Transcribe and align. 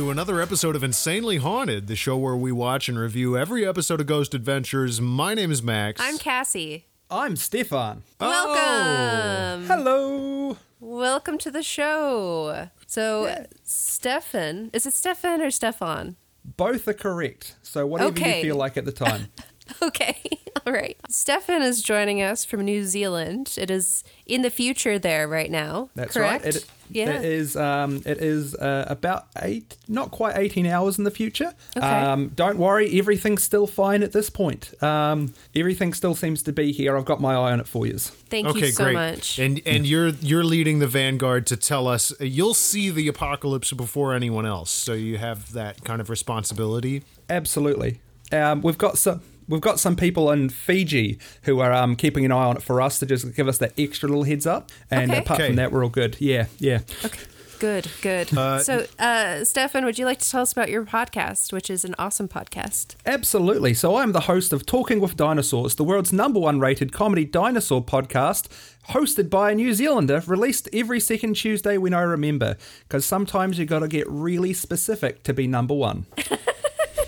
To 0.00 0.10
another 0.10 0.40
episode 0.40 0.74
of 0.76 0.82
Insanely 0.82 1.36
Haunted, 1.36 1.86
the 1.86 1.94
show 1.94 2.16
where 2.16 2.34
we 2.34 2.50
watch 2.52 2.88
and 2.88 2.98
review 2.98 3.36
every 3.36 3.66
episode 3.66 4.00
of 4.00 4.06
Ghost 4.06 4.32
Adventures. 4.32 4.98
My 4.98 5.34
name 5.34 5.52
is 5.52 5.62
Max. 5.62 6.00
I'm 6.02 6.16
Cassie. 6.16 6.86
I'm 7.10 7.36
Stefan. 7.36 8.02
Oh. 8.18 8.26
Welcome. 8.30 9.66
Hello. 9.66 10.56
Welcome 10.80 11.36
to 11.36 11.50
the 11.50 11.62
show. 11.62 12.70
So, 12.86 13.44
Stefan, 13.62 14.70
is 14.72 14.86
it 14.86 14.94
Stefan 14.94 15.42
or 15.42 15.50
Stefan? 15.50 16.16
Both 16.46 16.88
are 16.88 16.94
correct. 16.94 17.56
So 17.60 17.86
whatever 17.86 18.08
Okay. 18.08 18.38
you 18.38 18.42
feel 18.44 18.56
like 18.56 18.78
at 18.78 18.86
the 18.86 18.92
time. 18.92 19.28
Okay. 19.80 20.18
All 20.66 20.72
right. 20.72 20.96
Stefan 21.08 21.62
is 21.62 21.80
joining 21.80 22.20
us 22.20 22.44
from 22.44 22.64
New 22.64 22.82
Zealand. 22.84 23.54
It 23.56 23.70
is 23.70 24.02
in 24.26 24.42
the 24.42 24.50
future 24.50 24.98
there 24.98 25.28
right 25.28 25.48
now. 25.48 25.90
That's 25.94 26.14
correct? 26.14 26.44
right. 26.44 26.56
It, 26.56 26.66
yeah. 26.90 27.10
It 27.10 27.24
is. 27.24 27.56
Um, 27.56 28.02
it 28.04 28.18
is 28.18 28.54
uh, 28.54 28.84
about 28.88 29.26
eight, 29.42 29.76
not 29.88 30.10
quite 30.10 30.36
eighteen 30.36 30.66
hours 30.66 30.98
in 30.98 31.04
the 31.04 31.10
future. 31.10 31.54
Okay. 31.76 31.86
Um, 31.86 32.28
don't 32.34 32.58
worry, 32.58 32.98
everything's 32.98 33.42
still 33.42 33.66
fine 33.66 34.02
at 34.02 34.12
this 34.12 34.30
point. 34.30 34.80
Um, 34.82 35.34
everything 35.54 35.94
still 35.94 36.14
seems 36.14 36.42
to 36.44 36.52
be 36.52 36.72
here. 36.72 36.96
I've 36.96 37.04
got 37.04 37.20
my 37.20 37.34
eye 37.34 37.52
on 37.52 37.60
it 37.60 37.68
for 37.68 37.86
you. 37.86 37.98
Thank 37.98 38.46
okay, 38.48 38.66
you 38.66 38.72
so 38.72 38.84
great. 38.84 38.94
much. 38.94 39.38
And 39.38 39.60
and 39.66 39.86
you're 39.86 40.08
you're 40.08 40.44
leading 40.44 40.78
the 40.78 40.88
vanguard 40.88 41.46
to 41.48 41.56
tell 41.56 41.88
us 41.88 42.12
you'll 42.20 42.54
see 42.54 42.90
the 42.90 43.08
apocalypse 43.08 43.72
before 43.72 44.14
anyone 44.14 44.46
else. 44.46 44.70
So 44.70 44.92
you 44.92 45.18
have 45.18 45.52
that 45.52 45.84
kind 45.84 46.00
of 46.00 46.10
responsibility. 46.10 47.02
Absolutely. 47.28 48.00
Um, 48.32 48.62
we've 48.62 48.78
got 48.78 48.98
some. 48.98 49.22
We've 49.50 49.60
got 49.60 49.78
some 49.80 49.96
people 49.96 50.30
in 50.30 50.48
Fiji 50.48 51.18
who 51.42 51.58
are 51.60 51.72
um, 51.72 51.96
keeping 51.96 52.24
an 52.24 52.32
eye 52.32 52.44
on 52.44 52.56
it 52.56 52.62
for 52.62 52.80
us 52.80 52.98
to 53.00 53.06
just 53.06 53.34
give 53.34 53.48
us 53.48 53.58
that 53.58 53.72
extra 53.78 54.08
little 54.08 54.24
heads 54.24 54.46
up. 54.46 54.70
And 54.90 55.10
Okay. 55.10 55.20
apart 55.20 55.40
Okay. 55.40 55.48
from 55.48 55.56
that, 55.56 55.72
we're 55.72 55.82
all 55.84 55.90
good. 55.90 56.16
Yeah, 56.20 56.46
yeah. 56.58 56.80
okay. 57.04 57.18
Good, 57.58 57.90
good. 58.00 58.28
so, 58.30 58.86
uh, 58.98 59.44
Stefan, 59.44 59.84
would 59.84 59.98
you 59.98 60.06
like 60.06 60.18
to 60.20 60.30
tell 60.30 60.40
us 60.40 60.50
about 60.50 60.70
your 60.70 60.82
podcast, 60.86 61.52
which 61.52 61.68
is 61.68 61.84
an 61.84 61.94
awesome 61.98 62.26
podcast? 62.26 62.94
Absolutely. 63.04 63.74
So 63.74 63.96
I'm 63.96 64.12
the 64.12 64.20
host 64.20 64.54
of 64.54 64.64
Talking 64.64 64.98
with 64.98 65.14
Dinosaurs, 65.14 65.74
the 65.74 65.84
world's 65.84 66.10
number 66.10 66.40
one 66.40 66.58
rated 66.58 66.90
comedy 66.90 67.26
dinosaur 67.26 67.84
podcast, 67.84 68.48
hosted 68.88 69.28
by 69.28 69.50
a 69.50 69.54
New 69.54 69.74
Zealander, 69.74 70.22
released 70.26 70.70
every 70.72 71.00
second 71.00 71.34
Tuesday 71.34 71.76
when 71.76 71.92
I 71.92 72.00
remember. 72.00 72.56
Because 72.88 73.04
sometimes 73.04 73.58
you've 73.58 73.68
got 73.68 73.80
to 73.80 73.88
get 73.88 74.08
really 74.08 74.54
specific 74.54 75.22
to 75.24 75.34
be 75.34 75.46
number 75.46 75.74
one. 75.74 76.06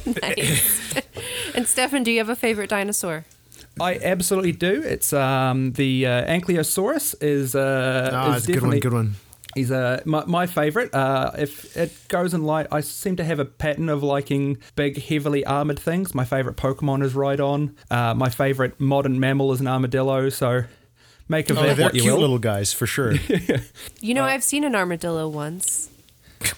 Nice. 0.23 0.95
and 1.55 1.67
Stefan, 1.67 2.03
do 2.03 2.11
you 2.11 2.19
have 2.19 2.29
a 2.29 2.37
favorite 2.37 2.71
dinosaur? 2.71 3.25
I 3.81 3.97
absolutely 4.03 4.53
do. 4.53 4.83
It's 4.83 5.13
um, 5.13 5.73
the 5.73 6.07
uh, 6.07 6.25
Ankylosaurus 6.27 7.15
is 7.23 7.55
uh, 7.55 8.11
Ah, 8.13 8.31
is 8.35 8.37
it's 8.39 8.49
a 8.49 8.53
good 8.53 8.63
one. 8.63 8.79
Good 8.81 8.93
one. 8.93 9.15
He's 9.55 9.71
uh, 9.71 10.01
my, 10.07 10.25
my 10.27 10.47
favorite. 10.47 10.95
Uh, 10.95 11.31
if 11.39 11.77
it 11.77 11.93
goes 12.09 12.33
in 12.35 12.43
light, 12.43 12.67
I 12.73 12.81
seem 12.81 13.17
to 13.17 13.25
have 13.25 13.39
a 13.39 13.45
pattern 13.45 13.89
of 13.89 14.03
liking 14.03 14.59
big, 14.77 15.03
heavily 15.03 15.45
armored 15.45 15.79
things. 15.79 16.15
My 16.15 16.25
favorite 16.25 16.57
Pokemon 16.57 17.03
is 17.03 17.13
Rhydon. 17.15 17.75
Uh, 17.91 18.15
my 18.15 18.29
favorite 18.31 18.81
modern 18.81 19.21
mammal 19.21 19.53
is 19.53 19.61
an 19.61 19.69
armadillo. 19.69 20.29
So 20.31 20.65
make 21.29 21.49
of 21.51 21.59
Oh, 21.59 21.63
that 21.63 21.77
they're 21.77 21.85
what 21.87 21.95
you 21.95 22.03
cute 22.03 22.15
will. 22.15 22.21
little 22.21 22.39
guys 22.39 22.73
for 22.73 22.87
sure. 22.87 23.13
You 24.01 24.13
Uh, 24.13 24.15
know, 24.15 24.25
I've 24.25 24.43
seen 24.43 24.65
an 24.65 24.75
armadillo 24.75 25.29
once. 25.29 25.91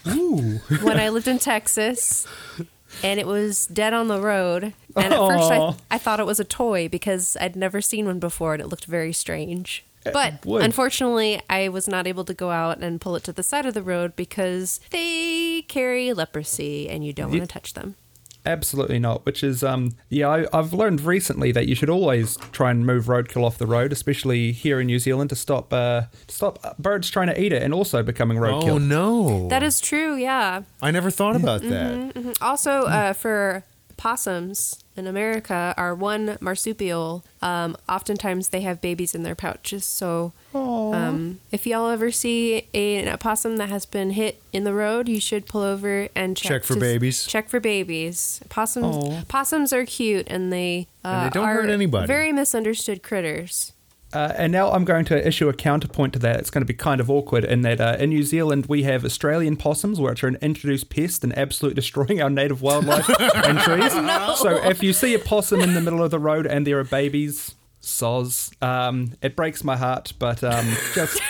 Ooh. 0.07 0.59
when 0.81 0.99
I 0.99 1.09
lived 1.09 1.27
in 1.27 1.37
Texas 1.37 2.25
and 3.03 3.19
it 3.19 3.27
was 3.27 3.67
dead 3.67 3.93
on 3.93 4.07
the 4.07 4.19
road. 4.19 4.73
And 4.95 5.13
at 5.13 5.17
first 5.17 5.51
Aw. 5.51 5.71
I, 5.71 5.95
I 5.95 5.97
thought 5.97 6.19
it 6.19 6.25
was 6.25 6.39
a 6.39 6.45
toy 6.45 6.87
because 6.87 7.35
I'd 7.39 7.55
never 7.55 7.81
seen 7.81 8.05
one 8.05 8.19
before 8.19 8.53
and 8.53 8.61
it 8.61 8.67
looked 8.67 8.85
very 8.85 9.13
strange. 9.13 9.83
Eh, 10.05 10.11
but 10.11 10.45
would. 10.45 10.63
unfortunately, 10.63 11.41
I 11.49 11.69
was 11.69 11.87
not 11.87 12.07
able 12.07 12.23
to 12.25 12.33
go 12.33 12.51
out 12.51 12.79
and 12.79 13.01
pull 13.01 13.15
it 13.15 13.23
to 13.25 13.33
the 13.33 13.43
side 13.43 13.65
of 13.65 13.73
the 13.73 13.83
road 13.83 14.15
because 14.15 14.79
they 14.91 15.63
carry 15.67 16.13
leprosy 16.13 16.87
and 16.89 17.05
you 17.05 17.11
don't 17.13 17.31
want 17.31 17.41
to 17.41 17.47
touch 17.47 17.73
them. 17.73 17.95
Absolutely 18.45 18.99
not. 18.99 19.25
Which 19.25 19.43
is, 19.43 19.63
um, 19.63 19.95
yeah, 20.09 20.29
I, 20.29 20.45
I've 20.57 20.73
learned 20.73 21.01
recently 21.01 21.51
that 21.51 21.67
you 21.67 21.75
should 21.75 21.89
always 21.89 22.37
try 22.51 22.71
and 22.71 22.85
move 22.85 23.05
roadkill 23.05 23.43
off 23.43 23.57
the 23.57 23.65
road, 23.67 23.91
especially 23.91 24.51
here 24.51 24.79
in 24.79 24.87
New 24.87 24.99
Zealand, 24.99 25.29
to 25.31 25.35
stop 25.35 25.73
uh, 25.73 26.03
to 26.27 26.35
stop 26.35 26.77
birds 26.77 27.09
trying 27.09 27.27
to 27.27 27.41
eat 27.41 27.51
it 27.51 27.61
and 27.63 27.73
also 27.73 28.03
becoming 28.03 28.37
roadkill. 28.37 28.69
oh 28.71 28.77
no, 28.77 29.47
That 29.49 29.63
is 29.63 29.81
true, 29.81 30.15
yeah. 30.15 30.61
I 30.81 30.91
never 30.91 31.09
thought 31.11 31.35
about 31.35 31.61
that. 31.63 32.37
Also, 32.41 32.83
uh, 32.83 33.13
for 33.13 33.63
possums 33.97 34.84
in 34.97 35.07
America, 35.07 35.73
are 35.77 35.93
one 35.93 36.37
marsupial. 36.39 37.23
Um, 37.41 37.75
oftentimes, 37.87 38.49
they 38.49 38.61
have 38.61 38.81
babies 38.81 39.13
in 39.13 39.23
their 39.23 39.35
pouches. 39.35 39.85
So, 39.85 40.33
um, 40.53 41.39
if 41.51 41.67
y'all 41.67 41.89
ever 41.89 42.11
see 42.11 42.67
a, 42.73 43.05
a 43.07 43.17
possum 43.17 43.57
that 43.57 43.69
has 43.69 43.85
been 43.85 44.11
hit 44.11 44.41
in 44.53 44.63
the 44.63 44.73
road, 44.73 45.07
you 45.09 45.19
should 45.19 45.45
pull 45.45 45.61
over 45.61 46.07
and 46.15 46.37
check, 46.37 46.49
Check 46.49 46.63
for 46.63 46.79
babies. 46.79 47.25
Check 47.25 47.49
for 47.49 47.59
babies. 47.59 48.41
Possums. 48.49 48.95
Aw. 48.95 49.23
Possums 49.27 49.73
are 49.73 49.85
cute, 49.85 50.27
and 50.29 50.51
they 50.51 50.87
uh, 51.03 51.07
And 51.07 51.25
they 51.25 51.33
don't 51.33 51.45
are 51.45 51.53
hurt 51.55 51.69
anybody. 51.69 52.07
Very 52.07 52.31
misunderstood 52.31 53.03
critters. 53.03 53.73
Uh, 54.15 54.33
and 54.37 54.51
now 54.51 54.71
I'm 54.71 54.85
going 54.85 55.03
to 55.05 55.27
issue 55.27 55.49
a 55.49 55.53
counterpoint 55.53 56.13
to 56.13 56.19
that. 56.19 56.39
It's 56.39 56.49
going 56.49 56.61
to 56.61 56.65
be 56.65 56.73
kind 56.73 57.01
of 57.01 57.09
awkward 57.11 57.43
in 57.43 57.61
that 57.63 57.81
uh, 57.81 57.97
in 57.99 58.09
New 58.11 58.23
Zealand 58.23 58.67
we 58.67 58.83
have 58.83 59.03
Australian 59.03 59.57
possums, 59.57 59.99
which 59.99 60.23
are 60.23 60.27
an 60.27 60.37
introduced 60.41 60.89
pest 60.89 61.23
and 61.23 61.37
absolutely 61.37 61.75
destroying 61.81 62.21
our 62.21 62.29
native 62.29 62.61
wildlife 62.61 63.09
and 63.19 63.59
trees. 63.59 63.91
So 64.39 64.59
if 64.69 64.81
you 64.81 64.93
see 64.93 65.13
a 65.13 65.19
possum 65.19 65.59
in 65.61 65.73
the 65.73 65.81
middle 65.81 66.01
of 66.01 66.11
the 66.11 66.19
road 66.19 66.47
and 66.47 66.65
there 66.65 66.79
are 66.79 66.83
babies, 66.85 67.55
soz, 67.81 68.51
um, 68.63 69.11
it 69.21 69.35
breaks 69.35 69.63
my 69.63 69.75
heart, 69.75 70.13
but 70.17 70.43
um, 70.43 70.65
just. 70.93 71.21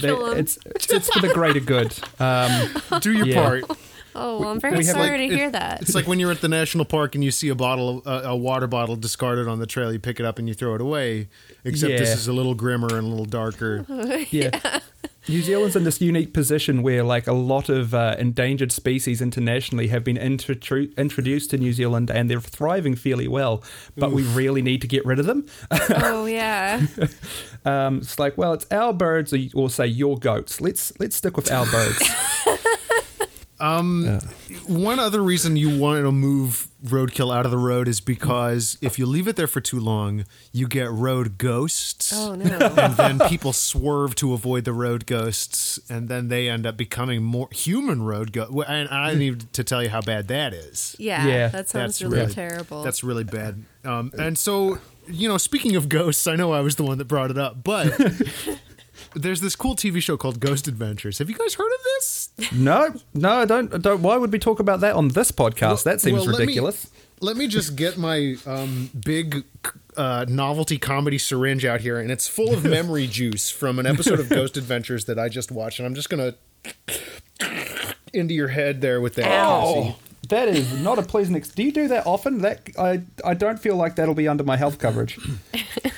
kill 0.00 0.26
'em. 0.32 0.38
it's 0.38 0.58
it's 0.90 1.08
for 1.10 1.20
the 1.20 1.32
greater 1.32 1.60
good. 1.60 1.94
Um, 2.18 2.70
Do 3.00 3.12
your 3.12 3.26
Yeah. 3.26 3.34
part. 3.42 3.78
Oh, 4.14 4.40
well, 4.40 4.50
I'm 4.50 4.60
very 4.60 4.76
we 4.78 4.84
have, 4.84 4.94
sorry 4.94 5.10
like, 5.10 5.18
to 5.18 5.24
it- 5.24 5.36
hear 5.36 5.50
that. 5.50 5.82
It's 5.82 5.94
like 5.94 6.06
when 6.06 6.20
you're 6.20 6.30
at 6.30 6.40
the 6.40 6.48
national 6.48 6.84
park 6.84 7.14
and 7.14 7.22
you 7.24 7.30
see 7.30 7.48
a 7.48 7.54
bottle, 7.54 8.02
a, 8.04 8.30
a 8.30 8.36
water 8.36 8.66
bottle 8.66 8.96
discarded 8.96 9.48
on 9.48 9.58
the 9.58 9.66
trail. 9.66 9.92
You 9.92 9.98
pick 9.98 10.20
it 10.20 10.26
up 10.26 10.38
and 10.38 10.48
you 10.48 10.54
throw 10.54 10.74
it 10.74 10.80
away. 10.80 11.28
Except 11.64 11.96
this 11.98 12.10
is 12.16 12.28
a 12.28 12.32
little 12.32 12.54
grimmer 12.54 12.88
and 12.88 13.06
a 13.06 13.10
little 13.10 13.24
darker. 13.24 13.86
yeah. 14.30 14.80
New 15.28 15.40
Zealand's 15.40 15.76
in 15.76 15.84
this 15.84 16.00
unique 16.00 16.34
position 16.34 16.82
where, 16.82 17.04
like, 17.04 17.28
a 17.28 17.32
lot 17.32 17.68
of 17.68 17.94
uh, 17.94 18.16
endangered 18.18 18.72
species 18.72 19.22
internationally 19.22 19.86
have 19.86 20.02
been 20.02 20.16
intro- 20.16 20.88
introduced 20.98 21.50
to 21.50 21.58
New 21.58 21.72
Zealand 21.72 22.10
and 22.10 22.28
they're 22.28 22.40
thriving 22.40 22.96
fairly 22.96 23.28
well, 23.28 23.62
but 23.96 24.10
we 24.10 24.24
really 24.24 24.62
need 24.62 24.80
to 24.80 24.88
get 24.88 25.06
rid 25.06 25.20
of 25.20 25.26
them. 25.26 25.46
oh, 25.70 26.26
yeah. 26.26 26.84
Um, 27.64 27.98
it's 27.98 28.18
like, 28.18 28.36
well, 28.36 28.52
it's 28.52 28.66
our 28.72 28.92
birds, 28.92 29.32
or, 29.32 29.38
or 29.54 29.70
say 29.70 29.86
your 29.86 30.18
goats. 30.18 30.60
Let's 30.60 30.92
let's 30.98 31.14
stick 31.14 31.36
with 31.36 31.52
our 31.52 31.66
birds. 31.66 32.02
One 33.62 34.98
other 34.98 35.22
reason 35.22 35.56
you 35.56 35.78
want 35.78 36.04
to 36.04 36.12
move 36.12 36.68
roadkill 36.84 37.32
out 37.34 37.44
of 37.44 37.52
the 37.52 37.58
road 37.58 37.86
is 37.86 38.00
because 38.00 38.76
if 38.80 38.98
you 38.98 39.06
leave 39.06 39.28
it 39.28 39.36
there 39.36 39.46
for 39.46 39.60
too 39.60 39.78
long, 39.78 40.24
you 40.52 40.66
get 40.66 40.90
road 40.90 41.38
ghosts. 41.38 42.12
Oh, 42.12 42.34
no. 42.34 42.44
And 42.76 42.96
then 42.96 43.18
people 43.28 43.52
swerve 43.52 44.14
to 44.16 44.32
avoid 44.32 44.64
the 44.64 44.72
road 44.72 45.06
ghosts, 45.06 45.78
and 45.88 46.08
then 46.08 46.26
they 46.28 46.48
end 46.48 46.66
up 46.66 46.76
becoming 46.76 47.22
more 47.22 47.48
human 47.52 48.02
road 48.02 48.32
ghosts. 48.32 48.52
And 48.68 48.88
I 48.88 49.14
need 49.14 49.52
to 49.52 49.62
tell 49.62 49.82
you 49.82 49.90
how 49.90 50.00
bad 50.00 50.26
that 50.28 50.52
is. 50.52 50.96
Yeah, 50.98 51.24
Yeah, 51.26 51.48
that 51.48 51.68
sounds 51.68 51.98
That's 51.98 52.02
really, 52.02 52.22
really- 52.22 52.34
terrible. 52.34 52.82
That's 52.82 53.04
really 53.04 53.24
bad. 53.24 53.62
Um, 53.84 54.10
and 54.18 54.36
so, 54.36 54.78
you 55.08 55.28
know, 55.28 55.38
speaking 55.38 55.76
of 55.76 55.88
ghosts, 55.88 56.26
I 56.26 56.34
know 56.36 56.52
I 56.52 56.60
was 56.60 56.76
the 56.76 56.84
one 56.84 56.98
that 56.98 57.06
brought 57.06 57.30
it 57.30 57.38
up, 57.38 57.62
but 57.64 57.96
there's 59.14 59.40
this 59.40 59.56
cool 59.56 59.76
TV 59.76 60.00
show 60.02 60.16
called 60.16 60.40
Ghost 60.40 60.66
Adventures. 60.68 61.18
Have 61.18 61.28
you 61.30 61.36
guys 61.36 61.54
heard 61.54 61.72
of 61.72 61.80
this? 61.84 62.21
No, 62.52 62.94
no, 63.14 63.30
I 63.30 63.44
don't. 63.44 63.74
I 63.74 63.78
don't. 63.78 64.02
Why 64.02 64.16
would 64.16 64.32
we 64.32 64.38
talk 64.38 64.58
about 64.60 64.80
that 64.80 64.94
on 64.94 65.08
this 65.08 65.30
podcast? 65.32 65.84
that 65.84 66.00
seems 66.00 66.18
Well, 66.20 66.26
let 66.26 66.38
me- 66.38 66.40
ridiculous. 66.46 66.90
Let 67.20 67.36
me 67.36 67.46
just 67.46 67.76
get 67.76 67.96
my 67.98 68.34
um, 68.46 68.90
big 69.04 69.44
uh, 69.96 70.24
novelty 70.28 70.76
comedy 70.76 71.18
syringe 71.18 71.64
out 71.64 71.80
here, 71.80 72.00
and 72.00 72.10
it's 72.10 72.26
full 72.26 72.52
of 72.52 72.64
memory 72.78 73.06
juice 73.06 73.48
from 73.48 73.78
an 73.78 73.86
episode 73.86 74.18
of 74.18 74.28
Ghost 74.28 74.56
Adventures 74.56 75.04
that 75.04 75.20
I 75.20 75.28
just 75.28 75.52
watched, 75.52 75.78
and 75.78 75.86
I'm 75.86 75.94
just 75.94 76.10
gonna 76.10 76.34
into 78.12 78.34
your 78.34 78.48
head 78.48 78.80
there 78.80 79.00
with 79.00 79.14
that. 79.16 79.26
Ow. 79.30 79.94
That 80.30 80.48
is 80.48 80.80
not 80.80 80.98
a 80.98 81.02
pleasant. 81.02 81.36
Ex- 81.36 81.50
do 81.50 81.62
you 81.62 81.70
do 81.72 81.88
that 81.88 82.06
often? 82.06 82.38
That 82.38 82.68
I 82.78 83.02
I 83.24 83.34
don't 83.34 83.58
feel 83.60 83.76
like 83.76 83.96
that'll 83.96 84.14
be 84.14 84.26
under 84.26 84.42
my 84.44 84.56
health 84.56 84.78
coverage. 84.78 85.18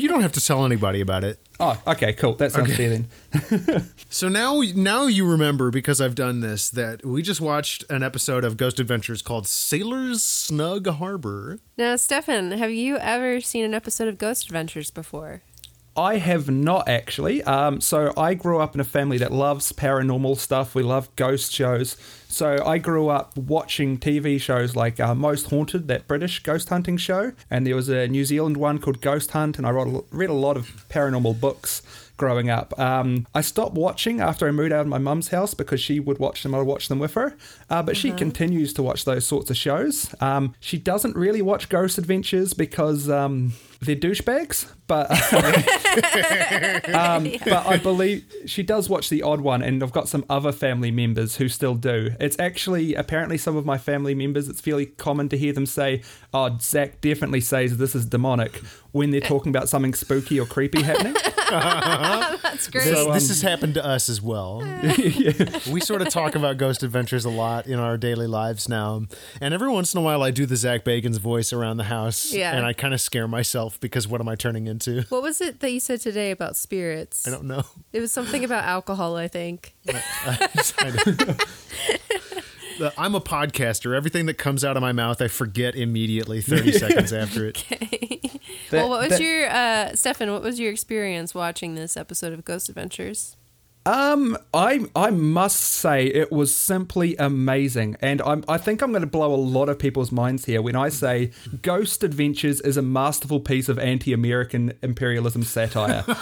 You 0.00 0.08
don't 0.08 0.22
have 0.22 0.32
to 0.32 0.40
tell 0.40 0.64
anybody 0.64 1.00
about 1.00 1.24
it. 1.24 1.38
Oh, 1.60 1.80
okay, 1.86 2.12
cool. 2.12 2.34
That 2.34 2.52
sounds 2.52 2.72
Okay. 2.72 2.76
fair 2.76 3.68
then. 3.70 3.90
So 4.10 4.28
now, 4.28 4.60
now 4.76 5.06
you 5.06 5.28
remember 5.28 5.70
because 5.72 6.00
I've 6.00 6.14
done 6.14 6.38
this 6.40 6.70
that 6.70 7.04
we 7.04 7.20
just 7.20 7.40
watched 7.40 7.84
an 7.90 8.04
episode 8.04 8.44
of 8.44 8.56
Ghost 8.56 8.78
Adventures 8.78 9.22
called 9.22 9.46
Sailor's 9.48 10.22
Snug 10.22 10.86
Harbor. 10.86 11.58
Now, 11.76 11.96
Stefan, 11.96 12.52
have 12.52 12.70
you 12.70 12.96
ever 12.98 13.40
seen 13.40 13.64
an 13.64 13.74
episode 13.74 14.06
of 14.06 14.16
Ghost 14.18 14.44
Adventures 14.46 14.92
before? 14.92 15.42
I 15.96 16.16
have 16.18 16.50
not 16.50 16.88
actually. 16.88 17.42
Um, 17.44 17.80
so 17.80 18.12
I 18.16 18.34
grew 18.34 18.58
up 18.58 18.74
in 18.74 18.80
a 18.80 18.84
family 18.84 19.18
that 19.18 19.32
loves 19.32 19.72
paranormal 19.72 20.38
stuff. 20.38 20.74
We 20.74 20.82
love 20.82 21.14
ghost 21.16 21.52
shows. 21.52 21.96
So 22.28 22.58
I 22.66 22.78
grew 22.78 23.08
up 23.10 23.36
watching 23.36 23.98
TV 23.98 24.40
shows 24.40 24.74
like 24.74 24.98
uh, 24.98 25.14
Most 25.14 25.50
Haunted, 25.50 25.86
that 25.86 26.08
British 26.08 26.42
ghost 26.42 26.68
hunting 26.68 26.96
show, 26.96 27.32
and 27.48 27.64
there 27.64 27.76
was 27.76 27.88
a 27.88 28.08
New 28.08 28.24
Zealand 28.24 28.56
one 28.56 28.78
called 28.78 29.00
Ghost 29.00 29.30
Hunt, 29.30 29.56
and 29.56 29.64
I 29.64 29.70
wrote, 29.70 30.08
read 30.10 30.30
a 30.30 30.34
lot 30.34 30.56
of 30.56 30.84
paranormal 30.88 31.38
books 31.38 31.82
growing 32.16 32.50
up. 32.50 32.78
Um, 32.78 33.26
I 33.34 33.40
stopped 33.40 33.74
watching 33.74 34.20
after 34.20 34.48
I 34.48 34.50
moved 34.50 34.72
out 34.72 34.82
of 34.82 34.86
my 34.88 34.98
mum's 34.98 35.28
house 35.28 35.54
because 35.54 35.80
she 35.80 36.00
would 36.00 36.18
watch 36.18 36.42
them. 36.42 36.54
I 36.54 36.58
would 36.58 36.66
watch 36.66 36.88
them 36.88 36.98
with 36.98 37.14
her, 37.14 37.36
uh, 37.70 37.82
but 37.82 37.96
she 37.96 38.10
continues 38.10 38.72
to 38.74 38.82
watch 38.82 39.04
those 39.04 39.26
sorts 39.26 39.50
of 39.50 39.56
shows. 39.56 40.12
Um, 40.20 40.54
she 40.58 40.78
doesn't 40.78 41.16
really 41.16 41.42
watch 41.42 41.68
Ghost 41.68 41.98
Adventures 41.98 42.52
because 42.52 43.08
um, 43.08 43.52
they're 43.86 43.96
douchebags, 43.96 44.72
but 44.86 45.10
um, 46.94 47.30
but 47.44 47.66
I 47.66 47.78
believe 47.78 48.24
she 48.46 48.62
does 48.62 48.88
watch 48.88 49.08
the 49.08 49.22
odd 49.22 49.40
one, 49.40 49.62
and 49.62 49.82
I've 49.82 49.92
got 49.92 50.08
some 50.08 50.24
other 50.28 50.52
family 50.52 50.90
members 50.90 51.36
who 51.36 51.48
still 51.48 51.74
do. 51.74 52.10
It's 52.20 52.38
actually 52.38 52.94
apparently 52.94 53.38
some 53.38 53.56
of 53.56 53.64
my 53.64 53.78
family 53.78 54.14
members. 54.14 54.48
It's 54.48 54.60
fairly 54.60 54.86
common 54.86 55.28
to 55.30 55.38
hear 55.38 55.52
them 55.52 55.66
say, 55.66 56.02
"Oh, 56.32 56.56
Zach 56.60 57.00
definitely 57.00 57.40
says 57.40 57.78
this 57.78 57.94
is 57.94 58.06
demonic" 58.06 58.60
when 58.94 59.10
they're 59.10 59.20
talking 59.20 59.50
about 59.50 59.68
something 59.68 59.92
spooky 59.92 60.38
or 60.38 60.46
creepy 60.46 60.80
happening. 60.80 61.14
That's 61.50 62.68
great. 62.68 62.84
This, 62.84 62.94
So, 62.94 63.12
this 63.12 63.24
um, 63.24 63.28
has 63.28 63.42
happened 63.42 63.74
to 63.74 63.84
us 63.84 64.08
as 64.08 64.22
well. 64.22 64.62
We 65.70 65.80
sort 65.80 66.00
of 66.00 66.10
talk 66.10 66.36
about 66.36 66.58
Ghost 66.58 66.84
Adventures 66.84 67.24
a 67.24 67.30
lot 67.30 67.66
in 67.66 67.80
our 67.80 67.96
daily 67.96 68.28
lives 68.28 68.68
now. 68.68 69.06
And 69.40 69.52
every 69.52 69.68
once 69.68 69.94
in 69.94 69.98
a 69.98 70.02
while, 70.02 70.22
I 70.22 70.30
do 70.30 70.46
the 70.46 70.54
Zach 70.54 70.84
Bagans' 70.84 71.18
voice 71.18 71.52
around 71.52 71.78
the 71.78 71.84
house. 71.84 72.32
Yeah. 72.32 72.56
And 72.56 72.64
I 72.64 72.72
kind 72.72 72.94
of 72.94 73.00
scare 73.00 73.26
myself 73.26 73.80
because 73.80 74.06
what 74.06 74.20
am 74.20 74.28
I 74.28 74.36
turning 74.36 74.68
into? 74.68 75.02
what 75.08 75.22
was 75.22 75.40
it 75.40 75.58
that 75.58 75.72
you 75.72 75.80
said 75.80 76.00
today 76.00 76.30
about 76.30 76.56
spirits? 76.56 77.26
I 77.26 77.32
don't 77.32 77.44
know. 77.44 77.64
It 77.92 77.98
was 77.98 78.12
something 78.12 78.44
about 78.44 78.62
alcohol, 78.62 79.16
I 79.16 79.26
think. 79.26 79.74
The- 79.84 81.44
I'm 82.96 83.14
a 83.14 83.20
podcaster. 83.20 83.96
Everything 83.96 84.26
that 84.26 84.34
comes 84.34 84.64
out 84.64 84.76
of 84.76 84.80
my 84.80 84.92
mouth, 84.92 85.20
I 85.22 85.28
forget 85.28 85.74
immediately 85.74 86.40
30 86.40 86.72
seconds 86.72 87.12
after 87.12 87.46
it. 87.46 87.64
Well, 88.72 88.88
what 88.88 89.00
was 89.02 89.18
that- 89.18 89.20
your, 89.20 89.48
uh, 89.48 89.94
Stefan, 89.94 90.30
what 90.32 90.42
was 90.42 90.58
your 90.60 90.70
experience 90.72 91.34
watching 91.34 91.74
this 91.74 91.96
episode 91.96 92.32
of 92.32 92.44
Ghost 92.44 92.68
Adventures? 92.68 93.36
Um, 93.86 94.38
I 94.54 94.86
I 94.96 95.10
must 95.10 95.60
say 95.60 96.06
it 96.06 96.32
was 96.32 96.54
simply 96.54 97.16
amazing, 97.18 97.96
and 98.00 98.22
I'm 98.22 98.42
I 98.48 98.56
think 98.56 98.80
I'm 98.80 98.92
going 98.92 99.02
to 99.02 99.06
blow 99.06 99.34
a 99.34 99.36
lot 99.36 99.68
of 99.68 99.78
people's 99.78 100.10
minds 100.10 100.46
here 100.46 100.62
when 100.62 100.74
I 100.74 100.88
say 100.88 101.32
Ghost 101.60 102.02
Adventures 102.02 102.62
is 102.62 102.78
a 102.78 102.82
masterful 102.82 103.40
piece 103.40 103.68
of 103.68 103.78
anti-American 103.78 104.72
imperialism 104.82 105.42
satire. 105.42 106.02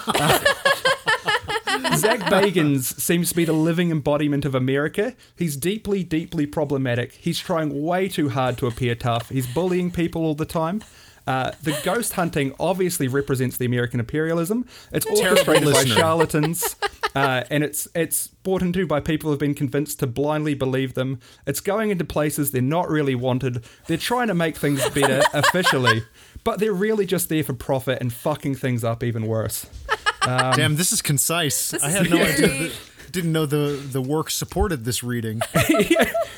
Zach 1.96 2.20
Bagans 2.20 2.98
seems 3.00 3.30
to 3.30 3.36
be 3.36 3.44
the 3.44 3.52
living 3.52 3.90
embodiment 3.90 4.44
of 4.44 4.54
America. 4.54 5.14
He's 5.36 5.56
deeply, 5.56 6.02
deeply 6.02 6.46
problematic. 6.46 7.12
He's 7.12 7.38
trying 7.38 7.82
way 7.82 8.08
too 8.08 8.30
hard 8.30 8.58
to 8.58 8.66
appear 8.66 8.94
tough. 8.94 9.28
He's 9.28 9.46
bullying 9.46 9.90
people 9.90 10.22
all 10.24 10.34
the 10.34 10.44
time. 10.44 10.82
Uh, 11.26 11.52
the 11.62 11.78
ghost 11.84 12.14
hunting 12.14 12.54
obviously 12.58 13.08
represents 13.08 13.56
the 13.56 13.64
American 13.64 14.00
imperialism. 14.00 14.66
It's 14.92 15.06
orchestrated 15.06 15.72
by 15.72 15.84
charlatans, 15.84 16.76
uh, 17.14 17.44
and 17.50 17.62
it's 17.62 17.86
it's 17.94 18.28
bought 18.28 18.62
into 18.62 18.86
by 18.86 19.00
people 19.00 19.30
who've 19.30 19.38
been 19.38 19.54
convinced 19.54 20.00
to 20.00 20.06
blindly 20.06 20.54
believe 20.54 20.94
them. 20.94 21.20
It's 21.46 21.60
going 21.60 21.90
into 21.90 22.04
places 22.04 22.50
they're 22.50 22.62
not 22.62 22.88
really 22.88 23.14
wanted. 23.14 23.64
They're 23.86 23.96
trying 23.96 24.28
to 24.28 24.34
make 24.34 24.56
things 24.56 24.88
better 24.90 25.22
officially, 25.32 26.02
but 26.44 26.58
they're 26.58 26.72
really 26.72 27.06
just 27.06 27.28
there 27.28 27.44
for 27.44 27.52
profit 27.52 28.00
and 28.00 28.12
fucking 28.12 28.56
things 28.56 28.82
up 28.82 29.02
even 29.04 29.26
worse. 29.26 29.66
Damn, 30.24 30.76
this 30.76 30.92
is 30.92 31.02
concise. 31.02 31.70
This 31.70 31.82
I 31.82 31.90
had 31.90 32.10
no 32.10 32.16
idea. 32.16 32.46
That, 32.48 32.72
didn't 33.12 33.32
know 33.32 33.46
the, 33.46 33.78
the 33.92 34.00
work 34.00 34.30
supported 34.30 34.84
this 34.84 35.04
reading. 35.04 35.42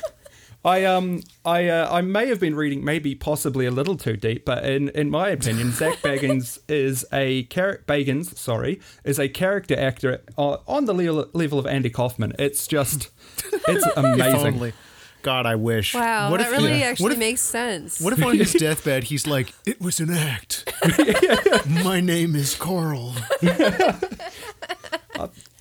I 0.65 0.83
um 0.83 1.21
I 1.45 1.67
uh, 1.69 1.87
I 1.93 2.01
may 2.01 2.27
have 2.27 2.39
been 2.39 2.55
reading 2.55 2.83
maybe 2.83 3.13
possibly 3.13 3.67
a 3.67 3.71
little 3.71 3.95
too 3.95 4.17
deep, 4.17 4.45
but 4.45 4.65
in 4.65 4.89
in 4.89 5.11
my 5.11 5.29
opinion, 5.29 5.71
Zach 5.71 5.97
Bagans 6.01 6.57
is 6.67 7.05
a 7.13 7.43
char- 7.43 7.81
Bagans 7.87 8.35
sorry 8.35 8.81
is 9.03 9.19
a 9.19 9.29
character 9.29 9.79
actor 9.79 10.21
on, 10.37 10.57
on 10.67 10.85
the 10.85 10.93
level, 10.93 11.29
level 11.33 11.59
of 11.59 11.67
Andy 11.67 11.91
Kaufman. 11.91 12.33
It's 12.39 12.65
just 12.67 13.09
it's 13.67 13.85
amazing. 13.95 14.73
God, 15.21 15.45
I 15.47 15.55
wish. 15.55 15.93
Wow, 15.95 16.29
What 16.31 16.39
that 16.39 16.51
if 16.51 16.59
he- 16.59 16.65
really 16.67 16.83
actually 16.83 17.03
what 17.03 17.11
if, 17.13 17.17
makes 17.19 17.41
sense. 17.41 17.99
What 18.01 18.13
if 18.13 18.23
on 18.23 18.37
his 18.37 18.53
deathbed 18.65 19.05
he's 19.05 19.27
like, 19.27 19.53
"It 19.67 19.79
was 19.79 19.99
an 19.99 20.09
act. 20.11 20.67
My 21.83 21.99
name 22.01 22.35
is 22.35 22.55
Carl." 22.55 23.13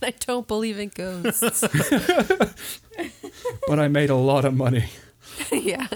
I 0.04 0.12
don't 0.20 0.46
believe 0.46 0.78
in 0.78 0.90
ghosts. 0.90 1.64
But 3.66 3.78
I 3.78 3.88
made 3.88 4.10
a 4.10 4.14
lot 4.14 4.44
of 4.44 4.54
money. 4.54 4.86
yeah. 5.52 5.88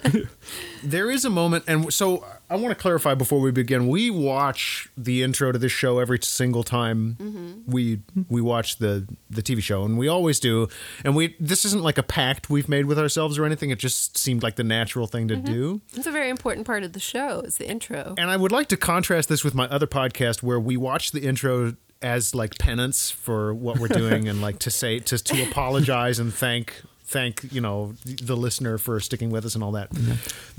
There 0.82 1.10
is 1.10 1.24
a 1.24 1.30
moment, 1.30 1.64
and 1.68 1.92
so 1.92 2.24
I 2.50 2.56
want 2.56 2.70
to 2.70 2.80
clarify 2.80 3.14
before 3.14 3.40
we 3.40 3.50
begin. 3.50 3.88
We 3.88 4.10
watch 4.10 4.88
the 4.96 5.22
intro 5.22 5.52
to 5.52 5.58
this 5.58 5.72
show 5.72 5.98
every 5.98 6.18
single 6.22 6.64
time 6.64 7.16
mm-hmm. 7.20 7.70
we 7.70 8.00
we 8.28 8.40
watch 8.40 8.78
the 8.78 9.06
the 9.30 9.42
TV 9.42 9.62
show, 9.62 9.84
and 9.84 9.98
we 9.98 10.08
always 10.08 10.40
do. 10.40 10.68
And 11.04 11.14
we 11.14 11.36
this 11.38 11.64
isn't 11.64 11.82
like 11.82 11.98
a 11.98 12.02
pact 12.02 12.50
we've 12.50 12.68
made 12.68 12.86
with 12.86 12.98
ourselves 12.98 13.38
or 13.38 13.44
anything. 13.44 13.70
It 13.70 13.78
just 13.78 14.16
seemed 14.16 14.42
like 14.42 14.56
the 14.56 14.64
natural 14.64 15.06
thing 15.06 15.28
to 15.28 15.34
mm-hmm. 15.34 15.52
do. 15.52 15.80
It's 15.94 16.06
a 16.06 16.12
very 16.12 16.30
important 16.30 16.66
part 16.66 16.82
of 16.82 16.92
the 16.92 17.00
show, 17.00 17.40
is 17.40 17.58
the 17.58 17.68
intro. 17.68 18.14
And 18.18 18.30
I 18.30 18.36
would 18.36 18.52
like 18.52 18.68
to 18.68 18.76
contrast 18.76 19.28
this 19.28 19.44
with 19.44 19.54
my 19.54 19.68
other 19.68 19.86
podcast 19.86 20.42
where 20.42 20.58
we 20.58 20.76
watch 20.76 21.12
the 21.12 21.20
intro 21.20 21.74
as 22.02 22.34
like 22.34 22.58
penance 22.58 23.10
for 23.10 23.52
what 23.52 23.78
we're 23.78 23.88
doing 23.88 24.28
and 24.28 24.40
like 24.40 24.58
to 24.60 24.70
say 24.70 24.98
to 25.00 25.18
to 25.18 25.42
apologize 25.42 26.18
and 26.18 26.32
thank 26.32 26.82
thank 27.04 27.50
you 27.50 27.60
know 27.60 27.94
the 28.04 28.36
listener 28.36 28.76
for 28.76 29.00
sticking 29.00 29.30
with 29.30 29.44
us 29.46 29.54
and 29.54 29.64
all 29.64 29.72
that. 29.72 29.90
Mm-hmm. 29.90 30.12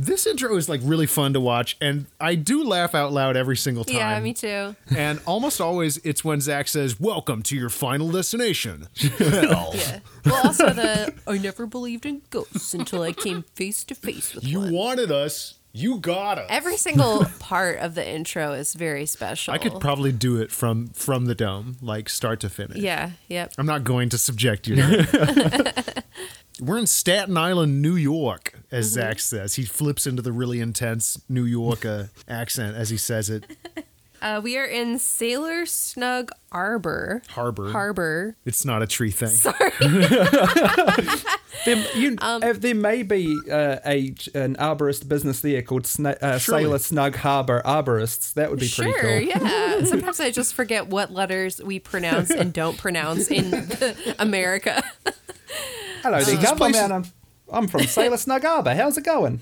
This 0.04 0.26
intro 0.26 0.56
is 0.58 0.68
like 0.68 0.82
really 0.84 1.06
fun 1.06 1.34
to 1.34 1.40
watch 1.40 1.78
and 1.80 2.08
I 2.20 2.34
do 2.36 2.64
laugh 2.64 2.96
out 2.96 3.14
loud 3.14 3.38
every 3.38 3.56
single 3.56 3.84
time. 3.86 3.96
Yeah, 3.96 4.20
me 4.20 4.34
too. 4.34 4.76
And 4.96 5.22
almost 5.26 5.62
always 5.62 5.98
it's 5.98 6.26
when 6.26 6.42
Zach 6.42 6.68
says, 6.68 7.00
"Welcome 7.00 7.44
to 7.44 7.56
your 7.56 7.70
final 7.70 8.10
destination." 8.12 8.88
Hell. 8.98 9.72
Yeah. 9.76 10.00
Well, 10.26 10.48
also 10.48 10.72
the 10.72 11.14
I 11.28 11.38
never 11.38 11.68
believed 11.68 12.06
in 12.06 12.24
ghosts 12.32 12.74
until 12.74 13.04
I 13.04 13.12
came 13.14 13.44
face 13.54 13.84
to 13.86 13.94
face 13.96 14.34
with 14.34 14.44
You 14.44 14.60
one. 14.60 14.74
wanted 14.74 15.12
us. 15.12 15.59
You 15.72 16.00
got 16.00 16.40
us. 16.40 16.48
Every 16.50 16.78
single 16.78 17.26
part 17.40 17.78
of 17.80 17.94
the 17.96 18.08
intro 18.08 18.54
is 18.54 18.74
very 18.74 19.06
special. 19.06 19.54
I 19.54 19.58
could 19.60 19.80
probably 19.80 20.12
do 20.12 20.38
it 20.42 20.52
from 20.52 20.88
from 20.90 21.26
the 21.26 21.36
dome, 21.36 21.78
like 21.82 22.10
start 22.10 22.40
to 22.42 22.50
finish. 22.50 22.78
Yeah. 22.78 23.12
Yep. 23.28 23.54
I'm 23.58 23.66
not 23.68 23.84
going 23.84 24.10
to 24.10 24.18
subject 24.18 24.68
you. 24.68 24.76
To. 24.78 26.04
We're 26.62 26.78
in 26.80 26.88
Staten 26.88 27.38
Island, 27.38 27.82
New 27.82 27.96
York, 27.96 28.60
as 28.72 28.88
Mm-hmm. 28.88 28.94
Zach 28.96 29.20
says. 29.20 29.56
He 29.56 29.64
flips 29.64 30.06
into 30.08 30.22
the 30.22 30.32
really 30.34 30.60
intense 30.60 31.22
New 31.30 31.46
York 31.46 31.86
uh, 31.86 32.06
accent 32.28 32.76
as 32.76 32.90
he 32.90 32.98
says 32.98 33.30
it. 33.30 33.46
Uh, 34.22 34.42
we 34.44 34.58
are 34.58 34.66
in 34.66 35.00
Sailor 35.00 35.66
Snug 35.66 36.32
Arbor. 36.52 37.22
Harbor. 37.30 37.72
Harbor. 37.72 38.36
It's 38.46 38.66
not 38.66 38.82
a 38.82 38.88
tree 38.88 39.12
thing. 39.12 39.38
There, 41.66 41.76
you, 41.94 42.16
Um, 42.22 42.42
uh, 42.42 42.54
there 42.54 42.74
may 42.74 43.04
be 43.04 43.38
uh, 43.52 43.78
a 43.86 44.14
an 44.34 44.56
arborist 44.56 45.10
business 45.10 45.42
there 45.42 45.62
called 45.62 45.84
Sna- 45.84 46.18
uh, 46.24 46.40
Sailor 46.40 46.80
Snug 46.80 47.18
Harbor 47.18 47.62
Arborists. 47.66 48.34
That 48.36 48.50
would 48.50 48.60
be 48.60 48.70
pretty 48.70 48.92
Sure, 48.94 49.02
cool. 49.02 49.20
yeah. 49.22 49.84
Sometimes 49.84 50.22
I 50.22 50.32
just 50.32 50.54
forget 50.54 50.88
what 50.88 51.12
letters 51.12 51.62
we 51.62 51.80
pronounce 51.80 52.30
and 52.30 52.54
don't 52.54 52.78
pronounce 52.78 53.30
in 53.30 53.68
America. 54.20 54.82
Hello 56.02 56.22
there, 56.24 56.38
this 56.38 56.52
place 56.54 56.76
Governor. 56.78 56.96
I'm, 56.96 57.06
I'm 57.52 57.68
from 57.68 57.84
Sailor 57.84 58.16
Snug 58.18 58.44
Harbor. 58.44 58.74
How's 58.74 58.98
it 58.98 59.04
going? 59.04 59.42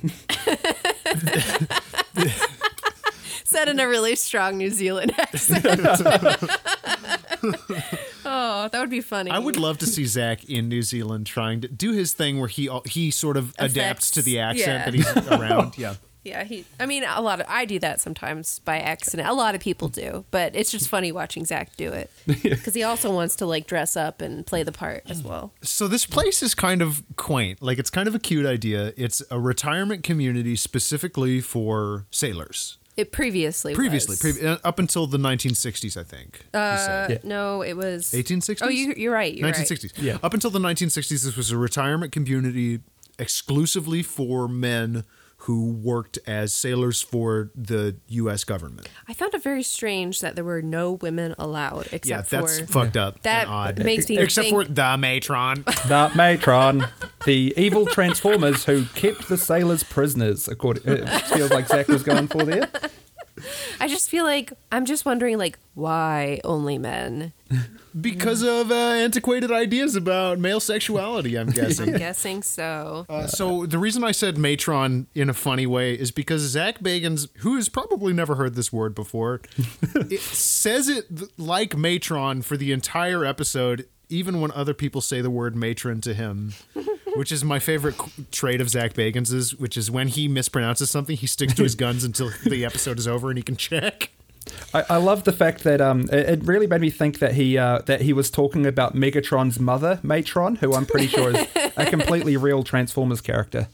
Said 3.47 3.69
in 3.69 3.79
a 3.79 3.87
really 3.87 4.17
strong 4.17 4.57
New 4.57 4.69
Zealand 4.69 5.13
accent. 5.17 5.65
oh, 8.25 8.67
that 8.67 8.73
would 8.73 8.89
be 8.89 8.99
funny. 8.99 9.31
I 9.31 9.39
would 9.39 9.55
love 9.55 9.77
to 9.77 9.85
see 9.85 10.05
Zach 10.05 10.43
in 10.49 10.67
New 10.67 10.81
Zealand 10.81 11.25
trying 11.27 11.61
to 11.61 11.69
do 11.69 11.93
his 11.93 12.11
thing 12.11 12.39
where 12.39 12.49
he 12.49 12.67
uh, 12.67 12.81
he 12.83 13.09
sort 13.09 13.37
of 13.37 13.55
adapts 13.57 14.11
to 14.11 14.21
the 14.21 14.39
accent 14.39 14.67
yeah. 14.67 14.85
that 14.85 14.93
he's 14.93 15.31
around. 15.31 15.77
Yeah. 15.77 15.95
Yeah, 16.23 16.43
he. 16.43 16.65
I 16.77 16.85
mean, 16.85 17.05
a 17.07 17.21
lot 17.21 17.39
of 17.39 17.45
I 17.47 17.63
do 17.63 17.79
that 17.79 18.01
sometimes 18.01 18.59
by 18.59 18.79
accident. 18.79 19.29
A 19.29 19.33
lot 19.33 19.55
of 19.55 19.61
people 19.61 19.87
do, 19.87 20.25
but 20.29 20.53
it's 20.57 20.71
just 20.71 20.89
funny 20.89 21.13
watching 21.13 21.45
Zach 21.45 21.77
do 21.77 21.93
it 21.93 22.11
because 22.25 22.73
he 22.73 22.83
also 22.83 23.13
wants 23.13 23.37
to 23.37 23.45
like 23.45 23.65
dress 23.65 23.95
up 23.95 24.21
and 24.21 24.45
play 24.45 24.63
the 24.63 24.73
part 24.73 25.03
as 25.09 25.23
well. 25.23 25.53
So 25.61 25.87
this 25.87 26.05
place 26.05 26.43
is 26.43 26.53
kind 26.53 26.81
of 26.81 27.01
quaint. 27.15 27.61
Like 27.61 27.79
it's 27.79 27.89
kind 27.89 28.09
of 28.09 28.15
a 28.15 28.19
cute 28.19 28.45
idea. 28.45 28.91
It's 28.97 29.21
a 29.31 29.39
retirement 29.39 30.03
community 30.03 30.57
specifically 30.57 31.39
for 31.39 32.07
sailors. 32.11 32.77
It 32.97 33.11
previously 33.11 33.75
Previously, 33.75 34.13
was. 34.13 34.37
previ- 34.37 34.43
uh, 34.43 34.57
up 34.63 34.79
until 34.79 35.05
the 35.05 35.19
1960s, 35.19 35.95
I 35.97 36.03
think. 36.03 36.39
you 36.45 36.49
said. 36.59 37.11
Uh, 37.11 37.17
No, 37.23 37.61
it 37.61 37.73
was 37.77 38.11
1860s? 38.11 38.59
Oh, 38.63 38.69
you, 38.69 38.93
you're 38.97 39.13
right. 39.13 39.33
You're 39.35 39.47
1960s. 39.49 39.83
right. 39.95 40.03
Yeah. 40.03 40.17
Up 40.23 40.33
until 40.33 40.49
the 40.49 40.59
1960s, 40.59 41.23
this 41.23 41.37
was 41.37 41.51
a 41.51 41.57
retirement 41.57 42.11
community 42.11 42.79
exclusively 43.19 44.01
for 44.03 44.47
men 44.47 45.03
who 45.47 45.71
worked 45.71 46.19
as 46.27 46.51
sailors 46.51 47.01
for 47.01 47.49
the 47.55 47.95
U.S. 48.09 48.43
government. 48.43 48.89
I 49.07 49.13
found 49.13 49.33
it 49.33 49.41
very 49.41 49.63
strange 49.63 50.19
that 50.19 50.35
there 50.35 50.43
were 50.43 50.61
no 50.61 50.91
women 50.91 51.35
allowed 51.39 51.87
except 51.93 52.05
yeah, 52.05 52.21
that's 52.41 52.59
for 52.59 52.67
fucked 52.67 52.97
up. 52.97 53.21
That 53.21 53.43
and 53.43 53.53
odd. 53.53 53.85
makes 53.85 54.09
me 54.09 54.17
Except 54.17 54.49
think- 54.49 54.53
for 54.53 54.65
the 54.65 54.97
matron. 54.97 55.63
The 55.87 56.11
Matron, 56.15 56.85
the 57.25 57.53
evil 57.55 57.85
Transformers 57.85 58.65
who 58.65 58.83
kept 58.87 59.29
the 59.29 59.37
sailors 59.37 59.83
prisoners. 59.83 60.49
According, 60.49 60.83
it 60.85 61.07
feels 61.27 61.49
like 61.51 61.67
Zach 61.69 61.87
was 61.87 62.03
going 62.03 62.27
for 62.27 62.43
there. 62.43 62.69
I 63.79 63.87
just 63.87 64.09
feel 64.09 64.25
like 64.25 64.51
I'm 64.69 64.83
just 64.85 65.05
wondering 65.05 65.37
like 65.37 65.57
why 65.75 66.41
only 66.43 66.77
men? 66.77 67.31
because 68.01 68.41
of 68.43 68.71
uh, 68.71 68.75
antiquated 68.75 69.51
ideas 69.51 69.95
about 69.95 70.39
male 70.39 70.59
sexuality, 70.59 71.37
I'm 71.37 71.49
guessing. 71.51 71.89
I'm 71.93 71.97
guessing 71.97 72.43
so. 72.43 73.05
Uh, 73.09 73.27
so 73.27 73.65
the 73.65 73.79
reason 73.79 74.03
I 74.03 74.11
said 74.11 74.37
matron 74.37 75.07
in 75.15 75.29
a 75.29 75.33
funny 75.33 75.65
way 75.65 75.93
is 75.93 76.11
because 76.11 76.41
Zach 76.41 76.79
Bagans, 76.79 77.27
who 77.37 77.55
has 77.55 77.69
probably 77.69 78.13
never 78.13 78.35
heard 78.35 78.55
this 78.55 78.71
word 78.71 78.95
before, 78.95 79.41
it 79.95 80.21
says 80.21 80.89
it 80.89 81.05
like 81.39 81.75
matron 81.77 82.41
for 82.41 82.57
the 82.57 82.71
entire 82.71 83.25
episode, 83.25 83.87
even 84.09 84.41
when 84.41 84.51
other 84.51 84.73
people 84.73 85.01
say 85.01 85.21
the 85.21 85.29
word 85.29 85.55
matron 85.55 86.01
to 86.01 86.13
him. 86.13 86.53
Which 87.15 87.31
is 87.31 87.43
my 87.43 87.57
favorite 87.57 87.95
trait 88.31 88.61
of 88.61 88.69
Zach 88.69 88.93
Bagans' 88.93 89.59
which 89.59 89.75
is 89.75 89.89
when 89.89 90.07
he 90.07 90.29
mispronounces 90.29 90.89
something, 90.89 91.17
he 91.17 91.25
sticks 91.25 91.55
to 91.55 91.63
his 91.63 91.73
guns 91.73 92.03
until 92.03 92.29
the 92.45 92.63
episode 92.63 92.99
is 92.99 93.07
over 93.07 93.29
and 93.29 93.39
he 93.39 93.43
can 93.43 93.55
check. 93.55 94.11
I, 94.73 94.83
I 94.91 94.97
love 94.97 95.23
the 95.23 95.31
fact 95.31 95.63
that 95.63 95.81
um, 95.81 96.01
it, 96.11 96.29
it 96.29 96.43
really 96.43 96.67
made 96.67 96.81
me 96.81 96.89
think 96.89 97.19
that 97.19 97.33
he 97.33 97.57
uh, 97.57 97.79
that 97.85 98.01
he 98.01 98.13
was 98.13 98.29
talking 98.29 98.65
about 98.65 98.95
Megatron's 98.95 99.59
mother, 99.59 99.99
Matron, 100.03 100.55
who 100.57 100.73
I'm 100.73 100.85
pretty 100.85 101.07
sure 101.07 101.31
is 101.35 101.47
a 101.77 101.85
completely 101.89 102.37
real 102.37 102.63
Transformers 102.63 103.21
character. 103.21 103.67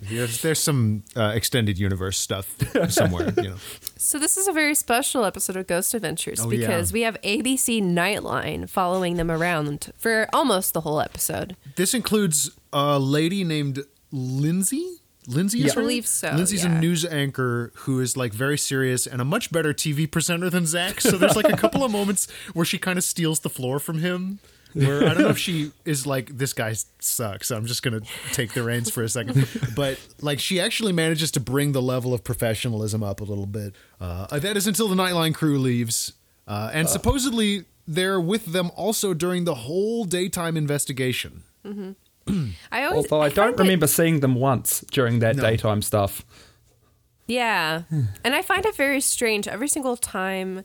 There's, 0.00 0.40
there's 0.42 0.60
some 0.60 1.02
uh, 1.16 1.32
extended 1.34 1.78
universe 1.78 2.16
stuff 2.18 2.56
somewhere, 2.88 3.32
you 3.36 3.42
know. 3.50 3.56
So 4.00 4.18
this 4.18 4.36
is 4.38 4.46
a 4.48 4.52
very 4.52 4.74
special 4.76 5.24
episode 5.24 5.56
of 5.56 5.66
Ghost 5.66 5.92
Adventures 5.92 6.40
Oh, 6.40 6.50
yeah. 6.50 6.60
because 6.66 6.92
we 6.94 7.02
have 7.02 7.20
ABC 7.22 7.82
Nightline 7.82 8.70
following 8.70 9.16
them 9.16 9.28
around 9.30 9.92
for 9.98 10.28
almost 10.32 10.72
the 10.72 10.80
whole 10.82 11.00
episode. 11.00 11.56
This 11.76 11.92
includes 11.94 12.52
a 12.72 12.98
lady 12.98 13.42
named 13.44 13.80
Lindsay. 14.12 15.00
Lindsay, 15.28 15.62
is 15.62 15.72
I 15.72 15.74
her 15.74 15.80
believe 15.82 16.06
so, 16.06 16.30
Lindsay's 16.32 16.64
a 16.64 16.68
news 16.70 17.04
anchor 17.04 17.70
who 17.76 18.00
is 18.00 18.16
like 18.16 18.32
very 18.32 18.56
serious 18.56 19.06
and 19.06 19.20
a 19.20 19.24
much 19.24 19.52
better 19.52 19.74
TV 19.74 20.10
presenter 20.10 20.48
than 20.48 20.66
Zach. 20.66 21.00
So 21.00 21.18
there's 21.18 21.36
like 21.36 21.48
a 21.48 21.56
couple 21.56 21.84
of 21.84 21.92
moments 21.92 22.28
where 22.54 22.64
she 22.64 22.78
kind 22.78 22.98
of 22.98 23.04
steals 23.04 23.40
the 23.40 23.50
floor 23.50 23.78
from 23.78 23.98
him. 23.98 24.38
Where 24.74 25.04
I 25.04 25.14
don't 25.14 25.22
know 25.22 25.28
if 25.28 25.38
she 25.38 25.72
is 25.84 26.06
like 26.06 26.36
this 26.38 26.52
guy 26.52 26.74
sucks. 26.98 27.50
I'm 27.50 27.66
just 27.66 27.82
gonna 27.82 28.00
take 28.32 28.52
the 28.52 28.62
reins 28.62 28.90
for 28.90 29.02
a 29.02 29.08
second, 29.08 29.48
but 29.74 29.98
like 30.20 30.40
she 30.40 30.60
actually 30.60 30.92
manages 30.92 31.30
to 31.32 31.40
bring 31.40 31.72
the 31.72 31.82
level 31.82 32.12
of 32.12 32.22
professionalism 32.22 33.02
up 33.02 33.20
a 33.20 33.24
little 33.24 33.46
bit. 33.46 33.74
Uh, 34.00 34.38
that 34.38 34.56
is 34.56 34.66
until 34.66 34.88
the 34.88 34.94
Nightline 34.94 35.34
crew 35.34 35.58
leaves, 35.58 36.12
uh, 36.46 36.70
and 36.72 36.88
supposedly 36.88 37.64
they're 37.86 38.20
with 38.20 38.52
them 38.52 38.70
also 38.76 39.14
during 39.14 39.44
the 39.44 39.54
whole 39.54 40.04
daytime 40.04 40.56
investigation. 40.56 41.42
I 42.72 42.84
always 42.84 43.10
Although 43.10 43.22
I, 43.22 43.28
don't 43.28 43.36
find 43.56 43.60
it- 43.60 43.62
remember 43.62 43.86
seeing 43.86 44.20
them 44.20 44.34
once 44.34 44.84
during 44.90 45.18
that 45.20 45.36
daytime 45.36 45.82
stuff. 45.82 46.24
Yeah. 47.26 47.82
Hmm. 47.90 48.02
And 48.24 48.34
I 48.34 48.42
find 48.42 48.64
it 48.64 48.74
very 48.74 49.00
strange 49.00 49.46
every 49.46 49.68
single 49.68 49.96
time 49.96 50.64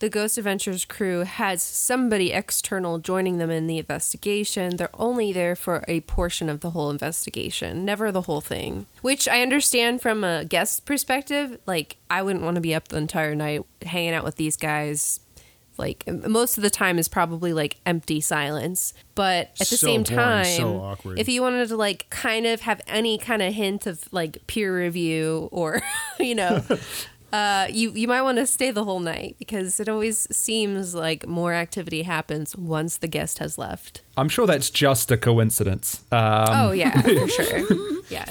the 0.00 0.10
Ghost 0.10 0.36
Adventures 0.36 0.84
crew 0.84 1.20
has 1.20 1.62
somebody 1.62 2.32
external 2.32 2.98
joining 2.98 3.38
them 3.38 3.48
in 3.50 3.68
the 3.68 3.78
investigation. 3.78 4.76
They're 4.76 4.90
only 4.94 5.32
there 5.32 5.54
for 5.56 5.84
a 5.88 6.00
portion 6.02 6.48
of 6.50 6.60
the 6.60 6.70
whole 6.70 6.90
investigation, 6.90 7.84
never 7.84 8.10
the 8.12 8.22
whole 8.22 8.40
thing. 8.42 8.86
Which 9.02 9.28
I 9.28 9.40
understand 9.40 10.02
from 10.02 10.22
a 10.24 10.44
guest 10.44 10.84
perspective. 10.84 11.58
Like, 11.64 11.96
I 12.10 12.22
wouldn't 12.22 12.44
want 12.44 12.56
to 12.56 12.60
be 12.60 12.74
up 12.74 12.88
the 12.88 12.98
entire 12.98 13.34
night 13.34 13.62
hanging 13.82 14.12
out 14.14 14.24
with 14.24 14.34
these 14.36 14.56
guys. 14.56 15.20
Like, 15.76 16.04
most 16.06 16.56
of 16.58 16.62
the 16.62 16.70
time 16.70 16.98
is 16.98 17.08
probably 17.08 17.52
like 17.52 17.76
empty 17.84 18.20
silence. 18.20 18.94
But 19.14 19.48
at 19.60 19.68
the 19.68 19.76
So 19.76 19.86
same 19.86 20.02
boring, 20.02 20.16
time, 20.18 20.44
so 20.44 20.76
awkward. 20.80 21.18
if 21.18 21.28
you 21.28 21.42
wanted 21.42 21.68
to 21.68 21.76
like 21.76 22.08
kind 22.10 22.46
of 22.46 22.60
have 22.62 22.80
any 22.86 23.18
kind 23.18 23.42
of 23.42 23.52
hint 23.54 23.86
of 23.86 24.04
like 24.12 24.46
peer 24.46 24.76
review 24.76 25.48
or 25.52 25.82
you 26.20 26.34
know 26.34 26.62
uh, 27.32 27.66
you 27.70 27.90
you 27.92 28.06
might 28.08 28.22
want 28.22 28.38
to 28.38 28.46
stay 28.46 28.70
the 28.70 28.84
whole 28.84 29.00
night 29.00 29.34
because 29.38 29.80
it 29.80 29.88
always 29.88 30.26
seems 30.36 30.94
like 30.94 31.26
more 31.26 31.52
activity 31.52 32.02
happens 32.02 32.56
once 32.56 32.96
the 32.98 33.08
guest 33.08 33.38
has 33.38 33.58
left. 33.58 34.02
I'm 34.16 34.28
sure 34.28 34.46
that's 34.46 34.70
just 34.70 35.10
a 35.10 35.16
coincidence. 35.16 36.02
Um, 36.12 36.46
oh 36.50 36.70
yeah, 36.72 37.00
for 37.02 37.28
sure. 37.28 37.66
Yeah, 38.10 38.26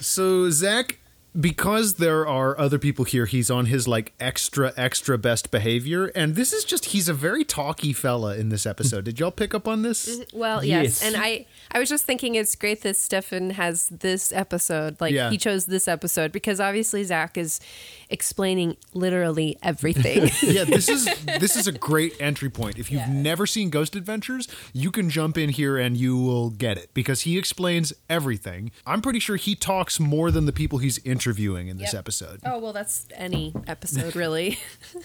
So 0.00 0.50
Zach, 0.50 0.98
because 1.38 1.94
there 1.94 2.26
are 2.26 2.58
other 2.58 2.78
people 2.78 3.04
here, 3.04 3.26
he's 3.26 3.50
on 3.50 3.66
his 3.66 3.86
like 3.86 4.12
extra 4.18 4.72
extra 4.76 5.18
best 5.18 5.50
behavior, 5.50 6.06
and 6.14 6.34
this 6.34 6.52
is 6.52 6.64
just 6.64 6.86
he's 6.86 7.08
a 7.08 7.14
very 7.14 7.44
talky 7.44 7.92
fella 7.92 8.36
in 8.36 8.48
this 8.48 8.66
episode. 8.66 9.04
Did 9.04 9.20
y'all 9.20 9.30
pick 9.30 9.54
up 9.54 9.68
on 9.68 9.82
this? 9.82 10.24
well, 10.32 10.64
yes. 10.64 11.02
Yes. 11.02 11.02
and 11.04 11.16
I 11.22 11.46
I 11.70 11.78
was 11.78 11.88
just 11.88 12.04
thinking 12.06 12.34
it's 12.34 12.54
great 12.54 12.82
that 12.82 12.96
Stefan 12.96 13.50
has 13.50 13.88
this 13.88 14.32
episode. 14.32 15.00
Like 15.00 15.12
Yeah. 15.12 15.30
he 15.30 15.38
chose 15.38 15.66
this 15.66 15.86
episode 15.86 16.32
because 16.32 16.60
obviously 16.60 17.04
Zach 17.04 17.36
is 17.36 17.60
explaining 18.10 18.76
literally 18.94 19.56
everything. 19.62 20.30
yeah, 20.42 20.64
this 20.64 20.88
is 20.88 21.04
this 21.40 21.56
is 21.56 21.66
a 21.66 21.72
great 21.72 22.14
entry 22.20 22.50
point. 22.50 22.78
If 22.78 22.90
you've 22.90 23.08
never 23.08 23.46
seen 23.46 23.70
Ghost 23.70 23.94
Adventures, 23.96 24.48
you 24.72 24.90
can 24.90 25.10
jump 25.10 25.36
in 25.38 25.50
here 25.50 25.76
and 25.76 25.96
you 25.96 26.16
will 26.16 26.50
get 26.50 26.78
it 26.78 26.92
because 26.94 27.22
he 27.22 27.36
explains 27.38 27.92
everything. 28.08 28.70
I'm 28.86 29.00
pretty 29.02 29.18
sure 29.20 29.36
he 29.36 29.54
talks 29.54 29.98
more 30.00 30.30
than 30.30 30.46
the 30.46 30.52
people 30.52 30.78
he's 30.78 30.98
interviewing 31.04 31.68
in 31.68 31.78
this 31.78 31.92
Yep. 31.92 31.98
episode. 32.00 32.40
oh 32.44 32.58
well, 32.58 32.72
that's 32.72 33.06
any 33.14 33.54
episode 33.66 34.14
really. 34.24 34.58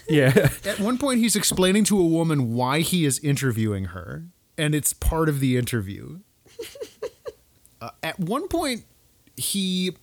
Yeah. 0.08 0.48
At 0.64 0.80
one 0.80 0.98
point, 0.98 1.20
he's 1.20 1.36
explaining 1.36 1.84
to 1.84 1.98
a 1.98 2.04
woman 2.06 2.54
why 2.54 2.80
he 2.80 3.04
is 3.04 3.18
interviewing 3.20 3.86
her, 3.86 4.24
and 4.58 4.74
it's 4.74 4.92
part 4.92 5.28
of 5.28 5.40
the 5.40 5.56
interview. 5.56 6.20
uh, 7.80 7.90
at 8.02 8.18
one 8.18 8.48
point, 8.48 8.84
he 9.36 9.96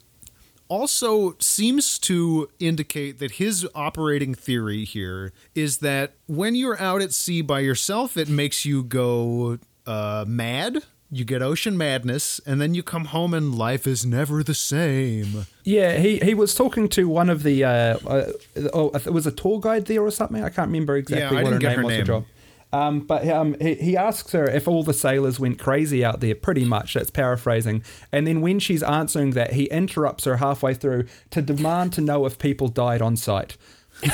also 0.71 1.35
seems 1.39 1.99
to 1.99 2.49
indicate 2.57 3.19
that 3.19 3.31
his 3.31 3.67
operating 3.75 4.33
theory 4.33 4.85
here 4.85 5.33
is 5.53 5.79
that 5.79 6.13
when 6.27 6.55
you're 6.55 6.79
out 6.79 7.01
at 7.01 7.11
sea 7.11 7.41
by 7.41 7.59
yourself, 7.59 8.15
it 8.15 8.29
makes 8.29 8.63
you 8.63 8.81
go 8.81 9.59
uh, 9.85 10.23
mad. 10.25 10.81
You 11.13 11.25
get 11.25 11.41
ocean 11.41 11.77
madness, 11.77 12.39
and 12.45 12.61
then 12.61 12.73
you 12.73 12.83
come 12.83 13.05
home 13.05 13.33
and 13.33 13.53
life 13.53 13.85
is 13.85 14.05
never 14.05 14.43
the 14.43 14.53
same. 14.53 15.45
Yeah, 15.65 15.97
he, 15.97 16.19
he 16.19 16.33
was 16.33 16.55
talking 16.55 16.87
to 16.89 17.09
one 17.09 17.29
of 17.29 17.43
the, 17.43 17.65
uh, 17.65 17.97
uh, 18.07 18.31
oh, 18.73 18.91
it 18.91 19.11
was 19.11 19.27
a 19.27 19.31
tour 19.31 19.59
guide 19.59 19.87
there 19.87 20.01
or 20.01 20.09
something. 20.09 20.41
I 20.41 20.47
can't 20.47 20.69
remember 20.69 20.95
exactly 20.95 21.37
I 21.37 21.43
what 21.43 21.51
her 21.51 21.59
name 21.59 21.77
her 21.79 21.83
was. 21.83 21.91
name. 21.91 21.99
The 21.99 22.05
job. 22.05 22.25
Um, 22.73 23.01
but 23.01 23.27
um, 23.27 23.55
he, 23.59 23.75
he 23.75 23.97
asks 23.97 24.31
her 24.31 24.45
if 24.45 24.67
all 24.67 24.83
the 24.83 24.93
sailors 24.93 25.39
went 25.39 25.59
crazy 25.59 26.03
out 26.05 26.19
there, 26.19 26.35
pretty 26.35 26.65
much. 26.65 26.93
That's 26.93 27.09
paraphrasing. 27.09 27.83
And 28.11 28.25
then 28.25 28.41
when 28.41 28.59
she's 28.59 28.83
answering 28.83 29.31
that, 29.31 29.53
he 29.53 29.65
interrupts 29.65 30.23
her 30.25 30.37
halfway 30.37 30.73
through 30.73 31.05
to 31.31 31.41
demand 31.41 31.93
to 31.93 32.01
know 32.01 32.25
if 32.25 32.39
people 32.39 32.67
died 32.67 33.01
on 33.01 33.17
site. 33.17 33.57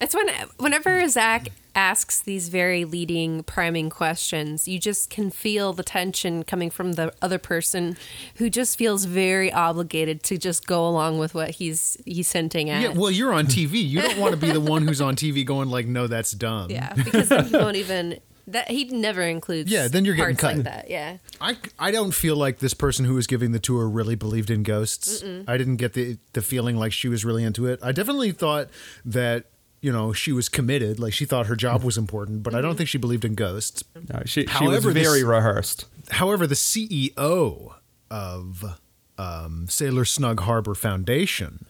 It's 0.00 0.14
when 0.14 0.28
whenever 0.56 1.06
Zach 1.08 1.48
asks 1.74 2.20
these 2.20 2.48
very 2.48 2.84
leading 2.84 3.42
priming 3.42 3.90
questions, 3.90 4.66
you 4.66 4.78
just 4.78 5.10
can 5.10 5.30
feel 5.30 5.72
the 5.72 5.82
tension 5.82 6.42
coming 6.42 6.70
from 6.70 6.92
the 6.92 7.12
other 7.22 7.38
person 7.38 7.96
who 8.36 8.50
just 8.50 8.76
feels 8.78 9.04
very 9.04 9.52
obligated 9.52 10.22
to 10.24 10.38
just 10.38 10.66
go 10.66 10.86
along 10.86 11.18
with 11.18 11.34
what 11.34 11.50
he's 11.50 11.96
he's 12.04 12.32
hinting 12.32 12.70
at. 12.70 12.82
Yeah, 12.82 12.88
well, 12.90 13.10
you're 13.10 13.32
on 13.32 13.46
TV. 13.46 13.86
You 13.86 14.02
don't 14.02 14.18
want 14.18 14.32
to 14.32 14.36
be 14.36 14.50
the 14.50 14.60
one 14.60 14.86
who's 14.86 15.00
on 15.00 15.16
TV 15.16 15.44
going 15.44 15.68
like, 15.68 15.86
"No, 15.86 16.06
that's 16.06 16.32
dumb." 16.32 16.70
Yeah, 16.70 16.92
because 16.94 17.28
then 17.28 17.46
he 17.46 17.56
won't 17.56 17.76
even 17.76 18.20
that 18.50 18.70
he 18.70 18.84
never 18.84 19.22
includes. 19.22 19.70
Yeah, 19.70 19.88
then 19.88 20.04
you're 20.04 20.14
getting 20.14 20.36
cut. 20.36 20.56
like 20.56 20.64
that. 20.64 20.90
Yeah, 20.90 21.18
I, 21.40 21.56
I 21.78 21.90
don't 21.90 22.12
feel 22.12 22.36
like 22.36 22.58
this 22.58 22.74
person 22.74 23.04
who 23.04 23.14
was 23.14 23.26
giving 23.26 23.52
the 23.52 23.58
tour 23.58 23.88
really 23.88 24.14
believed 24.14 24.50
in 24.50 24.62
ghosts. 24.62 25.22
I 25.46 25.56
didn't 25.56 25.76
get 25.76 25.92
the 25.94 26.18
the 26.32 26.42
feeling 26.42 26.76
like 26.76 26.92
she 26.92 27.08
was 27.08 27.24
really 27.24 27.44
into 27.44 27.66
it. 27.66 27.80
I 27.82 27.92
definitely 27.92 28.32
thought 28.32 28.68
that 29.04 29.46
you 29.80 29.90
know, 29.92 30.12
she 30.12 30.32
was 30.32 30.48
committed. 30.48 30.98
Like 31.00 31.12
she 31.12 31.24
thought 31.24 31.46
her 31.46 31.56
job 31.56 31.82
was 31.82 31.96
important, 31.96 32.42
but 32.42 32.54
I 32.54 32.60
don't 32.60 32.76
think 32.76 32.88
she 32.88 32.98
believed 32.98 33.24
in 33.24 33.34
ghosts. 33.34 33.82
No, 33.94 34.22
she, 34.24 34.42
she 34.42 34.46
was 34.46 34.50
However, 34.50 34.92
this- 34.92 35.06
very 35.06 35.24
rehearsed. 35.24 35.86
However, 36.10 36.46
the 36.46 36.54
CEO 36.56 37.74
of 38.10 38.78
um, 39.16 39.66
Sailor 39.68 40.04
Snug 40.04 40.40
Harbor 40.40 40.74
Foundation, 40.74 41.66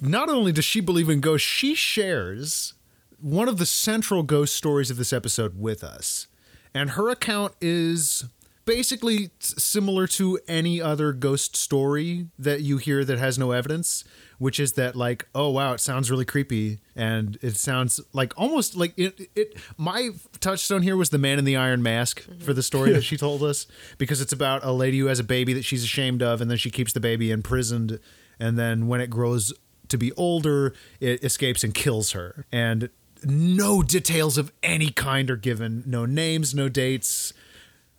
not 0.00 0.28
only 0.28 0.52
does 0.52 0.64
she 0.64 0.80
believe 0.80 1.08
in 1.08 1.20
ghosts, 1.20 1.46
she 1.48 1.74
shares 1.74 2.74
one 3.20 3.48
of 3.48 3.56
the 3.58 3.66
central 3.66 4.22
ghost 4.22 4.54
stories 4.54 4.90
of 4.90 4.96
this 4.96 5.12
episode 5.12 5.58
with 5.58 5.82
us. 5.82 6.26
And 6.74 6.90
her 6.90 7.08
account 7.08 7.54
is 7.60 8.24
basically 8.64 9.30
similar 9.40 10.06
to 10.06 10.38
any 10.48 10.80
other 10.80 11.12
ghost 11.12 11.56
story 11.56 12.26
that 12.38 12.60
you 12.62 12.76
hear 12.78 13.04
that 13.04 13.18
has 13.18 13.38
no 13.38 13.50
evidence, 13.52 14.04
which 14.44 14.60
is 14.60 14.74
that 14.74 14.94
like, 14.94 15.26
oh 15.34 15.48
wow, 15.48 15.72
it 15.72 15.80
sounds 15.80 16.10
really 16.10 16.26
creepy 16.26 16.78
and 16.94 17.38
it 17.40 17.56
sounds 17.56 17.98
like 18.12 18.34
almost 18.36 18.76
like 18.76 18.92
it 18.98 19.30
it 19.34 19.56
my 19.78 20.10
touchstone 20.38 20.82
here 20.82 20.98
was 20.98 21.08
the 21.08 21.16
man 21.16 21.38
in 21.38 21.46
the 21.46 21.56
iron 21.56 21.82
mask 21.82 22.22
for 22.40 22.52
the 22.52 22.62
story 22.62 22.92
that 22.92 23.02
she 23.02 23.16
told 23.16 23.42
us 23.42 23.66
because 23.96 24.20
it's 24.20 24.34
about 24.34 24.62
a 24.62 24.70
lady 24.70 24.98
who 24.98 25.06
has 25.06 25.18
a 25.18 25.24
baby 25.24 25.54
that 25.54 25.64
she's 25.64 25.82
ashamed 25.82 26.22
of 26.22 26.42
and 26.42 26.50
then 26.50 26.58
she 26.58 26.70
keeps 26.70 26.92
the 26.92 27.00
baby 27.00 27.30
imprisoned 27.30 27.98
and 28.38 28.58
then 28.58 28.86
when 28.86 29.00
it 29.00 29.08
grows 29.08 29.50
to 29.88 29.96
be 29.96 30.12
older, 30.12 30.74
it 31.00 31.24
escapes 31.24 31.64
and 31.64 31.74
kills 31.74 32.12
her. 32.12 32.44
And 32.52 32.90
no 33.24 33.82
details 33.82 34.36
of 34.36 34.52
any 34.62 34.90
kind 34.90 35.30
are 35.30 35.36
given. 35.36 35.84
No 35.86 36.04
names, 36.04 36.54
no 36.54 36.68
dates. 36.68 37.32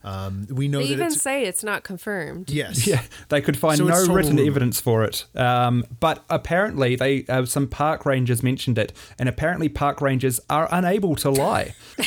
Um, 0.06 0.46
we 0.52 0.68
know 0.68 0.78
They 0.80 0.86
that 0.90 0.94
even 0.94 1.08
it's 1.08 1.22
say 1.22 1.46
it's 1.46 1.64
not 1.64 1.84
confirmed. 1.84 2.50
yes. 2.52 2.86
Yeah, 2.86 3.02
they 3.30 3.42
could 3.42 3.58
find 3.58 3.78
So 3.80 3.86
no 3.86 3.96
it's 3.98 4.08
written 4.08 4.38
rumor. 4.38 4.48
evidence 4.48 4.80
for 4.80 5.04
it. 5.04 5.26
Um, 5.36 5.84
but 6.00 6.24
apparently, 6.30 6.96
they 6.96 7.26
uh, 7.28 7.46
some 7.46 7.68
park 7.68 8.06
rangers 8.06 8.44
mentioned 8.44 8.78
it, 8.78 8.94
and 9.18 9.28
apparently, 9.28 9.68
park 9.68 10.02
rangers 10.02 10.40
are 10.50 10.68
unable 10.72 11.16
to 11.18 11.30
lie. 11.32 11.74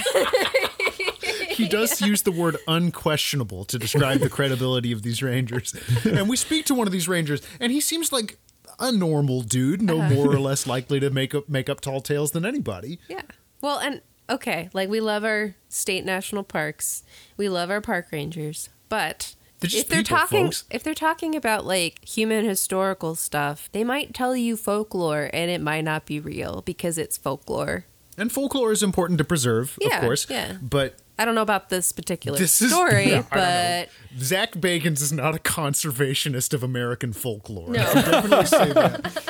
He 1.51 1.67
does 1.67 2.01
use 2.01 2.23
the 2.23 2.31
word 2.31 2.57
unquestionable 2.69 3.65
to 3.65 3.81
describe 3.81 4.21
the 4.21 4.29
credibility 4.29 4.93
of 4.93 5.03
these 5.03 5.25
rangers. 5.25 5.75
And 6.05 6.29
we 6.29 6.37
speak 6.37 6.67
to 6.67 6.75
one 6.75 6.87
of 6.87 6.93
these 6.93 7.09
rangers, 7.09 7.43
and 7.59 7.73
he 7.73 7.81
seems 7.81 8.13
like 8.13 8.39
a 8.79 8.93
normal 8.93 9.43
dude, 9.43 9.83
no 9.83 10.01
more 10.01 10.29
or 10.33 10.39
less 10.39 10.69
likely 10.69 11.01
to 11.01 11.11
make 11.11 11.35
up 11.35 11.49
make 11.49 11.69
up 11.69 11.81
tall 11.81 12.01
tales 12.01 12.31
than 12.31 12.47
anybody. 12.47 13.01
Yeah. 13.09 13.23
Well, 13.61 13.81
and 13.81 14.03
okay, 14.31 14.69
like 14.73 14.89
we 14.89 15.01
love 15.01 15.25
our 15.25 15.55
state 15.69 16.05
national 16.05 16.43
parks. 16.45 17.03
We 17.37 17.49
love 17.49 17.71
our 17.71 17.81
park 17.81 18.09
rangers. 18.13 18.69
But 18.89 19.35
They're 19.61 19.81
if 19.81 19.89
they're 19.89 20.03
people, 20.03 20.17
talking 20.19 20.45
folks. 20.47 20.65
if 20.71 20.83
they're 20.83 20.95
talking 20.95 21.35
about 21.35 21.67
like 21.67 22.05
human 22.07 22.45
historical 22.45 23.15
stuff, 23.15 23.69
they 23.73 23.85
might 23.85 24.15
tell 24.15 24.35
you 24.37 24.57
folklore 24.57 25.29
and 25.33 25.51
it 25.51 25.61
might 25.61 25.83
not 25.85 26.07
be 26.07 26.21
real 26.21 26.63
because 26.63 26.97
it's 26.99 27.17
folklore. 27.17 27.85
And 28.17 28.33
folklore 28.33 28.73
is 28.73 28.83
important 28.83 29.19
to 29.19 29.25
preserve, 29.25 29.79
Yeah, 29.81 29.99
of 29.99 30.03
course. 30.03 30.27
yeah. 30.29 30.57
But 30.61 30.97
I 31.21 31.25
don't 31.25 31.35
know 31.35 31.43
about 31.43 31.69
this 31.69 31.93
particular 31.93 32.39
this 32.39 32.61
is 32.63 32.71
story, 32.73 33.15
I 33.33 33.89
but 34.13 34.21
Zach 34.21 34.53
Bagans 34.53 35.03
is 35.03 35.13
not 35.13 35.35
a 35.35 35.39
conservationist 35.39 36.53
of 36.55 36.63
American 36.63 37.13
folklore. 37.13 37.71
No. 37.71 37.81
I 37.89 37.93
can 37.93 38.11
definitely 38.11 38.47
say 38.47 38.73
that. 38.73 39.23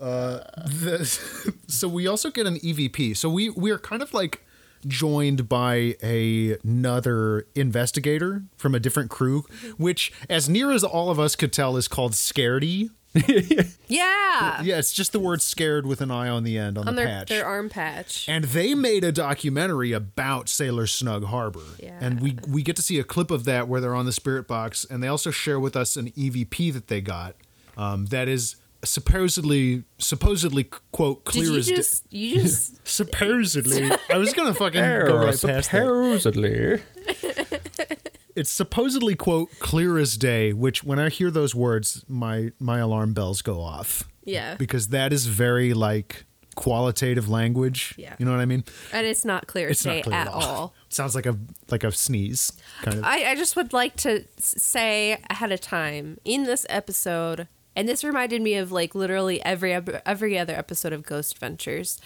Uh, 0.00 0.40
the- 0.66 1.52
so 1.68 1.86
we 1.88 2.06
also 2.06 2.30
get 2.30 2.46
an 2.46 2.56
EVP. 2.56 3.16
So 3.16 3.28
we 3.28 3.50
we 3.50 3.70
are 3.70 3.78
kind 3.78 4.02
of 4.02 4.14
like 4.14 4.44
joined 4.86 5.46
by 5.48 5.94
a, 6.02 6.56
another 6.64 7.46
investigator 7.54 8.44
from 8.56 8.74
a 8.74 8.80
different 8.80 9.10
crew, 9.10 9.44
which, 9.76 10.10
as 10.30 10.48
near 10.48 10.70
as 10.70 10.82
all 10.82 11.10
of 11.10 11.20
us 11.20 11.36
could 11.36 11.52
tell, 11.52 11.76
is 11.76 11.86
called 11.86 12.12
Scaredy. 12.12 12.88
yeah. 13.88 14.62
Yeah, 14.62 14.78
it's 14.78 14.92
just 14.92 15.12
the 15.12 15.18
word 15.20 15.42
"scared" 15.42 15.84
with 15.84 16.00
an 16.00 16.10
eye 16.10 16.28
on 16.28 16.44
the 16.44 16.56
end 16.56 16.78
on, 16.78 16.88
On 16.88 16.94
the 16.94 17.02
their 17.02 17.08
patch. 17.10 17.28
their 17.28 17.44
arm 17.44 17.68
patch. 17.68 18.28
and 18.28 18.44
they 18.44 18.74
made 18.74 19.02
a 19.04 19.12
documentary 19.12 19.92
about 19.92 20.48
Sailor 20.48 20.86
Snug 20.86 21.24
Harbor. 21.24 21.60
Yeah. 21.78 21.98
And 22.00 22.20
we 22.20 22.38
we 22.48 22.62
get 22.62 22.76
to 22.76 22.82
see 22.82 22.98
a 22.98 23.04
clip 23.04 23.30
of 23.30 23.44
that 23.44 23.68
where 23.68 23.80
they're 23.80 23.94
on 23.96 24.06
the 24.06 24.12
spirit 24.12 24.46
box, 24.46 24.84
and 24.88 25.02
they 25.02 25.08
also 25.08 25.30
share 25.30 25.58
with 25.60 25.76
us 25.76 25.96
an 25.96 26.10
EVP 26.12 26.72
that 26.72 26.86
they 26.86 27.00
got 27.00 27.34
um, 27.76 28.06
that 28.06 28.28
is 28.28 28.56
supposedly 28.82 29.84
supposedly 29.98 30.64
quote 30.92 31.24
Did 31.24 31.32
clear 31.32 31.44
you 31.52 31.58
as 31.58 31.66
day. 31.66 31.76
just 31.76 32.12
you 32.12 32.34
just 32.42 32.86
supposedly. 32.86 33.90
I 34.10 34.18
was 34.18 34.32
gonna 34.32 34.54
fucking 34.54 34.80
go 34.80 35.16
right 35.16 35.26
past 35.26 35.42
that. 35.42 35.64
supposedly. 35.64 36.82
It's 38.36 38.50
supposedly 38.50 39.16
quote 39.16 39.50
clear 39.58 39.98
as 39.98 40.16
day, 40.16 40.52
which 40.52 40.84
when 40.84 40.98
I 40.98 41.08
hear 41.08 41.30
those 41.30 41.54
words, 41.54 42.04
my 42.08 42.52
my 42.58 42.78
alarm 42.78 43.12
bells 43.12 43.42
go 43.42 43.60
off 43.60 44.08
yeah. 44.24 44.54
because 44.54 44.88
that 44.88 45.12
is 45.12 45.26
very 45.26 45.74
like 45.74 46.24
qualitative 46.54 47.28
language. 47.28 47.94
Yeah. 47.96 48.14
You 48.18 48.26
know 48.26 48.32
what 48.32 48.40
I 48.40 48.46
mean? 48.46 48.64
And 48.92 49.06
it's 49.06 49.24
not 49.24 49.46
clear 49.46 49.68
It's 49.68 49.82
today 49.82 49.96
not 49.96 50.04
clear 50.04 50.16
at 50.16 50.28
all. 50.28 50.74
Sounds 50.88 51.14
like 51.14 51.26
a 51.26 51.36
like 51.70 51.84
a 51.84 51.92
sneeze 51.92 52.52
kind 52.82 52.98
of. 52.98 53.04
I, 53.04 53.30
I 53.30 53.34
just 53.34 53.56
would 53.56 53.72
like 53.72 53.96
to 53.96 54.24
say 54.38 55.18
ahead 55.28 55.52
of 55.52 55.60
time 55.60 56.18
in 56.24 56.44
this 56.44 56.66
episode, 56.68 57.48
and 57.76 57.88
this 57.88 58.04
reminded 58.04 58.42
me 58.42 58.54
of 58.54 58.72
like 58.72 58.94
literally 58.94 59.42
every 59.44 59.72
every 59.72 60.38
other 60.38 60.54
episode 60.54 60.92
of 60.92 61.02
Ghost 61.04 61.38
Ventures. 61.38 62.00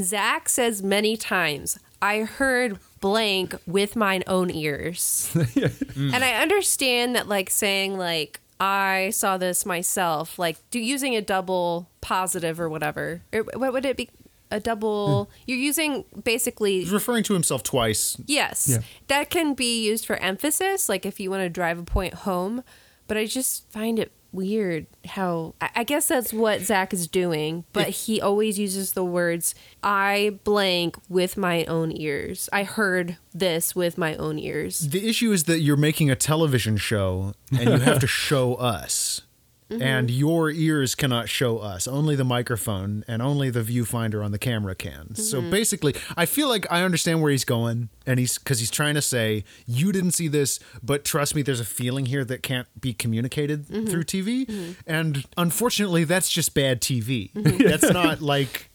Zach 0.00 0.48
says 0.48 0.82
many 0.82 1.16
times, 1.16 1.78
"I 2.00 2.20
heard 2.20 2.78
blank 3.00 3.54
with 3.66 3.96
mine 3.96 4.22
own 4.26 4.50
ears," 4.50 5.30
mm. 5.34 6.12
and 6.12 6.24
I 6.24 6.34
understand 6.34 7.16
that 7.16 7.28
like 7.28 7.50
saying 7.50 7.96
like 7.98 8.40
I 8.60 9.10
saw 9.10 9.38
this 9.38 9.64
myself, 9.64 10.38
like 10.38 10.58
do 10.70 10.80
using 10.80 11.14
a 11.14 11.22
double 11.22 11.88
positive 12.00 12.60
or 12.60 12.68
whatever. 12.68 13.22
Or 13.32 13.42
what 13.42 13.72
would 13.72 13.84
it 13.84 13.96
be? 13.96 14.10
A 14.50 14.60
double. 14.60 15.24
Hmm. 15.24 15.32
You're 15.46 15.58
using 15.58 16.04
basically 16.24 16.80
He's 16.80 16.90
referring 16.90 17.22
to 17.24 17.34
himself 17.34 17.62
twice. 17.62 18.16
Yes. 18.26 18.66
Yeah. 18.68 18.78
That 19.08 19.30
can 19.30 19.54
be 19.54 19.86
used 19.86 20.06
for 20.06 20.16
emphasis, 20.16 20.88
like 20.88 21.04
if 21.04 21.20
you 21.20 21.30
want 21.30 21.42
to 21.42 21.50
drive 21.50 21.78
a 21.78 21.82
point 21.82 22.14
home. 22.14 22.64
But 23.06 23.16
I 23.16 23.26
just 23.26 23.70
find 23.70 23.98
it 23.98 24.10
weird 24.32 24.86
how 25.06 25.54
I 25.60 25.84
guess 25.84 26.08
that's 26.08 26.32
what 26.32 26.60
Zach 26.60 26.92
is 26.92 27.08
doing, 27.08 27.64
but 27.72 27.88
he 27.88 28.20
always 28.20 28.58
uses 28.58 28.92
the 28.92 29.04
words 29.04 29.54
I 29.82 30.38
blank 30.44 30.96
with 31.08 31.36
my 31.36 31.64
own 31.64 31.92
ears. 31.96 32.48
I 32.52 32.64
heard 32.64 33.16
this 33.32 33.74
with 33.74 33.96
my 33.96 34.14
own 34.16 34.38
ears. 34.38 34.80
The 34.80 35.08
issue 35.08 35.32
is 35.32 35.44
that 35.44 35.60
you're 35.60 35.76
making 35.76 36.10
a 36.10 36.16
television 36.16 36.76
show 36.76 37.34
and 37.50 37.70
you 37.70 37.78
have 37.78 38.00
to 38.00 38.06
show 38.06 38.54
us. 38.54 39.22
Mm-hmm. 39.70 39.82
And 39.82 40.10
your 40.10 40.50
ears 40.50 40.94
cannot 40.94 41.28
show 41.28 41.58
us. 41.58 41.86
Only 41.86 42.16
the 42.16 42.24
microphone 42.24 43.04
and 43.06 43.20
only 43.20 43.50
the 43.50 43.60
viewfinder 43.60 44.24
on 44.24 44.32
the 44.32 44.38
camera 44.38 44.74
can. 44.74 45.14
So 45.14 45.40
Mm-hmm. 45.42 45.50
basically, 45.50 45.94
I 46.16 46.24
feel 46.24 46.48
like 46.48 46.66
I 46.70 46.82
understand 46.82 47.20
where 47.20 47.30
he's 47.30 47.44
going, 47.44 47.90
and 48.06 48.18
he's 48.18 48.38
because 48.38 48.60
he's 48.60 48.70
trying 48.70 48.94
to 48.94 49.02
say 49.02 49.44
you 49.66 49.92
didn't 49.92 50.12
see 50.12 50.26
this, 50.28 50.58
but 50.82 51.04
trust 51.04 51.34
me, 51.34 51.42
there's 51.42 51.60
a 51.60 51.66
feeling 51.66 52.06
here 52.06 52.24
that 52.24 52.42
can't 52.42 52.66
be 52.80 52.94
communicated 52.94 53.66
Mm-hmm. 53.68 53.86
through 53.88 54.04
TV, 54.04 54.74
and 54.86 55.24
unfortunately, 55.36 56.04
that's 56.04 56.30
just 56.30 56.54
bad 56.54 56.80
TV. 56.80 57.30
That's 57.34 57.90
not 57.92 58.22
like 58.22 58.70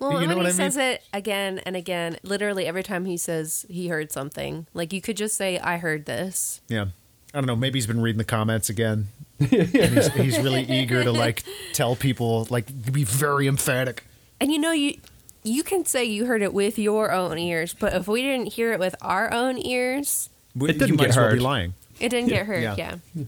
Well, 0.00 0.20
you 0.20 0.26
know 0.26 0.34
when 0.36 0.44
what 0.44 0.52
he 0.52 0.60
I 0.60 0.64
mean. 0.64 0.70
says 0.72 0.76
it 0.76 1.02
again 1.14 1.60
and 1.64 1.74
again, 1.74 2.18
literally 2.22 2.66
every 2.66 2.82
time 2.82 3.06
he 3.06 3.16
says 3.16 3.64
he 3.70 3.88
heard 3.88 4.12
something, 4.12 4.66
like 4.74 4.92
you 4.92 5.00
could 5.00 5.16
just 5.16 5.36
say, 5.38 5.58
I 5.58 5.78
heard 5.78 6.04
this. 6.04 6.60
Yeah. 6.68 6.86
I 7.32 7.38
don't 7.38 7.46
know. 7.46 7.56
Maybe 7.56 7.78
he's 7.78 7.86
been 7.86 8.00
reading 8.02 8.18
the 8.18 8.24
comments 8.24 8.68
again. 8.68 9.08
And 9.52 9.68
he's, 9.94 10.06
he's 10.14 10.38
really 10.38 10.62
eager 10.62 11.02
to 11.04 11.12
like 11.12 11.42
tell 11.72 11.96
people, 11.96 12.46
like, 12.50 12.66
be 12.92 13.04
very 13.04 13.46
emphatic. 13.46 14.04
And 14.40 14.50
you 14.52 14.58
know, 14.58 14.72
you 14.72 14.98
you 15.42 15.62
can 15.62 15.84
say 15.84 16.04
you 16.04 16.26
heard 16.26 16.42
it 16.42 16.52
with 16.54 16.78
your 16.78 17.12
own 17.12 17.38
ears, 17.38 17.74
but 17.78 17.92
if 17.94 18.08
we 18.08 18.22
didn't 18.22 18.52
hear 18.54 18.72
it 18.72 18.78
with 18.80 18.94
our 19.02 19.32
own 19.32 19.58
ears, 19.58 20.30
It 20.56 20.78
didn't 20.78 20.88
you 20.88 20.94
might 20.94 21.02
get 21.04 21.10
as 21.10 21.16
well 21.16 21.26
be 21.28 21.34
heard. 21.34 21.42
lying. 21.42 21.74
it 22.00 22.08
didn't 22.08 22.28
get 22.30 22.46
heard. 22.46 22.62
Yeah. 22.62 22.76
Yeah. 23.14 23.24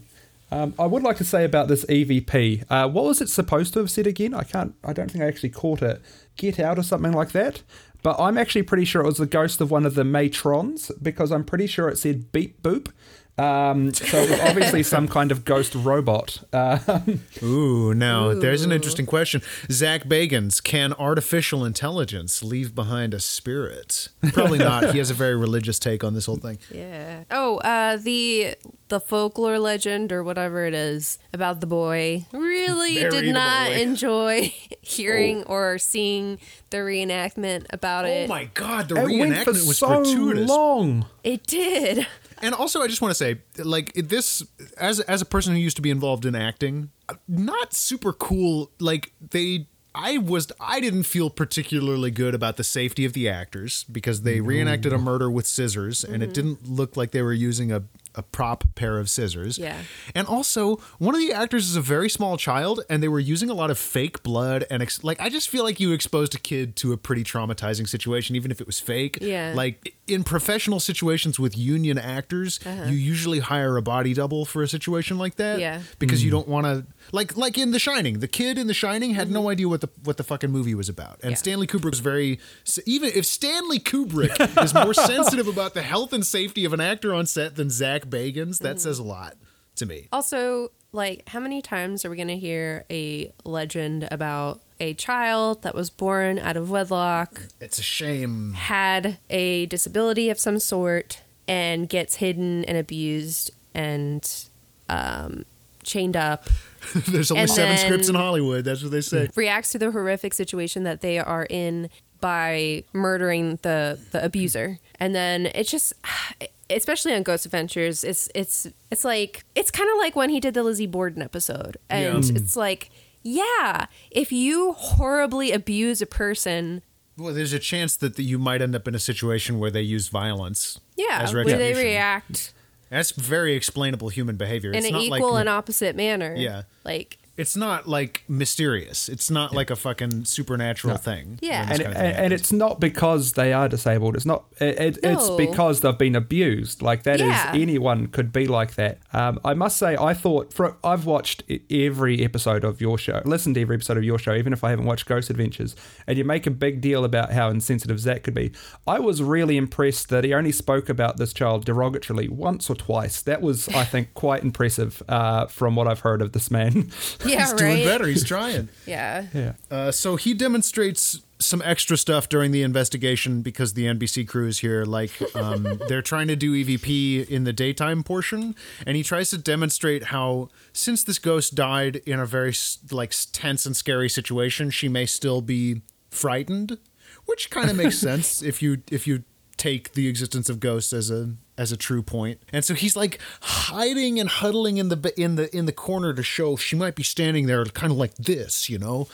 Um, 0.49 0.73
I 0.79 0.85
would 0.85 1.03
like 1.03 1.17
to 1.17 1.25
say 1.25 1.43
about 1.43 1.67
this 1.67 1.83
EVP. 1.85 2.63
Uh, 2.69 2.87
what 2.87 3.03
was 3.03 3.19
it 3.21 3.27
supposed 3.29 3.73
to 3.73 3.79
have 3.79 3.91
said 3.91 4.07
again? 4.07 4.33
I 4.33 4.43
can't. 4.43 4.73
I 4.83 4.93
don't 4.93 5.11
think 5.11 5.23
I 5.23 5.27
actually 5.27 5.49
caught 5.49 5.81
it. 5.81 6.01
Get 6.37 6.57
out 6.59 6.79
or 6.79 6.83
something 6.83 7.11
like 7.11 7.33
that. 7.33 7.63
But 8.01 8.15
I'm 8.19 8.37
actually 8.37 8.61
pretty 8.63 8.85
sure 8.85 9.01
it 9.01 9.05
was 9.05 9.17
the 9.17 9.25
ghost 9.25 9.59
of 9.59 9.71
one 9.71 9.85
of 9.85 9.95
the 9.95 10.05
matrons 10.05 10.89
because 11.01 11.31
I'm 11.31 11.43
pretty 11.43 11.67
sure 11.67 11.89
it 11.89 11.97
said 11.97 12.31
beep 12.31 12.61
boop. 12.63 12.91
Um, 13.37 13.93
so 13.93 14.17
it 14.17 14.29
was 14.31 14.39
obviously 14.39 14.83
some 14.95 15.07
kind 15.07 15.31
of 15.31 15.45
ghost 15.45 15.75
robot. 15.75 16.39
Uh, 16.51 17.01
Ooh, 17.43 17.93
now 17.93 18.33
there's 18.33 18.63
an 18.63 18.71
interesting 18.71 19.05
question. 19.05 19.41
Zach 19.71 20.05
Bagans, 20.05 20.63
can 20.63 20.93
artificial 20.93 21.63
intelligence 21.63 22.41
leave 22.43 22.73
behind 22.73 23.13
a 23.13 23.19
spirit? 23.19 24.09
Probably 24.33 24.57
not. 24.57 24.91
he 24.91 24.97
has 24.97 25.11
a 25.11 25.13
very 25.13 25.35
religious 25.35 25.77
take 25.79 26.03
on 26.03 26.13
this 26.15 26.25
whole 26.25 26.37
thing. 26.37 26.57
Yeah. 26.71 27.23
Oh, 27.29 27.57
uh, 27.57 27.97
the 27.97 28.55
the 28.89 28.99
folklore 29.01 29.59
legend 29.59 30.13
or 30.13 30.23
whatever 30.23 30.65
it 30.65 30.73
is 30.73 31.19
about 31.33 31.59
the 31.59 31.67
boy 31.67 32.25
really 32.31 32.95
Bury 32.95 33.11
did 33.11 33.33
not 33.33 33.67
boy. 33.67 33.73
enjoy 33.81 34.53
hearing 34.81 35.43
or 35.43 35.77
seeing 35.77 36.39
the 36.69 36.77
reenactment 36.77 37.65
about 37.71 38.05
it. 38.05 38.25
Oh 38.25 38.33
my 38.33 38.45
God, 38.53 38.89
the 38.89 38.95
it 38.95 39.19
went 39.19 39.37
for 39.43 39.51
reenactment 39.51 39.67
was 39.67 39.77
so 39.77 39.87
gratuitous. 40.03 40.49
long. 40.49 41.05
It 41.23 41.45
did. 41.45 42.07
And 42.41 42.53
also, 42.53 42.81
I 42.81 42.87
just 42.87 43.01
want 43.01 43.11
to 43.11 43.15
say, 43.15 43.37
like 43.57 43.93
this, 43.93 44.43
as 44.77 44.99
as 45.01 45.21
a 45.21 45.25
person 45.25 45.53
who 45.53 45.59
used 45.59 45.75
to 45.77 45.81
be 45.81 45.89
involved 45.89 46.25
in 46.25 46.35
acting, 46.35 46.91
not 47.27 47.73
super 47.73 48.13
cool. 48.13 48.71
Like 48.79 49.11
they, 49.31 49.67
I 49.95 50.17
was 50.17 50.51
I 50.59 50.79
didn't 50.79 51.03
feel 51.03 51.29
particularly 51.29 52.11
good 52.11 52.35
about 52.35 52.57
the 52.57 52.63
safety 52.63 53.05
of 53.05 53.13
the 53.13 53.27
actors 53.27 53.85
because 53.85 54.21
they 54.21 54.39
reenacted 54.39 54.93
a 54.93 54.97
murder 54.97 55.31
with 55.31 55.47
scissors 55.47 56.03
and 56.03 56.21
it 56.21 56.27
mm-hmm. 56.27 56.33
didn't 56.33 56.69
look 56.69 56.95
like 56.95 57.11
they 57.11 57.23
were 57.23 57.33
using 57.33 57.71
a 57.71 57.83
a 58.17 58.23
prop 58.23 58.63
pair 58.75 58.97
of 58.99 59.09
scissors. 59.09 59.57
Yeah. 59.57 59.77
And 60.15 60.27
also, 60.27 60.77
one 60.99 61.15
of 61.15 61.21
the 61.21 61.31
actors 61.31 61.69
is 61.69 61.75
a 61.75 61.81
very 61.81 62.09
small 62.09 62.35
child 62.37 62.81
and 62.89 63.01
they 63.01 63.07
were 63.07 63.19
using 63.19 63.49
a 63.49 63.53
lot 63.53 63.69
of 63.69 63.77
fake 63.77 64.23
blood 64.23 64.65
and 64.69 64.81
ex- 64.83 65.03
like 65.03 65.21
I 65.21 65.29
just 65.29 65.49
feel 65.49 65.63
like 65.63 65.79
you 65.79 65.91
exposed 65.93 66.35
a 66.35 66.39
kid 66.39 66.75
to 66.77 66.93
a 66.93 66.97
pretty 66.97 67.23
traumatizing 67.23 67.87
situation 67.87 68.35
even 68.35 68.51
if 68.51 68.59
it 68.59 68.67
was 68.67 68.79
fake. 68.79 69.19
Yeah. 69.21 69.53
Like 69.55 69.95
in 70.07 70.23
professional 70.23 70.79
situations 70.79 71.39
with 71.39 71.57
union 71.57 71.97
actors, 71.97 72.59
you 72.65 72.93
usually 72.95 73.39
hire 73.39 73.77
a 73.77 73.81
body 73.81 74.13
double 74.13 74.45
for 74.45 74.63
a 74.63 74.67
situation 74.67 75.17
like 75.17 75.35
that 75.35 75.59
Yeah. 75.59 75.81
because 75.99 76.23
you 76.23 76.31
don't 76.31 76.47
want 76.47 76.65
to 76.65 76.85
like 77.11 77.37
like 77.37 77.57
in 77.57 77.71
The 77.71 77.79
Shining. 77.79 78.19
The 78.19 78.27
kid 78.27 78.57
in 78.57 78.67
The 78.67 78.73
Shining 78.73 79.11
had 79.13 79.29
no 79.29 79.49
idea 79.49 79.67
what 79.69 79.81
the 79.81 79.89
what 80.03 80.17
the 80.17 80.23
fucking 80.23 80.51
movie 80.51 80.73
was 80.75 80.89
about, 80.89 81.19
and 81.23 81.27
Mm-hmm. 81.27 81.29
Yeah. 81.29 81.35
Stanley 81.35 81.67
Kubrick 81.67 81.91
was 81.91 81.99
very 81.99 82.39
even 82.85 83.11
if 83.13 83.25
Stanley 83.25 83.79
Kubrick 83.79 84.63
is 84.63 84.73
more 84.73 84.93
sensitive 85.13 85.47
about 85.47 85.73
the 85.73 85.81
health 85.81 86.13
and 86.13 86.25
safety 86.25 86.65
of 86.65 86.73
an 86.73 86.79
actor 86.81 87.13
on 87.13 87.25
set 87.25 87.55
than 87.55 87.69
Zach 87.69 88.06
Bagans, 88.09 88.59
that 88.59 88.77
Mm-hmm. 88.77 88.79
says 88.79 88.99
a 88.99 89.03
lot 89.03 89.35
to 89.75 89.85
me. 89.85 90.07
Also, 90.11 90.71
like, 90.91 91.27
how 91.29 91.39
many 91.39 91.61
times 91.61 92.03
are 92.05 92.09
we 92.09 92.15
going 92.15 92.27
to 92.29 92.37
hear 92.37 92.85
a 92.89 93.31
legend 93.43 94.07
about 94.11 94.61
a 94.79 94.93
child 94.93 95.63
that 95.63 95.73
was 95.75 95.89
born 95.89 96.37
out 96.39 96.55
of 96.57 96.69
wedlock, 96.69 97.41
It's 97.59 97.77
a 97.79 97.83
shame. 97.83 98.53
had 98.53 99.17
a 99.29 99.65
disability 99.67 100.29
of 100.29 100.39
some 100.39 100.59
sort, 100.59 101.21
and 101.47 101.87
gets 101.89 102.15
hidden 102.15 102.63
and 102.65 102.77
abused 102.77 103.51
and 103.73 104.45
um, 104.89 105.45
chained 105.83 106.15
up, 106.17 106.45
There's 107.07 107.31
only 107.31 107.41
And 107.43 107.51
seven 107.51 107.77
scripts 107.77 108.07
in 108.09 108.15
Hollywood. 108.15 108.63
That's 108.65 108.81
what 108.83 108.91
they 108.91 109.01
say. 109.01 109.29
reacts 109.35 109.71
to 109.71 109.79
the 109.79 109.91
horrific 109.91 110.33
situation 110.33 110.83
that 110.83 111.01
they 111.01 111.19
are 111.19 111.45
in 111.49 111.89
by 112.21 112.83
murdering 112.93 113.59
the 113.61 113.99
the 114.11 114.23
abuser 114.25 114.79
and 114.99 115.13
then 115.13 115.45
it's 115.53 115.69
just 115.69 115.93
especially 116.69 117.13
on 117.13 117.23
ghost 117.23 117.45
adventures 117.45 118.03
it's 118.03 118.29
it's 118.35 118.67
it's 118.91 119.03
like 119.05 119.43
it's 119.55 119.71
kind 119.71 119.89
of 119.89 119.97
like 119.97 120.15
when 120.15 120.29
he 120.29 120.39
did 120.39 120.53
the 120.53 120.63
lizzie 120.63 120.87
borden 120.87 121.21
episode 121.21 121.77
and 121.89 122.23
Yeah. 122.25 122.31
Mm. 122.31 122.35
it's 122.37 122.55
like 122.55 122.89
yeah 123.23 123.85
if 124.11 124.31
you 124.31 124.73
horribly 124.73 125.51
abuse 125.51 126.01
a 126.01 126.05
person 126.05 126.81
Well, 127.17 127.33
there's 127.33 127.53
a 127.53 127.59
chance 127.59 127.95
that 127.97 128.15
the, 128.15 128.23
you 128.23 128.37
might 128.37 128.61
end 128.61 128.75
up 128.75 128.87
in 128.87 128.95
a 128.95 128.99
situation 128.99 129.59
where 129.59 129.71
they 129.71 129.81
use 129.81 130.07
violence. 130.09 130.79
yeah 130.95 131.19
as 131.21 131.33
where 131.33 131.43
they 131.45 131.73
react 131.73 132.53
That's 132.89 133.11
very 133.11 133.53
explainable 133.55 134.09
human 134.09 134.37
behavior. 134.37 134.71
in 134.71 134.77
It's 134.77 134.87
an 134.87 134.95
equal 134.95 135.31
like, 135.33 135.41
and 135.41 135.49
opposite 135.49 135.95
manner 135.95 136.33
Yeah. 136.37 136.63
like 136.85 137.17
it's 137.37 137.55
not 137.55 137.87
like 137.87 138.23
mysterious. 138.27 139.07
It's 139.07 139.29
not 139.29 139.53
like 139.53 139.69
a 139.69 139.75
fucking 139.75 140.25
supernatural 140.25 140.97
thing. 140.97 141.39
Yeah. 141.41 141.61
and, 141.61 141.69
kind 141.69 141.81
of 141.81 141.93
thing 141.93 141.95
and, 142.05 142.17
and 142.17 142.33
it's 142.33 142.51
not 142.51 142.79
because 142.79 143.33
they 143.33 143.53
are 143.53 143.69
disabled. 143.69 144.15
It's 144.15 144.25
not. 144.25 144.45
It, 144.59 144.79
it, 144.79 144.99
It's 145.03 145.29
because 145.31 145.81
they've 145.81 145.97
been 145.97 146.15
abused. 146.15 146.81
Like 146.81 147.03
that 147.03 147.21
is 147.21 147.27
Yeah. 147.27 147.51
anyone 147.53 148.07
could 148.07 148.33
be 148.33 148.47
like 148.47 148.75
that. 148.75 148.99
Um, 149.13 149.39
I 149.45 149.53
must 149.53 149.77
say, 149.77 149.95
I 149.95 150.13
thought 150.13 150.51
for 150.53 150.77
I've 150.83 151.05
watched 151.05 151.43
every 151.69 152.23
episode 152.23 152.63
of 152.63 152.81
your 152.81 152.97
show, 152.97 153.21
listened 153.25 153.55
to 153.55 153.61
every 153.61 153.75
episode 153.75 153.97
of 153.97 154.03
your 154.03 154.17
show, 154.17 154.33
even 154.33 154.51
if 154.53 154.63
I 154.63 154.71
haven't 154.71 154.85
watched 154.85 155.05
Ghost 155.05 155.29
Adventures. 155.29 155.75
And 156.07 156.17
you 156.17 156.25
make 156.25 156.47
a 156.47 156.51
big 156.51 156.81
deal 156.81 157.05
about 157.05 157.31
how 157.31 157.49
insensitive 157.49 157.99
Zach 157.99 158.23
could 158.23 158.33
be. 158.33 158.51
I 158.87 158.99
was 158.99 159.21
really 159.21 159.57
impressed 159.57 160.09
that 160.09 160.23
he 160.23 160.33
only 160.33 160.51
spoke 160.51 160.89
about 160.89 161.17
this 161.17 161.33
child 161.33 161.65
derogatorily 161.65 162.29
once 162.29 162.69
or 162.69 162.75
twice. 162.75 163.21
That 163.21 163.41
was, 163.41 163.69
I 163.69 163.83
think, 163.83 164.13
quite 164.15 164.43
impressive 164.43 165.03
uh, 165.07 165.45
from 165.45 165.75
what 165.75 165.87
I've 165.87 165.99
heard 166.01 166.21
of 166.21 166.31
this 166.31 166.49
man. 166.49 166.91
yeah 167.29 167.41
He's 167.41 167.51
right 167.51 167.57
doing 167.57 167.83
better. 167.83 168.07
He's 168.07 168.23
trying. 168.23 168.69
yeah 168.85 169.25
yeah. 169.33 169.53
Uh, 169.69 169.91
so 169.91 170.15
he 170.15 170.33
demonstrates 170.33 171.21
some 171.39 171.61
extra 171.63 171.97
stuff 171.97 172.29
during 172.29 172.51
the 172.51 172.63
investigation 172.63 173.41
because 173.41 173.73
the 173.73 173.85
NBC 173.85 174.27
crew 174.27 174.47
is 174.47 174.59
here. 174.59 174.85
Like 174.85 175.11
um, 175.35 175.79
they're 175.87 176.01
trying 176.01 176.27
to 176.27 176.35
do 176.35 176.53
EVP 176.53 177.27
in 177.29 177.43
the 177.43 177.53
daytime 177.53 178.03
portion, 178.03 178.55
and 178.85 178.97
he 178.97 179.03
tries 179.03 179.29
to 179.31 179.37
demonstrate 179.37 180.05
how 180.05 180.49
since 180.73 181.03
this 181.03 181.19
ghost 181.19 181.55
died 181.55 181.97
in 182.05 182.19
a 182.19 182.25
very 182.25 182.53
like 182.91 183.13
tense 183.31 183.65
and 183.65 183.75
scary 183.75 184.09
situation, 184.09 184.69
she 184.69 184.87
may 184.89 185.05
still 185.05 185.41
be 185.41 185.81
frightened, 186.09 186.77
which 187.25 187.49
kind 187.49 187.69
of 187.69 187.75
makes 187.75 187.99
sense 187.99 188.41
if 188.41 188.61
you 188.61 188.81
if 188.91 189.07
you 189.07 189.23
take 189.57 189.93
the 189.93 190.07
existence 190.07 190.49
of 190.49 190.59
ghosts 190.59 190.93
as 190.93 191.09
a 191.09 191.31
as 191.57 191.71
a 191.71 191.77
true 191.77 192.01
point. 192.01 192.39
And 192.53 192.63
so 192.63 192.73
he's 192.73 192.95
like 192.95 193.19
hiding 193.41 194.19
and 194.19 194.29
huddling 194.29 194.77
in 194.77 194.89
the 194.89 195.13
in 195.17 195.35
the 195.35 195.55
in 195.55 195.65
the 195.65 195.71
corner 195.71 196.13
to 196.13 196.23
show 196.23 196.55
she 196.55 196.75
might 196.75 196.95
be 196.95 197.03
standing 197.03 197.47
there 197.47 197.65
kind 197.65 197.91
of 197.91 197.97
like 197.97 198.15
this, 198.15 198.69
you 198.69 198.77
know, 198.77 199.07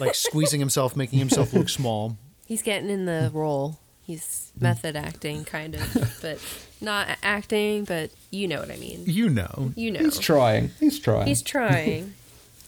like 0.00 0.14
squeezing 0.14 0.60
himself, 0.60 0.96
making 0.96 1.18
himself 1.18 1.52
look 1.52 1.68
small. 1.68 2.16
He's 2.46 2.62
getting 2.62 2.90
in 2.90 3.04
the 3.04 3.30
role. 3.32 3.78
He's 4.02 4.52
method 4.60 4.96
acting, 4.96 5.44
kind 5.46 5.74
of, 5.74 6.18
but 6.20 6.38
not 6.80 7.08
acting. 7.22 7.84
But 7.84 8.10
you 8.30 8.46
know 8.48 8.60
what 8.60 8.70
I 8.70 8.76
mean. 8.76 9.04
You 9.06 9.30
know. 9.30 9.72
You 9.76 9.92
know, 9.92 10.00
He's 10.00 10.18
trying. 10.18 10.70
He's 10.78 10.98
trying. 10.98 11.26
he's 11.26 11.40
trying 11.40 12.12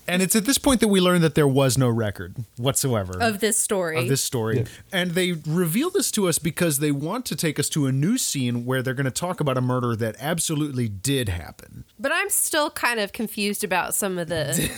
And 0.08 0.22
it's 0.22 0.36
at 0.36 0.44
this 0.44 0.58
point 0.58 0.80
that 0.80 0.88
we 0.88 1.00
learn 1.00 1.20
that 1.22 1.34
there 1.34 1.48
was 1.48 1.76
no 1.76 1.88
record 1.88 2.36
whatsoever 2.56 3.20
of 3.20 3.40
this 3.40 3.58
story. 3.58 3.98
of 3.98 4.08
this 4.08 4.22
story. 4.22 4.64
And 4.92 5.12
they 5.12 5.32
reveal 5.32 5.90
this 5.90 6.10
to 6.12 6.28
us 6.28 6.38
because 6.38 6.78
they 6.78 6.90
want 6.92 7.26
to 7.26 7.36
take 7.36 7.58
us 7.58 7.68
to 7.70 7.86
a 7.86 7.92
new 7.92 8.18
scene 8.18 8.64
where 8.64 8.82
they're 8.82 8.94
going 8.94 9.04
to 9.04 9.10
talk 9.10 9.40
about 9.40 9.56
a 9.56 9.60
murder 9.60 9.96
that 9.96 10.16
absolutely 10.18 10.88
did 10.88 11.28
happen. 11.28 11.84
but 11.98 12.12
I'm 12.12 12.30
still 12.30 12.70
kind 12.70 13.00
of 13.00 13.12
confused 13.12 13.64
about 13.64 13.94
some 13.94 14.18
of 14.18 14.28
the 14.28 14.70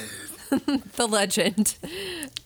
the 0.97 1.07
legend 1.07 1.77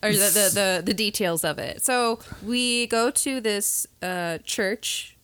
or 0.03 0.11
the, 0.12 0.18
the 0.18 0.51
the 0.55 0.83
the 0.87 0.95
details 0.95 1.45
of 1.45 1.59
it. 1.59 1.85
So 1.85 2.18
we 2.45 2.87
go 2.88 3.11
to 3.11 3.40
this 3.40 3.87
uh, 4.03 4.38
church. 4.45 5.16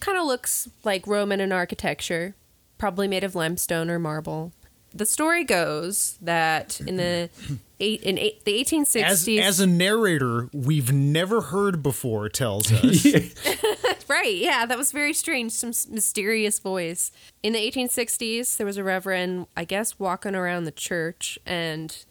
Kind 0.00 0.18
of 0.18 0.26
looks 0.26 0.68
like 0.84 1.06
Roman 1.06 1.40
in 1.40 1.50
architecture, 1.52 2.34
probably 2.76 3.08
made 3.08 3.24
of 3.24 3.34
limestone 3.34 3.88
or 3.88 3.98
marble. 3.98 4.52
The 4.96 5.06
story 5.06 5.44
goes 5.44 6.18
that 6.22 6.80
in 6.80 6.96
the 6.96 7.30
eight 7.80 8.02
in 8.02 8.18
eight, 8.18 8.44
the 8.44 8.52
1860s, 8.52 9.02
As 9.02 9.28
as 9.28 9.60
a 9.60 9.66
narrator 9.66 10.48
we've 10.52 10.92
never 10.92 11.42
heard 11.42 11.82
before 11.82 12.28
tells 12.28 12.72
us. 12.72 13.06
Right, 14.08 14.36
yeah, 14.36 14.66
that 14.66 14.78
was 14.78 14.92
very 14.92 15.12
strange. 15.12 15.52
Some 15.52 15.72
mysterious 15.92 16.60
voice. 16.60 17.10
In 17.42 17.54
the 17.54 17.58
1860s, 17.58 18.56
there 18.56 18.66
was 18.66 18.76
a 18.76 18.84
reverend, 18.84 19.46
I 19.56 19.64
guess, 19.64 19.98
walking 19.98 20.34
around 20.36 20.64
the 20.64 20.70
church, 20.70 21.38
and 21.44 22.04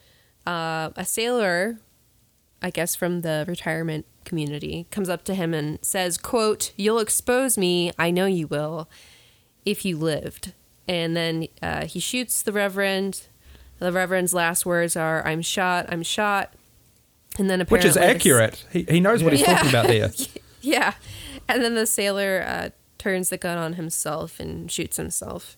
uh, 0.45 0.89
a 0.95 1.05
sailor, 1.05 1.79
I 2.61 2.69
guess 2.69 2.95
from 2.95 3.21
the 3.21 3.45
retirement 3.47 4.05
community, 4.25 4.87
comes 4.91 5.07
up 5.07 5.23
to 5.25 5.35
him 5.35 5.53
and 5.53 5.79
says, 5.81 6.17
"quote 6.17 6.73
You'll 6.75 6.99
expose 6.99 7.57
me. 7.57 7.91
I 7.97 8.11
know 8.11 8.25
you 8.25 8.47
will, 8.47 8.89
if 9.65 9.85
you 9.85 9.97
lived." 9.97 10.53
And 10.87 11.15
then 11.15 11.47
uh, 11.61 11.85
he 11.85 11.99
shoots 11.99 12.41
the 12.41 12.51
reverend. 12.51 13.21
The 13.79 13.91
reverend's 13.91 14.33
last 14.33 14.65
words 14.65 14.95
are, 14.95 15.25
"I'm 15.27 15.41
shot. 15.41 15.87
I'm 15.89 16.03
shot." 16.03 16.53
And 17.37 17.49
then 17.49 17.59
a 17.61 17.65
Which 17.65 17.83
is 17.85 17.97
accurate. 17.97 18.63
He, 18.71 18.83
he 18.83 18.99
knows 18.99 19.21
what 19.23 19.33
he's 19.33 19.41
Yeah. 19.41 19.55
talking 19.55 19.69
about 19.69 19.87
there. 19.87 20.11
yeah. 20.61 20.93
And 21.49 21.61
then 21.63 21.75
the 21.75 21.85
sailor 21.85 22.43
uh, 22.47 22.69
turns 22.97 23.29
the 23.29 23.37
gun 23.37 23.57
on 23.57 23.73
himself 23.73 24.39
and 24.39 24.71
shoots 24.71 24.95
himself. 24.97 25.57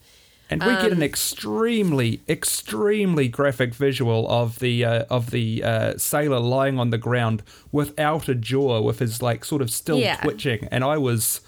And 0.50 0.64
we 0.64 0.70
Um, 0.72 0.82
get 0.82 0.92
an 0.94 1.04
extremely, 1.04 2.22
extremely 2.28 3.28
graphic 3.28 3.76
visual 3.76 4.28
of 4.30 4.60
the 4.60 4.84
uh, 4.86 5.04
of 5.10 5.32
the 5.32 5.62
uh, 5.64 5.98
sailor 5.98 6.40
lying 6.40 6.80
on 6.80 6.90
the 6.90 6.98
ground 6.98 7.44
without 7.72 8.28
a 8.30 8.34
jaw, 8.36 8.82
with 8.82 9.00
his 9.00 9.22
like 9.22 9.44
sort 9.46 9.62
of 9.62 9.70
still 9.70 10.00
Yeah. 10.00 10.16
twitching. 10.22 10.68
And 10.72 10.84
I 10.84 10.98
was, 10.98 11.42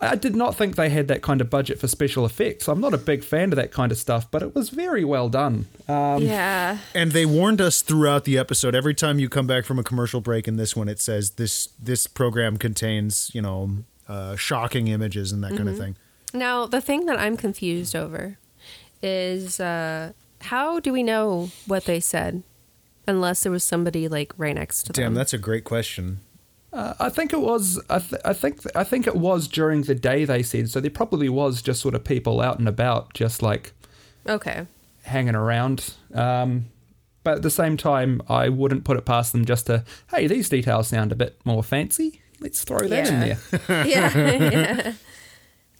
I 0.00 0.14
did 0.14 0.36
not 0.36 0.54
think 0.54 0.76
they 0.76 0.90
had 0.90 1.08
that 1.08 1.22
kind 1.22 1.40
of 1.40 1.50
budget 1.50 1.80
for 1.80 1.88
special 1.88 2.24
effects. 2.24 2.68
I'm 2.68 2.80
not 2.80 2.94
a 2.94 2.98
big 2.98 3.24
fan 3.24 3.52
of 3.52 3.56
that 3.56 3.72
kind 3.72 3.90
of 3.90 3.98
stuff, 3.98 4.30
but 4.30 4.42
it 4.42 4.54
was 4.54 4.70
very 4.70 5.04
well 5.04 5.28
done. 5.28 5.66
Um, 5.88 6.22
yeah. 6.22 6.78
And 6.94 7.10
they 7.10 7.26
warned 7.26 7.60
us 7.60 7.82
throughout 7.82 8.24
the 8.24 8.38
episode. 8.38 8.76
Every 8.76 8.94
time 8.94 9.18
you 9.18 9.28
come 9.28 9.48
back 9.48 9.64
from 9.64 9.78
a 9.78 9.82
commercial 9.82 10.20
break 10.20 10.46
in 10.46 10.56
this 10.56 10.76
one, 10.76 10.88
it 10.88 11.00
says 11.00 11.30
this 11.30 11.70
this 11.82 12.06
program 12.06 12.58
contains, 12.58 13.30
you 13.34 13.42
know, 13.42 13.70
uh, 14.08 14.36
shocking 14.36 14.86
images 14.86 15.32
and 15.32 15.42
that 15.42 15.56
kind 15.56 15.68
of 15.68 15.76
thing. 15.76 15.96
Now, 16.32 16.66
the 16.66 16.80
thing 16.80 17.06
that 17.06 17.18
I'm 17.18 17.36
confused 17.36 17.96
over 17.96 18.38
is 19.02 19.58
uh, 19.58 20.12
how 20.42 20.78
do 20.78 20.92
we 20.92 21.02
know 21.02 21.50
what 21.66 21.86
they 21.86 22.00
said 22.00 22.42
unless 23.06 23.42
there 23.42 23.52
was 23.52 23.64
somebody 23.64 24.06
like 24.06 24.32
right 24.36 24.54
next 24.54 24.84
to 24.84 24.92
them? 24.92 25.02
Damn, 25.02 25.14
that's 25.14 25.32
a 25.32 25.38
great 25.38 25.64
question. 25.64 26.20
Uh, 26.72 26.94
I 27.00 27.08
think 27.08 27.32
it 27.32 27.40
was. 27.40 27.80
I, 27.88 27.98
th- 27.98 28.20
I 28.24 28.32
think. 28.34 28.60
I 28.76 28.84
think 28.84 29.06
it 29.06 29.16
was 29.16 29.48
during 29.48 29.82
the 29.82 29.94
day. 29.94 30.24
They 30.24 30.42
said 30.42 30.68
so. 30.70 30.80
There 30.80 30.90
probably 30.90 31.28
was 31.28 31.62
just 31.62 31.80
sort 31.80 31.94
of 31.94 32.04
people 32.04 32.40
out 32.40 32.58
and 32.58 32.68
about, 32.68 33.14
just 33.14 33.42
like 33.42 33.72
okay. 34.26 34.66
hanging 35.04 35.34
around. 35.34 35.94
Um, 36.12 36.66
but 37.24 37.36
at 37.36 37.42
the 37.42 37.50
same 37.50 37.76
time, 37.76 38.20
I 38.28 38.48
wouldn't 38.48 38.84
put 38.84 38.96
it 38.96 39.04
past 39.04 39.32
them 39.32 39.44
just 39.44 39.66
to, 39.66 39.84
hey, 40.10 40.26
these 40.26 40.48
details 40.48 40.88
sound 40.88 41.10
a 41.12 41.14
bit 41.16 41.38
more 41.44 41.62
fancy. 41.62 42.20
Let's 42.40 42.62
throw 42.64 42.86
that 42.86 43.08
in 43.08 43.22
Yeah. 43.28 43.36
there. 43.66 43.86
yeah, 43.86 44.50
yeah. 44.50 44.92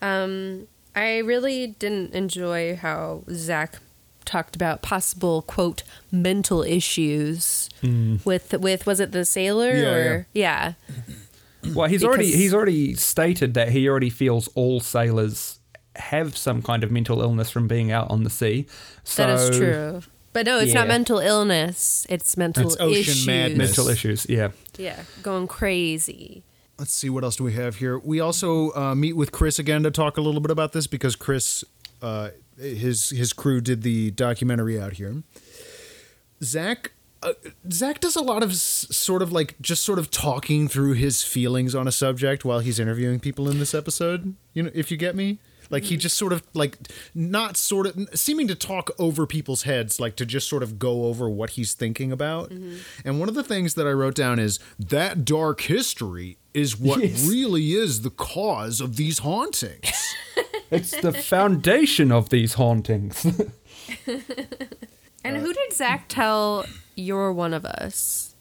Um, 0.00 0.68
I 0.94 1.18
really 1.18 1.66
didn't 1.68 2.14
enjoy 2.14 2.76
how 2.76 3.24
Zach 3.30 3.78
talked 4.28 4.54
about 4.54 4.82
possible 4.82 5.42
quote 5.42 5.82
mental 6.12 6.62
issues 6.62 7.68
with 8.24 8.52
with 8.60 8.86
was 8.86 9.00
it 9.00 9.10
the 9.12 9.24
sailor 9.24 9.72
Yeah, 9.74 9.88
or 9.94 10.26
yeah. 10.32 10.72
Well, 11.74 11.88
he's 11.88 12.04
already 12.04 12.30
he's 12.30 12.54
already 12.54 12.94
stated 12.94 13.54
that 13.54 13.70
he 13.70 13.88
already 13.88 14.10
feels 14.10 14.48
all 14.54 14.80
sailors 14.80 15.58
have 15.96 16.36
some 16.36 16.62
kind 16.62 16.84
of 16.84 16.90
mental 16.92 17.20
illness 17.20 17.50
from 17.50 17.66
being 17.66 17.90
out 17.90 18.08
on 18.10 18.22
the 18.22 18.30
sea. 18.30 18.66
So 19.02 19.26
that 19.26 19.38
is 19.38 19.58
true. 19.58 20.02
But 20.32 20.46
no, 20.46 20.58
it's 20.60 20.74
not 20.74 20.86
mental 20.86 21.18
illness. 21.18 22.06
It's 22.08 22.36
mental 22.36 22.66
It's 22.68 22.76
ocean 22.78 23.00
issues. 23.00 23.26
madness. 23.26 23.68
Mental 23.70 23.88
issues, 23.88 24.26
yeah. 24.28 24.50
Yeah, 24.76 25.02
going 25.22 25.48
crazy. 25.48 26.44
Let's 26.78 26.94
see 26.94 27.10
what 27.10 27.24
else 27.24 27.34
do 27.36 27.44
we 27.44 27.54
have 27.54 27.76
here. 27.76 27.98
We 27.98 28.20
also 28.20 28.70
uh, 28.74 28.94
meet 28.94 29.14
with 29.14 29.32
Chris 29.32 29.58
again 29.58 29.82
to 29.82 29.90
talk 29.90 30.16
a 30.16 30.20
little 30.20 30.40
bit 30.40 30.52
about 30.52 30.72
this 30.72 30.86
because 30.86 31.16
Chris, 31.16 31.64
uh, 32.02 32.28
his 32.58 33.10
his 33.10 33.32
crew 33.32 33.60
did 33.60 33.82
the 33.82 34.10
documentary 34.12 34.80
out 34.80 34.94
here. 34.94 35.22
Zach. 36.42 36.92
Uh, 37.20 37.32
Zach 37.72 37.98
does 37.98 38.14
a 38.14 38.20
lot 38.22 38.44
of 38.44 38.50
s- 38.52 38.86
sort 38.90 39.22
of 39.22 39.32
like 39.32 39.56
just 39.60 39.82
sort 39.82 39.98
of 39.98 40.08
talking 40.08 40.68
through 40.68 40.92
his 40.92 41.24
feelings 41.24 41.74
on 41.74 41.88
a 41.88 41.92
subject 41.92 42.44
while 42.44 42.60
he's 42.60 42.78
interviewing 42.78 43.18
people 43.18 43.48
in 43.50 43.58
this 43.58 43.74
episode. 43.74 44.34
You 44.54 44.62
know, 44.62 44.70
if 44.72 44.92
you 44.92 44.96
get 44.96 45.16
me, 45.16 45.38
like 45.68 45.82
he 45.82 45.96
just 45.96 46.16
sort 46.16 46.32
of 46.32 46.44
like 46.54 46.78
not 47.16 47.56
sort 47.56 47.88
of 47.88 48.08
seeming 48.14 48.46
to 48.46 48.54
talk 48.54 48.90
over 49.00 49.26
people's 49.26 49.62
heads, 49.64 49.98
like 49.98 50.14
to 50.14 50.24
just 50.24 50.48
sort 50.48 50.62
of 50.62 50.78
go 50.78 51.06
over 51.06 51.28
what 51.28 51.50
he's 51.50 51.72
thinking 51.74 52.12
about. 52.12 52.52
And 53.04 53.18
one 53.18 53.28
of 53.28 53.34
the 53.34 53.42
things 53.42 53.74
that 53.74 53.88
I 53.88 53.90
wrote 53.90 54.14
down 54.14 54.38
is 54.38 54.60
that 54.78 55.24
dark 55.24 55.62
history 55.62 56.38
is 56.54 56.78
what 56.78 57.00
Yes. 57.02 57.28
really 57.28 57.72
is 57.72 58.02
the 58.02 58.10
cause 58.10 58.80
of 58.80 58.94
these 58.94 59.18
hauntings. 59.18 59.90
It's 60.70 60.90
the 61.00 61.12
foundation 61.12 62.12
of 62.12 62.28
these 62.30 62.54
hauntings. 62.54 63.26
And 65.24 65.36
who 65.36 65.52
did 65.52 65.72
Zach 65.72 66.06
tell 66.08 66.64
you're 66.94 67.32
one 67.32 67.52
of 67.52 67.64
us? 67.64 68.34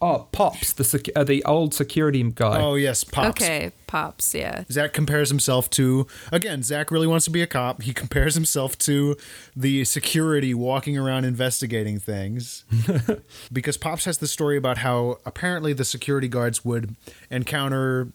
oh, 0.00 0.28
Pops, 0.32 0.74
the 0.74 0.84
sec- 0.84 1.16
uh, 1.16 1.24
the 1.24 1.42
old 1.44 1.72
security 1.72 2.22
guy. 2.22 2.60
oh 2.60 2.74
yes, 2.74 3.04
pops. 3.04 3.42
Okay, 3.42 3.72
pops. 3.86 4.34
Yeah. 4.34 4.64
Zach 4.70 4.92
compares 4.92 5.30
himself 5.30 5.70
to 5.70 6.06
again. 6.30 6.62
Zach 6.62 6.90
really 6.90 7.06
wants 7.06 7.24
to 7.24 7.30
be 7.30 7.40
a 7.40 7.46
cop. 7.46 7.80
He 7.82 7.94
compares 7.94 8.34
himself 8.34 8.76
to 8.78 9.16
the 9.56 9.84
security 9.84 10.52
walking 10.52 10.98
around 10.98 11.24
investigating 11.24 11.98
things. 11.98 12.64
because 13.52 13.78
Pops 13.78 14.04
has 14.04 14.18
the 14.18 14.26
story 14.28 14.58
about 14.58 14.78
how 14.78 15.18
apparently 15.24 15.72
the 15.72 15.84
security 15.86 16.28
guards 16.28 16.64
would 16.66 16.96
encounter 17.30 18.08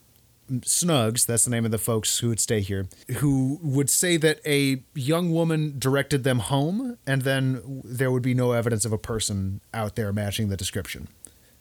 Snugs. 0.49 1.25
That's 1.25 1.45
the 1.45 1.51
name 1.51 1.65
of 1.65 1.71
the 1.71 1.77
folks 1.77 2.19
who 2.19 2.29
would 2.29 2.39
stay 2.39 2.61
here. 2.61 2.87
Who 3.17 3.59
would 3.61 3.89
say 3.89 4.17
that 4.17 4.39
a 4.45 4.83
young 4.95 5.31
woman 5.31 5.75
directed 5.77 6.23
them 6.23 6.39
home, 6.39 6.97
and 7.05 7.21
then 7.21 7.81
there 7.83 8.11
would 8.11 8.23
be 8.23 8.33
no 8.33 8.51
evidence 8.51 8.85
of 8.85 8.91
a 8.93 8.97
person 8.97 9.61
out 9.73 9.95
there 9.95 10.11
matching 10.11 10.49
the 10.49 10.57
description. 10.57 11.07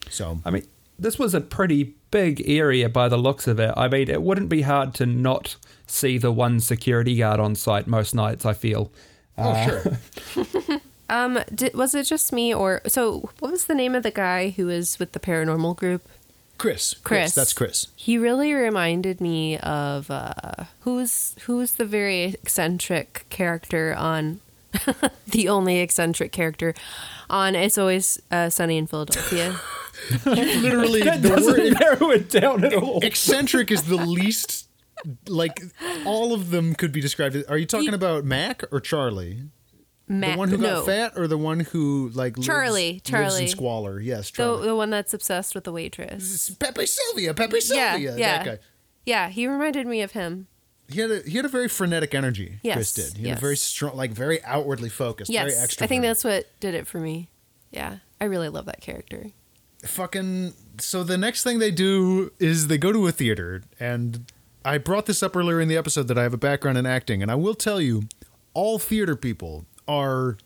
So 0.09 0.39
I 0.45 0.51
mean, 0.51 0.67
this 0.97 1.17
was 1.17 1.33
a 1.33 1.41
pretty 1.41 1.95
big 2.11 2.43
area 2.49 2.89
by 2.89 3.07
the 3.07 3.17
looks 3.17 3.47
of 3.47 3.59
it. 3.59 3.73
I 3.77 3.87
mean, 3.87 4.09
it 4.09 4.21
wouldn't 4.21 4.49
be 4.49 4.63
hard 4.63 4.93
to 4.95 5.05
not 5.05 5.55
see 5.87 6.17
the 6.17 6.31
one 6.31 6.59
security 6.59 7.15
guard 7.17 7.39
on 7.39 7.55
site 7.55 7.87
most 7.87 8.13
nights, 8.13 8.45
I 8.45 8.53
feel. 8.53 8.91
oh 9.37 9.65
sure. 10.35 10.81
Um, 11.09 11.39
did, 11.53 11.73
was 11.73 11.95
it 11.95 12.03
just 12.03 12.31
me 12.31 12.53
or 12.53 12.81
so? 12.87 13.31
What 13.39 13.51
was 13.51 13.65
the 13.65 13.73
name 13.73 13.95
of 13.95 14.03
the 14.03 14.11
guy 14.11 14.49
who 14.49 14.67
was 14.67 14.99
with 14.99 15.13
the 15.13 15.19
paranormal 15.19 15.75
group? 15.75 16.07
Chris. 16.59 16.95
Chris. 17.03 17.33
That's 17.33 17.53
Chris. 17.53 17.87
He 17.95 18.17
really 18.17 18.53
reminded 18.53 19.19
me 19.19 19.57
of 19.57 20.11
uh, 20.11 20.33
who's 20.81 21.35
who's 21.45 21.73
the 21.73 21.85
very 21.85 22.25
eccentric 22.43 23.25
character 23.29 23.95
on 23.97 24.41
the 25.27 25.49
only 25.49 25.79
eccentric 25.79 26.31
character 26.31 26.75
on 27.29 27.55
It's 27.55 27.77
Always 27.77 28.21
uh, 28.29 28.49
Sunny 28.49 28.77
in 28.77 28.85
Philadelphia. 28.87 29.55
Literally, 30.25 31.01
That 31.01 31.21
the 31.21 31.29
doesn't 31.29 31.57
word 31.57 31.73
narrow 31.79 32.11
it 32.11 32.29
down 32.29 32.63
at 32.63 32.73
all. 32.73 32.99
eccentric 33.03 33.71
is 33.71 33.83
the 33.83 33.97
least. 33.97 34.67
Like 35.27 35.61
all 36.05 36.33
of 36.33 36.51
them 36.51 36.75
could 36.75 36.91
be 36.91 37.01
described. 37.01 37.35
Are 37.49 37.57
you 37.57 37.65
talking 37.65 37.89
He- 37.89 37.95
about 37.95 38.25
Mac 38.25 38.63
or 38.71 38.79
Charlie? 38.79 39.43
Mac, 40.11 40.33
the 40.33 40.37
one 40.39 40.49
who 40.49 40.57
got 40.57 40.63
no, 40.73 40.83
fat, 40.83 41.13
or 41.15 41.27
the 41.27 41.37
one 41.37 41.59
who 41.59 42.09
like 42.15 42.35
lives- 42.35 42.47
Charlie, 42.47 42.93
lives 42.93 42.95
in 42.95 43.11
Charlie. 43.11 43.47
squalor? 43.47 43.99
Yes, 43.99 44.31
the 44.31 44.37
Charlie. 44.37 44.67
the 44.67 44.75
one 44.75 44.89
that's 44.89 45.13
obsessed 45.13 45.53
with 45.55 45.63
the 45.65 45.71
waitress. 45.71 46.49
Pepe 46.59 46.85
Sylvia, 46.87 47.33
Pepe 47.33 47.53
Yeah, 47.55 47.59
Sylvia. 47.91 48.17
yeah. 48.17 48.37
That 48.43 48.45
guy. 48.45 48.59
Yeah, 49.05 49.29
he 49.29 49.47
reminded 49.47 49.85
me 49.87 50.01
of 50.01 50.11
him. 50.13 50.47
He 50.87 50.99
had 51.01 51.11
a 51.11 51.19
he 51.21 51.37
had 51.37 51.45
a 51.45 51.49
very 51.49 51.67
frenetic 51.67 52.15
energy. 52.15 52.57
Yes, 52.63 52.75
Chris 52.75 52.93
did. 52.93 53.13
He 53.17 53.27
had 53.29 53.37
a 53.37 53.41
very 53.41 53.55
strong, 53.57 53.95
like 53.95 54.11
very 54.11 54.43
outwardly 54.43 54.89
focused, 54.89 55.31
very 55.31 55.51
Yes, 55.51 55.67
extroverted. 55.75 55.81
I 55.83 55.87
think 55.87 56.01
that's 56.01 56.23
what 56.23 56.47
did 56.59 56.73
it 56.73 56.87
for 56.87 56.99
me. 56.99 57.29
Yeah, 57.71 57.97
I 58.19 58.25
really 58.25 58.49
love 58.49 58.65
that 58.65 58.81
character. 58.81 59.27
fucking 59.85 60.53
so 60.79 61.03
the 61.03 61.17
next 61.17 61.43
thing 61.43 61.59
they 61.59 61.71
do 61.71 62.31
is 62.39 62.67
they 62.67 62.77
go 62.77 62.91
to 62.91 63.07
a 63.07 63.11
theater 63.11 63.61
and 63.79 64.29
i 64.65 64.77
brought 64.77 65.05
this 65.05 65.21
up 65.23 65.35
earlier 65.37 65.59
in 65.61 65.67
the 65.69 65.77
episode 65.77 66.07
that 66.09 66.17
i 66.17 66.23
have 66.23 66.33
a 66.33 66.37
background 66.37 66.77
in 66.77 66.85
acting 66.85 67.21
and 67.21 67.31
i 67.31 67.35
will 67.35 67.53
tell 67.55 67.79
you 67.79 68.03
all 68.53 68.77
theater 68.79 69.15
people 69.15 69.65
are 69.89 70.37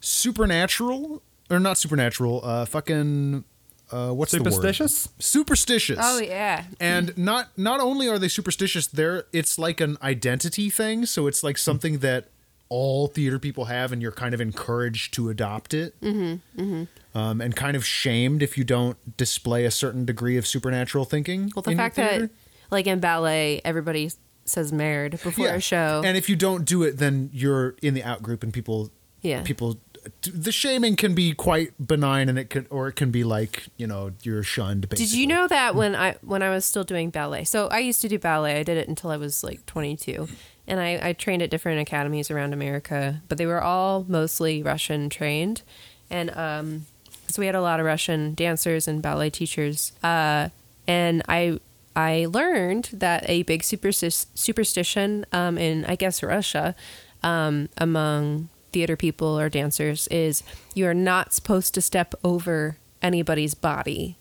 supernatural 0.00 1.22
or 1.50 1.58
not 1.58 1.78
supernatural 1.78 2.40
uh 2.44 2.64
fucking 2.64 3.44
uh 3.90 4.10
what's 4.10 4.32
the 4.32 4.38
word? 4.38 4.52
Superstitious? 4.52 5.08
superstitious. 5.18 5.98
Oh 6.00 6.20
yeah, 6.20 6.64
and 6.80 7.16
not 7.16 7.56
not 7.56 7.80
only 7.80 8.08
are 8.08 8.18
they 8.18 8.28
superstitious 8.28 8.86
they're 8.86 9.24
it's 9.32 9.58
like 9.58 9.80
an 9.80 9.96
identity 10.02 10.70
thing. 10.70 11.06
So 11.06 11.26
it's 11.26 11.42
like 11.42 11.58
something 11.58 11.98
that 11.98 12.28
all 12.68 13.06
theater 13.06 13.38
people 13.38 13.66
have 13.66 13.92
and 13.92 14.02
you're 14.02 14.10
kind 14.10 14.34
of 14.34 14.40
encouraged 14.40 15.14
to 15.14 15.28
adopt 15.30 15.72
it. 15.72 16.00
Mm-hmm, 16.00 16.84
Um, 17.14 17.40
and 17.40 17.54
kind 17.54 17.76
of 17.76 17.86
shamed 17.86 18.42
if 18.42 18.58
you 18.58 18.64
don't 18.64 19.16
display 19.16 19.64
a 19.64 19.70
certain 19.70 20.04
degree 20.04 20.36
of 20.36 20.46
supernatural 20.48 21.04
thinking 21.04 21.52
well 21.54 21.62
the 21.62 21.70
in 21.70 21.78
your 21.78 21.84
fact 21.84 21.96
that 21.96 22.30
like 22.70 22.88
in 22.88 22.98
ballet 22.98 23.60
everybody 23.64 24.10
says 24.48 24.72
"merde" 24.72 25.16
before 25.22 25.48
a 25.48 25.60
show. 25.60 26.02
and 26.04 26.16
if 26.16 26.28
you 26.28 26.36
don't 26.36 26.64
do 26.64 26.82
it 26.82 26.98
then 26.98 27.30
you're 27.32 27.74
in 27.82 27.94
the 27.94 28.02
out 28.02 28.22
group 28.22 28.42
and 28.42 28.52
people 28.52 28.90
Yeah. 29.22 29.42
people 29.42 29.78
the 30.22 30.52
shaming 30.52 30.94
can 30.94 31.14
be 31.16 31.32
quite 31.34 31.72
benign 31.84 32.28
and 32.28 32.38
it 32.38 32.48
could 32.48 32.66
or 32.70 32.86
it 32.86 32.92
can 32.94 33.10
be 33.10 33.24
like 33.24 33.64
you 33.76 33.86
know 33.88 34.12
you're 34.22 34.44
shunned 34.44 34.88
basically. 34.88 35.06
Did 35.06 35.14
you 35.18 35.26
know 35.26 35.48
that 35.48 35.74
when 35.74 35.96
I 35.96 36.14
when 36.22 36.42
I 36.42 36.50
was 36.50 36.64
still 36.64 36.84
doing 36.84 37.10
ballet? 37.10 37.42
So 37.44 37.66
I 37.68 37.80
used 37.80 38.00
to 38.02 38.08
do 38.08 38.16
ballet. 38.18 38.60
I 38.60 38.62
did 38.62 38.76
it 38.76 38.86
until 38.88 39.10
I 39.10 39.16
was 39.16 39.42
like 39.42 39.66
22, 39.66 40.28
and 40.68 40.78
I, 40.78 41.08
I 41.08 41.12
trained 41.12 41.42
at 41.42 41.50
different 41.50 41.80
academies 41.80 42.30
around 42.30 42.52
America, 42.52 43.20
but 43.28 43.36
they 43.36 43.46
were 43.46 43.60
all 43.60 44.04
mostly 44.06 44.62
Russian 44.62 45.08
trained, 45.08 45.62
and 46.08 46.30
um, 46.36 46.86
so 47.28 47.40
we 47.42 47.46
had 47.46 47.56
a 47.56 47.60
lot 47.60 47.80
of 47.80 47.86
Russian 47.86 48.34
dancers 48.34 48.86
and 48.86 49.02
ballet 49.02 49.30
teachers. 49.30 49.90
Uh, 50.04 50.50
and 50.86 51.20
I 51.28 51.58
I 51.96 52.26
learned 52.30 52.90
that 52.92 53.24
a 53.28 53.42
big 53.44 53.62
supersti- 53.62 54.26
superstition 54.34 55.24
um, 55.32 55.56
in 55.56 55.84
I 55.86 55.96
guess 55.96 56.22
Russia 56.22 56.76
um, 57.22 57.70
among 57.78 58.50
theater 58.72 58.96
people 58.96 59.38
or 59.40 59.48
dancers 59.48 60.06
is 60.08 60.42
you 60.74 60.86
are 60.86 60.94
not 60.94 61.32
supposed 61.32 61.72
to 61.74 61.80
step 61.80 62.14
over 62.22 62.76
anybody's 63.00 63.54
body 63.54 64.18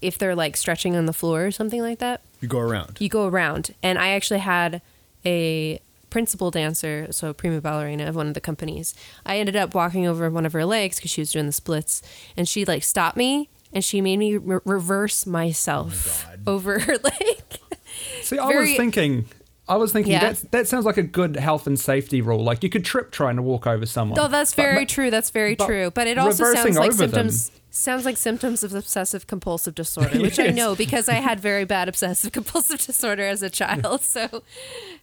if 0.00 0.16
they're 0.16 0.34
like 0.34 0.56
stretching 0.56 0.96
on 0.96 1.04
the 1.06 1.12
floor 1.12 1.44
or 1.46 1.50
something 1.50 1.82
like 1.82 1.98
that. 1.98 2.22
you 2.40 2.48
go 2.48 2.60
around 2.60 2.96
You 3.00 3.08
go 3.08 3.26
around, 3.26 3.74
and 3.82 3.98
I 3.98 4.10
actually 4.10 4.40
had 4.40 4.80
a 5.26 5.80
principal 6.08 6.50
dancer, 6.50 7.08
so 7.10 7.28
a 7.28 7.34
prima 7.34 7.60
ballerina 7.60 8.06
of 8.06 8.16
one 8.16 8.28
of 8.28 8.34
the 8.34 8.40
companies. 8.40 8.94
I 9.26 9.38
ended 9.38 9.56
up 9.56 9.74
walking 9.74 10.06
over 10.06 10.30
one 10.30 10.46
of 10.46 10.54
her 10.54 10.64
legs 10.64 10.96
because 10.96 11.10
she 11.10 11.20
was 11.20 11.32
doing 11.32 11.46
the 11.46 11.52
splits, 11.52 12.00
and 12.36 12.48
she 12.48 12.64
like 12.64 12.84
stopped 12.84 13.16
me 13.16 13.50
and 13.72 13.84
she 13.84 14.00
made 14.00 14.18
me 14.18 14.36
re- 14.36 14.60
reverse 14.64 15.26
myself 15.26 16.26
oh 16.46 16.52
over 16.54 16.78
her 16.80 16.96
leg. 17.02 17.42
See, 18.22 18.38
I 18.38 18.48
Very- 18.48 18.70
was 18.70 18.76
thinking, 18.76 19.26
I 19.68 19.76
was 19.76 19.92
thinking 19.92 20.12
Yeah. 20.12 20.32
that 20.32 20.50
that 20.52 20.68
sounds 20.68 20.84
like 20.86 20.96
a 20.96 21.02
good 21.02 21.36
health 21.36 21.66
and 21.66 21.78
safety 21.78 22.20
rule. 22.20 22.42
Like 22.42 22.62
you 22.62 22.70
could 22.70 22.84
trip 22.84 23.10
trying 23.10 23.36
to 23.36 23.42
walk 23.42 23.66
over 23.66 23.84
someone. 23.86 24.16
No, 24.16 24.28
that's 24.28 24.54
very 24.54 24.80
ma- 24.80 24.86
true. 24.86 25.10
That's 25.10 25.30
very 25.30 25.54
but 25.54 25.66
true. 25.66 25.90
But 25.90 26.06
it 26.06 26.18
also 26.18 26.44
sounds 26.52 26.76
like 26.78 26.92
over 26.92 27.06
them- 27.06 27.30
symptoms 27.30 27.50
sounds 27.70 28.04
like 28.06 28.16
symptoms 28.16 28.64
of 28.64 28.74
obsessive 28.74 29.26
compulsive 29.26 29.74
disorder, 29.74 30.18
which 30.22 30.40
I 30.40 30.48
know 30.48 30.74
because 30.74 31.08
I 31.08 31.14
had 31.16 31.38
very 31.38 31.64
bad 31.64 31.88
obsessive 31.88 32.32
compulsive 32.32 32.80
disorder 32.80 33.26
as 33.26 33.42
a 33.42 33.50
child. 33.50 34.02
So 34.02 34.24
it 34.32 34.42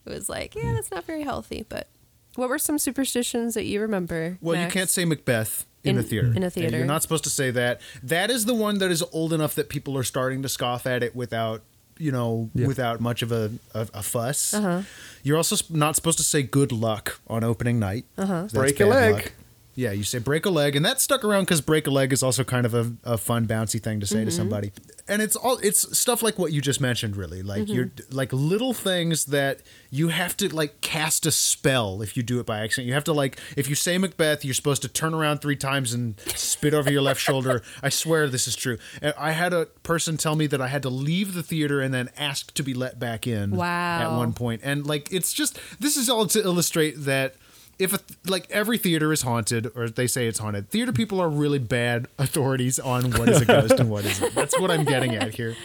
was 0.10 0.30
like, 0.30 0.56
yeah, 0.56 0.74
that's 0.74 0.92
not 0.92 1.06
very 1.06 1.24
healthy. 1.24 1.64
But 1.70 1.88
what 2.36 2.50
were 2.50 2.58
some 2.60 2.78
superstitions 2.80 3.54
that 3.54 3.66
you 3.66 3.80
remember? 3.82 4.38
Well, 4.42 4.60
you 4.60 4.68
can't 4.68 4.90
say 4.90 5.06
Macbeth 5.06 5.66
in, 5.86 5.92
In- 5.92 5.98
a 6.00 6.04
theater. 6.04 6.28
in 6.28 6.44
a 6.44 6.46
And 6.46 6.54
theater. 6.54 6.78
You're 6.78 6.86
not 6.86 7.02
supposed 7.02 7.24
to 7.26 7.30
say 7.30 7.52
that. 7.52 7.80
That 8.04 8.30
is 8.30 8.46
the 8.46 8.54
one 8.54 8.80
that 8.80 8.92
is 8.92 9.04
old 9.14 9.32
enough 9.34 9.56
that 9.56 9.70
people 9.70 9.98
are 9.98 10.04
starting 10.04 10.42
to 10.42 10.50
scoff 10.50 10.86
at 10.86 11.04
it 11.04 11.16
without, 11.16 11.62
you 11.98 12.12
know, 12.12 12.50
Yeah. 12.54 12.68
without 12.68 13.00
much 13.00 13.22
of 13.22 13.32
a, 13.32 13.52
a, 13.74 13.88
a 13.94 14.04
fuss. 14.04 14.54
Uh-huh. 14.54 14.82
You're 15.24 15.38
also 15.38 15.56
not 15.70 15.96
supposed 15.96 16.18
to 16.18 16.24
say 16.24 16.44
good 16.44 16.72
luck 16.72 17.20
on 17.28 17.44
opening 17.44 17.80
night. 17.80 18.06
Uh-huh. 18.18 18.48
Break 18.54 18.80
a 18.80 18.86
leg. 18.86 19.32
Yeah, 19.78 19.92
you 19.92 20.04
say 20.04 20.20
break 20.20 20.46
a 20.46 20.50
leg, 20.50 20.76
and 20.78 20.86
that 20.86 21.02
stuck 21.02 21.26
around 21.26 21.44
because 21.44 21.60
break 21.60 21.86
a 21.86 21.92
leg 21.92 22.14
is 22.14 22.24
also 22.24 22.44
kind 22.46 22.66
of 22.66 22.74
a, 22.74 22.94
a 23.04 23.18
fun, 23.18 23.46
bouncy 23.46 23.82
thing 23.82 24.00
to 24.00 24.06
say 24.08 24.20
to 24.24 24.32
Mm-hmm. 24.32 24.38
somebody. 24.38 24.72
and 25.08 25.22
it's 25.22 25.36
all 25.36 25.58
it's 25.62 25.98
stuff 25.98 26.24
like 26.24 26.40
what 26.40 26.52
you 26.54 26.62
just 26.62 26.80
mentioned 26.82 27.16
really 27.16 27.44
like 27.44 27.64
Mm-hmm. 27.64 27.74
you're 27.74 27.92
like 28.10 28.32
little 28.34 28.74
things 28.74 29.26
that 29.26 29.60
you 29.92 30.08
have 30.08 30.36
to 30.38 30.54
like 30.56 30.82
cast 30.82 31.26
a 31.28 31.32
spell 31.32 32.02
if 32.02 32.18
you 32.18 32.24
do 32.24 32.40
it 32.40 32.46
by 32.46 32.60
accident 32.64 32.88
you 32.88 32.94
have 32.94 33.04
to 33.04 33.14
like 33.14 33.38
if 33.56 33.70
you 33.70 33.76
say 33.76 33.98
macbeth 34.00 34.44
you're 34.44 34.54
supposed 34.56 34.82
to 34.82 34.88
turn 34.88 35.14
around 35.14 35.40
three 35.42 35.56
times 35.56 35.94
and 35.94 36.20
spit 36.36 36.74
over 36.74 36.92
your 36.92 37.02
left 37.04 37.22
shoulder 37.22 37.62
i 37.84 37.90
swear 37.90 38.28
this 38.28 38.48
is 38.48 38.56
true 38.56 38.78
And 39.02 39.14
i 39.18 39.32
had 39.32 39.54
a 39.54 39.68
person 39.84 40.18
tell 40.18 40.36
me 40.36 40.48
that 40.48 40.60
i 40.62 40.68
had 40.70 40.82
to 40.84 40.90
leave 40.90 41.34
the 41.36 41.44
theater 41.44 41.82
and 41.82 41.94
then 41.94 42.10
ask 42.18 42.52
to 42.56 42.64
be 42.64 42.74
let 42.74 42.98
back 43.00 43.28
in 43.28 43.52
Wow. 43.52 44.00
at 44.14 44.18
one 44.18 44.34
point 44.34 44.62
and 44.64 44.88
like 44.88 45.12
it's 45.14 45.34
just 45.34 45.60
this 45.80 45.98
is 45.98 46.10
all 46.10 46.26
to 46.28 46.40
illustrate 46.42 46.96
that 47.06 47.36
if 47.80 47.94
a, 47.94 48.00
like 48.30 48.50
every 48.50 48.78
theater 48.78 49.12
is 49.12 49.22
haunted 49.24 49.72
or 49.76 49.90
they 49.90 50.08
say 50.08 50.28
it's 50.28 50.40
haunted 50.40 50.70
theater 50.70 50.92
people 50.94 51.20
are 51.22 51.30
really 51.30 51.60
bad 51.60 52.08
authorities 52.20 52.80
on 52.80 53.12
what 53.12 53.28
is 53.30 53.42
a 53.42 53.46
ghost 53.46 53.74
and 53.80 53.90
what 53.90 54.06
isn't 54.06 54.34
that's 54.34 54.58
what 54.60 54.72
i'm 54.72 54.86
getting 54.86 55.16
at 55.16 55.34
here 55.36 55.56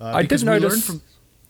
uh, 0.00 0.06
I 0.14 0.22
did 0.22 0.28
because 0.28 0.44
we 0.44 0.50
learned 0.50 0.62
notice- 0.62 0.86
from 0.86 1.02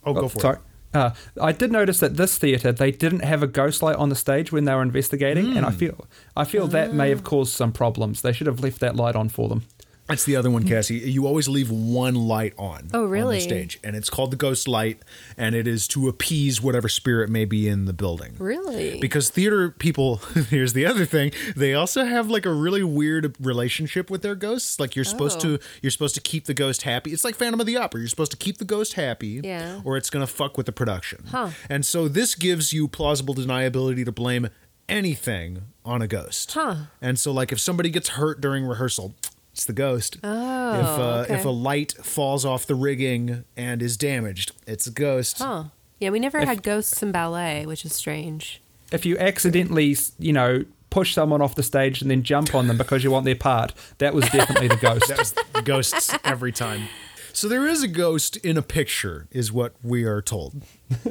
oh 0.04 0.12
go 0.14 0.28
for 0.28 0.40
Sorry. 0.40 0.56
it 0.56 0.62
Uh, 0.94 1.10
I 1.42 1.50
did 1.50 1.72
notice 1.72 1.98
that 1.98 2.16
this 2.16 2.38
theatre 2.38 2.70
they 2.70 2.92
didn't 2.92 3.24
have 3.24 3.42
a 3.42 3.48
ghost 3.48 3.82
light 3.82 3.96
on 3.96 4.10
the 4.10 4.14
stage 4.14 4.52
when 4.52 4.64
they 4.64 4.72
were 4.74 4.82
investigating, 4.82 5.56
and 5.56 5.66
I 5.66 5.70
Hmm. 5.70 5.76
feel 5.78 6.06
I 6.36 6.44
feel 6.44 6.68
that 6.68 6.94
may 6.94 7.08
have 7.08 7.24
caused 7.24 7.52
some 7.52 7.72
problems. 7.72 8.22
They 8.22 8.32
should 8.32 8.46
have 8.46 8.60
left 8.60 8.78
that 8.78 8.94
light 8.94 9.16
on 9.16 9.28
for 9.28 9.48
them. 9.48 9.62
That's 10.06 10.24
the 10.24 10.36
other 10.36 10.50
one, 10.50 10.64
Cassie. 10.68 10.96
You 10.98 11.26
always 11.26 11.48
leave 11.48 11.70
one 11.70 12.14
light 12.14 12.52
on. 12.58 12.90
Oh, 12.92 13.04
On 13.04 13.10
really? 13.10 13.36
the 13.36 13.40
stage, 13.42 13.80
and 13.82 13.96
it's 13.96 14.10
called 14.10 14.32
the 14.32 14.36
ghost 14.36 14.68
light, 14.68 14.98
and 15.38 15.54
it 15.54 15.66
is 15.66 15.88
to 15.88 16.08
appease 16.08 16.60
whatever 16.60 16.90
spirit 16.90 17.30
may 17.30 17.46
be 17.46 17.66
in 17.68 17.86
the 17.86 17.94
building. 17.94 18.34
Really? 18.38 19.00
Because 19.00 19.30
theater 19.30 19.70
people, 19.70 20.16
here's 20.50 20.74
the 20.74 20.84
other 20.84 21.06
thing, 21.06 21.32
they 21.56 21.72
also 21.72 22.04
have 22.04 22.28
like 22.28 22.44
a 22.44 22.52
really 22.52 22.82
weird 22.84 23.34
relationship 23.40 24.10
with 24.10 24.20
their 24.20 24.34
ghosts. 24.34 24.78
Like 24.78 24.94
you're 24.94 25.06
supposed 25.06 25.38
Oh. 25.38 25.56
to, 25.56 25.64
you're 25.80 25.90
supposed 25.90 26.14
to 26.16 26.20
keep 26.20 26.44
the 26.44 26.54
ghost 26.54 26.82
happy. 26.82 27.12
It's 27.14 27.24
like 27.24 27.34
Phantom 27.34 27.58
of 27.58 27.66
the 27.66 27.78
Opera. 27.78 28.00
You're 28.00 28.08
supposed 28.10 28.32
to 28.32 28.36
keep 28.36 28.58
the 28.58 28.66
ghost 28.66 28.92
happy, 28.94 29.40
Yeah. 29.42 29.80
or 29.84 29.96
it's 29.96 30.10
gonna 30.10 30.26
fuck 30.26 30.58
with 30.58 30.66
the 30.66 30.72
production. 30.72 31.24
Huh. 31.30 31.50
And 31.70 31.86
so 31.86 32.08
this 32.08 32.34
gives 32.34 32.74
you 32.74 32.88
plausible 32.88 33.34
deniability 33.34 34.04
to 34.04 34.12
blame 34.12 34.48
anything 34.86 35.62
on 35.84 36.02
a 36.02 36.06
ghost. 36.06 36.52
Huh. 36.52 36.74
And 37.00 37.18
so, 37.18 37.32
like, 37.32 37.52
if 37.52 37.58
somebody 37.60 37.88
gets 37.90 38.10
hurt 38.10 38.40
during 38.40 38.64
rehearsal, 38.66 39.14
it's 39.54 39.64
the 39.66 39.72
ghost. 39.72 40.18
Oh, 40.24 40.80
if 40.80 40.86
uh, 40.86 41.02
okay. 41.22 41.34
if 41.36 41.44
a 41.44 41.48
light 41.50 41.92
falls 42.02 42.44
off 42.44 42.66
the 42.66 42.74
rigging 42.74 43.44
and 43.56 43.80
is 43.80 43.96
damaged, 43.96 44.50
it's 44.66 44.88
a 44.88 44.90
ghost. 44.90 45.38
Huh. 45.38 45.64
Yeah, 46.00 46.10
we 46.10 46.18
never 46.18 46.44
had 46.44 46.64
ghosts 46.64 47.00
in 47.04 47.12
ballet, 47.12 47.64
which 47.64 47.84
is 47.84 47.94
strange. 47.94 48.60
If 48.90 49.06
you 49.06 49.16
accidentally, 49.16 49.96
you 50.18 50.32
know, 50.32 50.64
push 50.90 51.14
someone 51.14 51.40
off 51.40 51.54
the 51.54 51.62
stage 51.62 52.02
and 52.02 52.10
then 52.10 52.24
jump 52.24 52.52
on 52.52 52.66
them 52.66 52.76
because 52.76 53.04
you 53.04 53.12
want 53.12 53.24
their 53.26 53.36
part, 53.36 53.72
that 53.98 54.12
was 54.12 54.28
definitely 54.30 54.66
the 54.66 54.76
ghost. 54.76 55.06
That 55.06 55.18
was 55.18 55.34
ghosts 55.64 56.12
every 56.24 56.50
time. 56.50 56.88
So 57.32 57.46
there 57.48 57.66
is 57.68 57.82
a 57.84 57.88
ghost 57.88 58.36
in 58.38 58.56
a 58.56 58.62
picture, 58.62 59.28
is 59.30 59.52
what 59.52 59.74
we 59.84 60.02
are 60.04 60.20
told, 60.20 60.62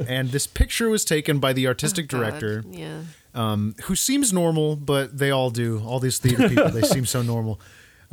and 0.08 0.30
this 0.32 0.48
picture 0.48 0.90
was 0.90 1.06
taken 1.06 1.40
by 1.40 1.54
the 1.54 1.66
artistic 1.66 2.06
Oh, 2.14 2.18
God. 2.20 2.40
director, 2.40 2.64
Yeah. 2.70 3.02
um, 3.34 3.76
who 3.86 3.96
seems 3.96 4.32
normal, 4.34 4.76
but 4.76 5.18
they 5.18 5.32
all 5.32 5.50
do. 5.50 5.82
All 5.86 6.00
these 6.02 6.18
theater 6.20 6.48
people, 6.50 6.70
they 6.72 6.82
seem 6.84 7.06
so 7.06 7.22
normal. 7.22 7.60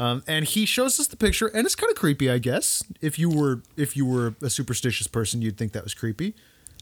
Um, 0.01 0.25
and 0.27 0.47
he 0.47 0.65
shows 0.65 0.99
us 0.99 1.09
the 1.09 1.17
picture, 1.17 1.49
and 1.49 1.67
it's 1.67 1.75
kind 1.75 1.91
of 1.91 1.97
creepy, 1.97 2.31
I 2.31 2.39
guess. 2.39 2.83
If 3.03 3.19
you 3.19 3.29
were 3.29 3.63
if 3.77 3.99
you 3.99 4.07
were 4.07 4.35
a 4.41 4.49
superstitious 4.49 5.07
person, 5.07 5.43
you'd 5.43 5.59
think 5.59 5.73
that 5.73 5.85
was 5.85 5.93
creepy. 5.93 6.35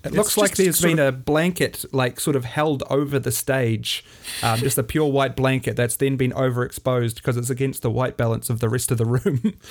It 0.04 0.12
looks 0.12 0.36
like 0.36 0.54
there's 0.54 0.80
been 0.80 1.00
a 1.00 1.10
blanket, 1.10 1.84
like 1.92 2.20
sort 2.20 2.36
of 2.36 2.44
held 2.44 2.84
over 2.88 3.18
the 3.18 3.32
stage, 3.32 4.04
um, 4.44 4.60
just 4.60 4.78
a 4.78 4.84
pure 4.84 5.10
white 5.10 5.34
blanket 5.34 5.74
that's 5.74 5.96
then 5.96 6.16
been 6.16 6.30
overexposed 6.30 7.16
because 7.16 7.36
it's 7.36 7.50
against 7.50 7.82
the 7.82 7.90
white 7.90 8.16
balance 8.16 8.48
of 8.48 8.60
the 8.60 8.68
rest 8.68 8.92
of 8.92 8.98
the 8.98 9.04
room. 9.04 9.54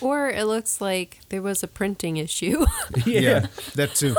Or 0.00 0.28
it 0.28 0.44
looks 0.44 0.80
like 0.80 1.20
there 1.30 1.40
was 1.40 1.62
a 1.62 1.66
printing 1.68 2.18
issue. 2.18 2.66
yeah. 3.06 3.46
that 3.76 3.94
too. 3.94 4.14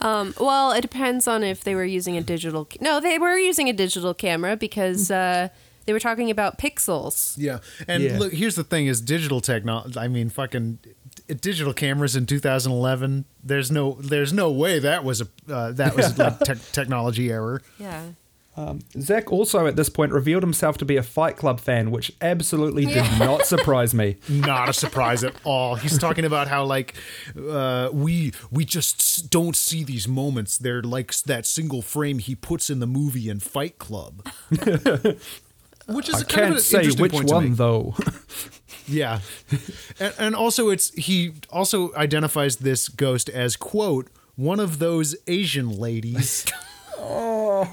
well, 0.38 0.70
it 0.72 0.82
depends 0.82 1.26
on 1.26 1.42
if 1.42 1.64
they 1.64 1.74
were 1.74 1.86
using 1.86 2.16
a 2.16 2.20
digital. 2.20 2.68
No, 2.80 3.00
they 3.00 3.18
were 3.18 3.36
using 3.36 3.68
a 3.68 3.72
digital 3.72 4.14
camera 4.14 4.56
because 4.56 5.10
uh, 5.10 5.48
they 5.86 5.92
were 5.92 6.00
talking 6.00 6.30
about 6.30 6.58
pixels. 6.58 7.34
Yeah, 7.36 7.58
and 7.88 8.02
Yeah. 8.02 8.18
look, 8.18 8.32
here's 8.32 8.54
the 8.56 8.64
thing: 8.64 8.86
is 8.86 9.00
digital 9.00 9.40
technology. 9.40 9.98
I 9.98 10.08
mean, 10.08 10.28
fucking 10.30 10.78
digital 11.40 11.72
cameras 11.72 12.16
in 12.16 12.26
2011. 12.26 13.24
There's 13.42 13.70
no, 13.70 13.98
there's 14.00 14.32
no 14.32 14.50
way 14.50 14.78
that 14.78 15.04
was 15.04 15.20
a 15.20 15.28
uh, 15.52 15.72
that 15.72 15.96
was 15.96 16.16
like 16.18 16.38
tech 16.44 16.58
technology 16.72 17.30
error. 17.30 17.62
Yeah. 17.78 18.02
Zach 19.00 19.32
also 19.32 19.66
at 19.66 19.76
this 19.76 19.88
point 19.88 20.12
revealed 20.12 20.42
himself 20.42 20.76
to 20.76 20.84
be 20.84 20.98
a 20.98 21.02
Fight 21.02 21.38
Club 21.38 21.58
fan, 21.58 21.90
which 21.90 22.12
absolutely 22.20 22.84
did 22.84 23.06
not 23.18 23.46
surprise 23.46 23.94
me. 23.94 24.18
Not 24.28 24.68
a 24.68 24.74
surprise 24.74 25.24
at 25.24 25.32
all. 25.42 25.76
He's 25.76 25.96
talking 25.96 26.26
about 26.26 26.48
how 26.48 26.64
like 26.66 26.92
uh, 27.48 27.88
we 27.94 28.34
we 28.50 28.66
just 28.66 29.30
don't 29.30 29.56
see 29.56 29.84
these 29.84 30.06
moments. 30.06 30.58
They're 30.58 30.82
like 30.82 31.14
that 31.22 31.46
single 31.46 31.80
frame 31.80 32.18
he 32.18 32.34
puts 32.34 32.68
in 32.68 32.78
the 32.80 32.86
movie 32.86 33.30
in 33.30 33.40
Fight 33.40 33.78
Club. 33.78 34.22
Which 35.88 36.08
is 36.08 36.14
I 36.16 36.20
a 36.20 36.24
kind 36.24 36.28
of 36.28 36.34
can't 36.34 36.54
an 36.54 36.60
say 36.60 36.78
interesting 36.84 37.02
which 37.20 37.30
one 37.30 37.54
though. 37.54 37.94
Yeah, 38.88 39.20
and, 40.00 40.12
and 40.18 40.34
also 40.34 40.68
it's 40.68 40.92
he 40.94 41.34
also 41.50 41.94
identifies 41.94 42.56
this 42.56 42.88
ghost 42.88 43.28
as 43.28 43.54
quote 43.56 44.08
one 44.34 44.58
of 44.58 44.80
those 44.80 45.14
Asian 45.28 45.70
ladies. 45.78 46.44
I, 46.98 47.66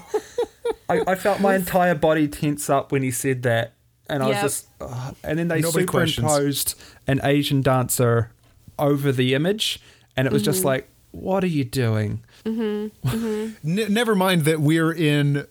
I 0.88 1.14
felt 1.16 1.40
my 1.40 1.54
entire 1.56 1.94
body 1.94 2.28
tense 2.28 2.70
up 2.70 2.92
when 2.92 3.02
he 3.02 3.10
said 3.10 3.42
that, 3.42 3.74
and 4.08 4.22
I 4.22 4.28
Yep. 4.28 4.42
was 4.42 4.52
just, 4.52 4.66
ugh. 4.80 5.16
and 5.24 5.38
then 5.38 5.48
they 5.48 5.60
Nobody 5.60 5.82
superimposed 5.86 6.74
an 7.06 7.20
Asian 7.24 7.60
dancer 7.62 8.30
over 8.78 9.10
the 9.12 9.34
image, 9.34 9.80
and 10.16 10.26
it 10.26 10.32
was 10.32 10.42
Mm-hmm. 10.42 10.50
just 10.52 10.64
like, 10.64 10.88
what 11.12 11.42
are 11.42 11.48
you 11.48 11.64
doing? 11.64 12.22
N- 12.46 12.92
never 13.64 14.14
mind 14.14 14.44
that 14.44 14.60
we're 14.60 14.92
in 14.92 15.46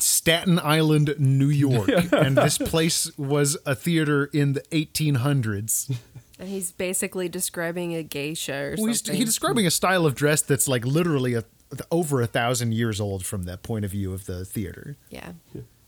Staten 0.00 0.58
Island, 0.58 1.14
New 1.18 1.48
York, 1.48 1.88
and 2.12 2.36
this 2.36 2.58
place 2.58 3.10
was 3.18 3.56
a 3.66 3.74
theater 3.74 4.26
in 4.32 4.52
the 4.54 4.60
1800s. 4.72 5.96
And 6.38 6.48
he's 6.48 6.70
basically 6.70 7.28
describing 7.28 7.94
a 7.94 8.02
geisha 8.02 8.52
or 8.54 8.74
Well, 8.78 8.86
he's, 8.86 8.98
something. 9.00 9.16
he's 9.16 9.24
describing 9.26 9.66
a 9.66 9.70
style 9.70 10.06
of 10.06 10.14
dress 10.14 10.40
that's 10.42 10.68
like 10.68 10.84
literally 10.86 11.34
a, 11.34 11.44
over 11.90 12.22
a 12.22 12.26
thousand 12.26 12.74
years 12.74 13.00
old 13.00 13.26
from 13.26 13.42
that 13.44 13.62
point 13.62 13.84
of 13.84 13.90
view 13.90 14.12
of 14.12 14.26
the 14.26 14.44
theater. 14.44 14.96
yeah. 15.10 15.32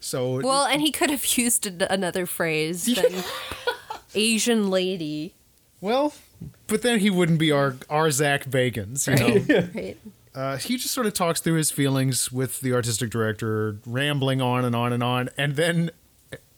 So 0.01 0.41
Well, 0.41 0.65
and 0.65 0.81
he 0.81 0.91
could 0.93 1.11
have 1.11 1.25
used 1.37 1.67
another 1.67 2.25
phrase 2.27 2.87
than 2.87 3.23
Asian 4.15 4.71
lady. 4.71 5.35
well, 5.81 6.15
but 6.67 6.83
then 6.83 7.01
he 7.01 7.11
wouldn't 7.11 7.39
be 7.39 7.53
our 7.53 7.77
our 7.91 8.11
Zach 8.11 8.45
Bagans, 8.47 9.07
you 9.07 9.15
know. 9.17 9.69
Right. 9.75 9.97
Uh, 10.41 10.57
he 10.57 10.77
just 10.79 10.95
sort 10.95 11.07
of 11.07 11.13
talks 11.13 11.41
through 11.41 11.55
his 11.55 11.71
feelings 11.71 12.33
with 12.33 12.61
the 12.63 12.73
artistic 12.73 13.11
director, 13.11 13.77
rambling 13.85 14.41
on 14.41 14.65
and 14.65 14.75
on 14.75 14.91
and 14.93 15.03
on, 15.03 15.29
and 15.37 15.55
then 15.57 15.91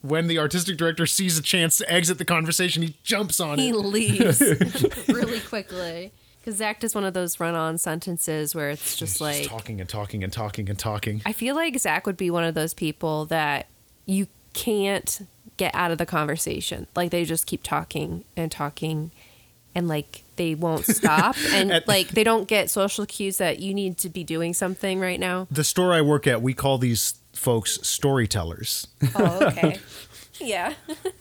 when 0.03 0.27
the 0.29 0.39
artistic 0.39 0.77
director 0.77 1.05
sees 1.07 1.37
a 1.37 1.43
chance 1.43 1.79
to 1.79 1.93
exit 1.93 2.19
the 2.19 2.25
conversation, 2.25 2.83
he 2.83 2.97
jumps 3.03 3.41
on 3.41 3.59
He 3.59 3.71
it. 3.71 3.77
leaves 3.77 4.41
really 5.09 5.41
quickly. 5.41 6.13
Because 6.41 6.57
Zach 6.59 6.81
does 6.81 6.95
one 6.95 7.05
of 7.05 7.15
those 7.15 7.39
run 7.41 7.55
on 7.55 7.79
sentences 7.79 8.55
where 8.55 8.71
it's 8.71 8.97
just 8.97 9.21
like. 9.21 9.39
Just 9.39 9.51
talking 9.51 9.81
and 9.81 9.89
talking 9.89 10.23
and 10.25 10.33
talking 10.33 10.69
and 10.69 10.79
talking. 10.79 11.23
I 11.25 11.33
feel 11.33 11.55
like 11.55 11.79
Zach 11.79 12.05
would 12.07 12.17
be 12.17 12.31
one 12.31 12.43
of 12.45 12.55
those 12.55 12.75
people 12.75 13.27
that 13.27 13.67
you 14.07 14.27
can't 14.55 15.27
get 15.57 15.75
out 15.75 15.91
of 15.93 15.99
the 15.99 16.07
conversation. 16.07 16.87
Like 16.97 17.11
they 17.11 17.25
just 17.25 17.47
keep 17.47 17.63
talking 17.63 18.25
and 18.37 18.51
talking 18.51 19.13
and 19.75 19.89
like 19.89 20.23
they 20.37 20.55
won't 20.55 20.85
stop 20.85 21.37
and 21.53 21.73
At- 21.73 21.89
like 21.89 22.09
they 22.09 22.25
don't 22.25 22.47
get 22.49 22.71
social 22.71 23.07
cues 23.07 23.39
that 23.39 23.59
you 23.61 23.73
need 23.75 23.99
to 23.99 24.09
be 24.09 24.25
doing 24.25 24.55
something 24.55 25.01
right 25.01 25.21
now. 25.21 25.47
The 25.51 25.65
store 25.65 25.93
I 25.93 26.01
work 26.03 26.27
at, 26.27 26.43
we 26.43 26.55
call 26.55 26.79
these 26.79 27.15
folks 27.33 27.79
storytellers. 27.83 28.87
Oh, 29.15 29.47
okay. 29.47 29.79
yeah. 30.41 30.75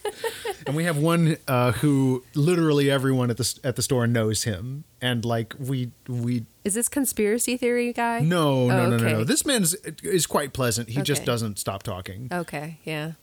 and 0.67 0.75
we 0.75 0.83
have 0.83 0.97
one 0.97 1.37
uh, 1.47 1.71
who 1.73 2.23
literally 2.35 2.89
everyone 2.91 3.29
at 3.29 3.37
the 3.37 3.59
at 3.63 3.75
the 3.75 3.81
store 3.81 4.07
knows 4.07 4.43
him, 4.43 4.83
and 5.01 5.23
like 5.23 5.53
we 5.59 5.91
we 6.07 6.45
Is 6.63 6.73
this 6.73 6.89
conspiracy 6.89 7.55
theory 7.57 7.93
guy? 7.93 8.19
no 8.19 8.67
no 8.67 8.73
Oh, 8.73 8.89
no 8.89 8.97
no 8.97 8.97
no. 8.97 9.15
okay. 9.17 9.23
This 9.23 9.45
man 9.45 9.63
is 10.03 10.25
quite 10.27 10.53
pleasant. 10.53 10.89
He 10.89 11.01
just 11.01 11.23
doesn't 11.25 11.59
stop 11.59 11.83
talking. 11.83 12.27
Okay, 12.31 12.79
yeah. 12.83 13.13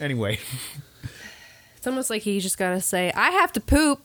Anyway, 0.00 0.38
It's 1.76 1.86
almost 1.86 2.10
like 2.10 2.22
he 2.22 2.40
just 2.40 2.58
got 2.58 2.70
to 2.70 2.80
say, 2.80 3.12
I 3.14 3.30
have 3.30 3.52
to 3.52 3.60
poop. 3.60 4.00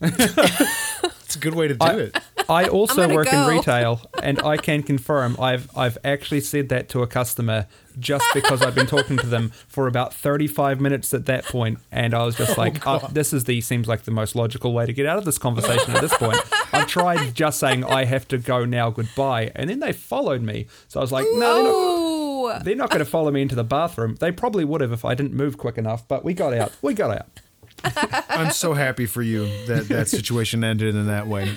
It's 0.00 1.36
a 1.36 1.38
good 1.38 1.54
way 1.54 1.68
to 1.68 1.74
do 1.74 1.84
I- 1.86 1.94
it. 1.94 2.16
I 2.48 2.68
also 2.68 3.12
work 3.12 3.28
go. 3.28 3.42
in 3.50 3.56
retail, 3.56 4.00
and 4.22 4.40
I 4.40 4.56
can 4.56 4.84
confirm 4.84 5.36
I've 5.40 5.68
I've 5.76 5.98
actually 6.04 6.40
said 6.42 6.68
that 6.68 6.88
to 6.90 7.02
a 7.02 7.06
customer 7.08 7.66
just 7.98 8.24
because 8.34 8.62
I've 8.62 8.74
been 8.76 8.86
talking 8.86 9.16
to 9.16 9.26
them 9.26 9.50
for 9.66 9.88
about 9.88 10.14
thirty 10.14 10.46
five 10.46 10.80
minutes 10.80 11.12
at 11.12 11.26
that 11.26 11.44
point, 11.46 11.80
and 11.90 12.14
I 12.14 12.24
was 12.24 12.36
just 12.36 12.56
like, 12.56 12.86
uh, 12.86 13.00
"This 13.10 13.32
is 13.32 13.44
the 13.44 13.60
seems 13.62 13.88
like 13.88 14.02
the 14.02 14.12
most 14.12 14.36
logical 14.36 14.72
way 14.72 14.86
to 14.86 14.92
get 14.92 15.06
out 15.06 15.18
of 15.18 15.24
this 15.24 15.38
conversation 15.38 15.96
at 15.96 16.00
this 16.00 16.14
point." 16.16 16.38
I've 16.72 16.86
tried 16.86 17.34
just 17.34 17.58
saying 17.58 17.82
I 17.82 18.04
have 18.04 18.28
to 18.28 18.38
go 18.38 18.64
now, 18.64 18.90
goodbye, 18.90 19.50
and 19.56 19.68
then 19.68 19.80
they 19.80 19.92
followed 19.92 20.42
me, 20.42 20.68
so 20.86 21.00
I 21.00 21.02
was 21.02 21.10
like, 21.10 21.26
"No, 21.32 21.54
they're 21.54 21.62
not." 21.64 21.72
Oh, 21.74 22.60
They're 22.62 22.76
not 22.76 22.90
going 22.90 23.00
to 23.00 23.04
follow 23.04 23.32
me 23.32 23.42
into 23.42 23.56
the 23.56 23.64
bathroom. 23.64 24.14
They 24.20 24.30
probably 24.30 24.64
would 24.64 24.80
have 24.80 24.92
if 24.92 25.04
I 25.04 25.14
didn't 25.16 25.34
move 25.34 25.58
quick 25.58 25.76
enough, 25.76 26.06
but 26.06 26.24
we 26.24 26.32
got 26.32 26.54
out. 26.54 26.70
We 26.80 26.94
got 26.94 27.10
out. 27.10 27.26
I'm 28.28 28.52
so 28.52 28.74
happy 28.74 29.06
for 29.06 29.22
you 29.22 29.46
that 29.66 29.88
that 29.88 30.08
situation 30.08 30.64
ended 30.64 30.94
in 30.94 31.06
that 31.06 31.26
way. 31.26 31.56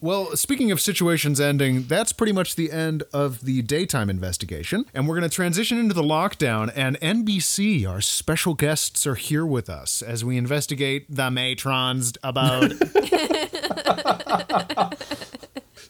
Well, 0.00 0.36
speaking 0.36 0.70
of 0.70 0.82
situations 0.82 1.40
ending, 1.40 1.84
that's 1.84 2.12
pretty 2.12 2.32
much 2.32 2.56
the 2.56 2.70
end 2.70 3.04
of 3.14 3.40
the 3.40 3.62
daytime 3.62 4.10
investigation. 4.10 4.84
And 4.92 5.08
we're 5.08 5.18
going 5.18 5.30
to 5.30 5.34
transition 5.34 5.78
into 5.78 5.94
the 5.94 6.02
lockdown. 6.02 6.70
And 6.76 7.00
NBC, 7.00 7.88
our 7.88 8.02
special 8.02 8.52
guests, 8.52 9.06
are 9.06 9.14
here 9.14 9.46
with 9.46 9.70
us 9.70 10.02
as 10.02 10.22
we 10.22 10.36
investigate 10.36 11.06
the 11.08 11.30
Matrons 11.30 12.12
about. 12.22 12.72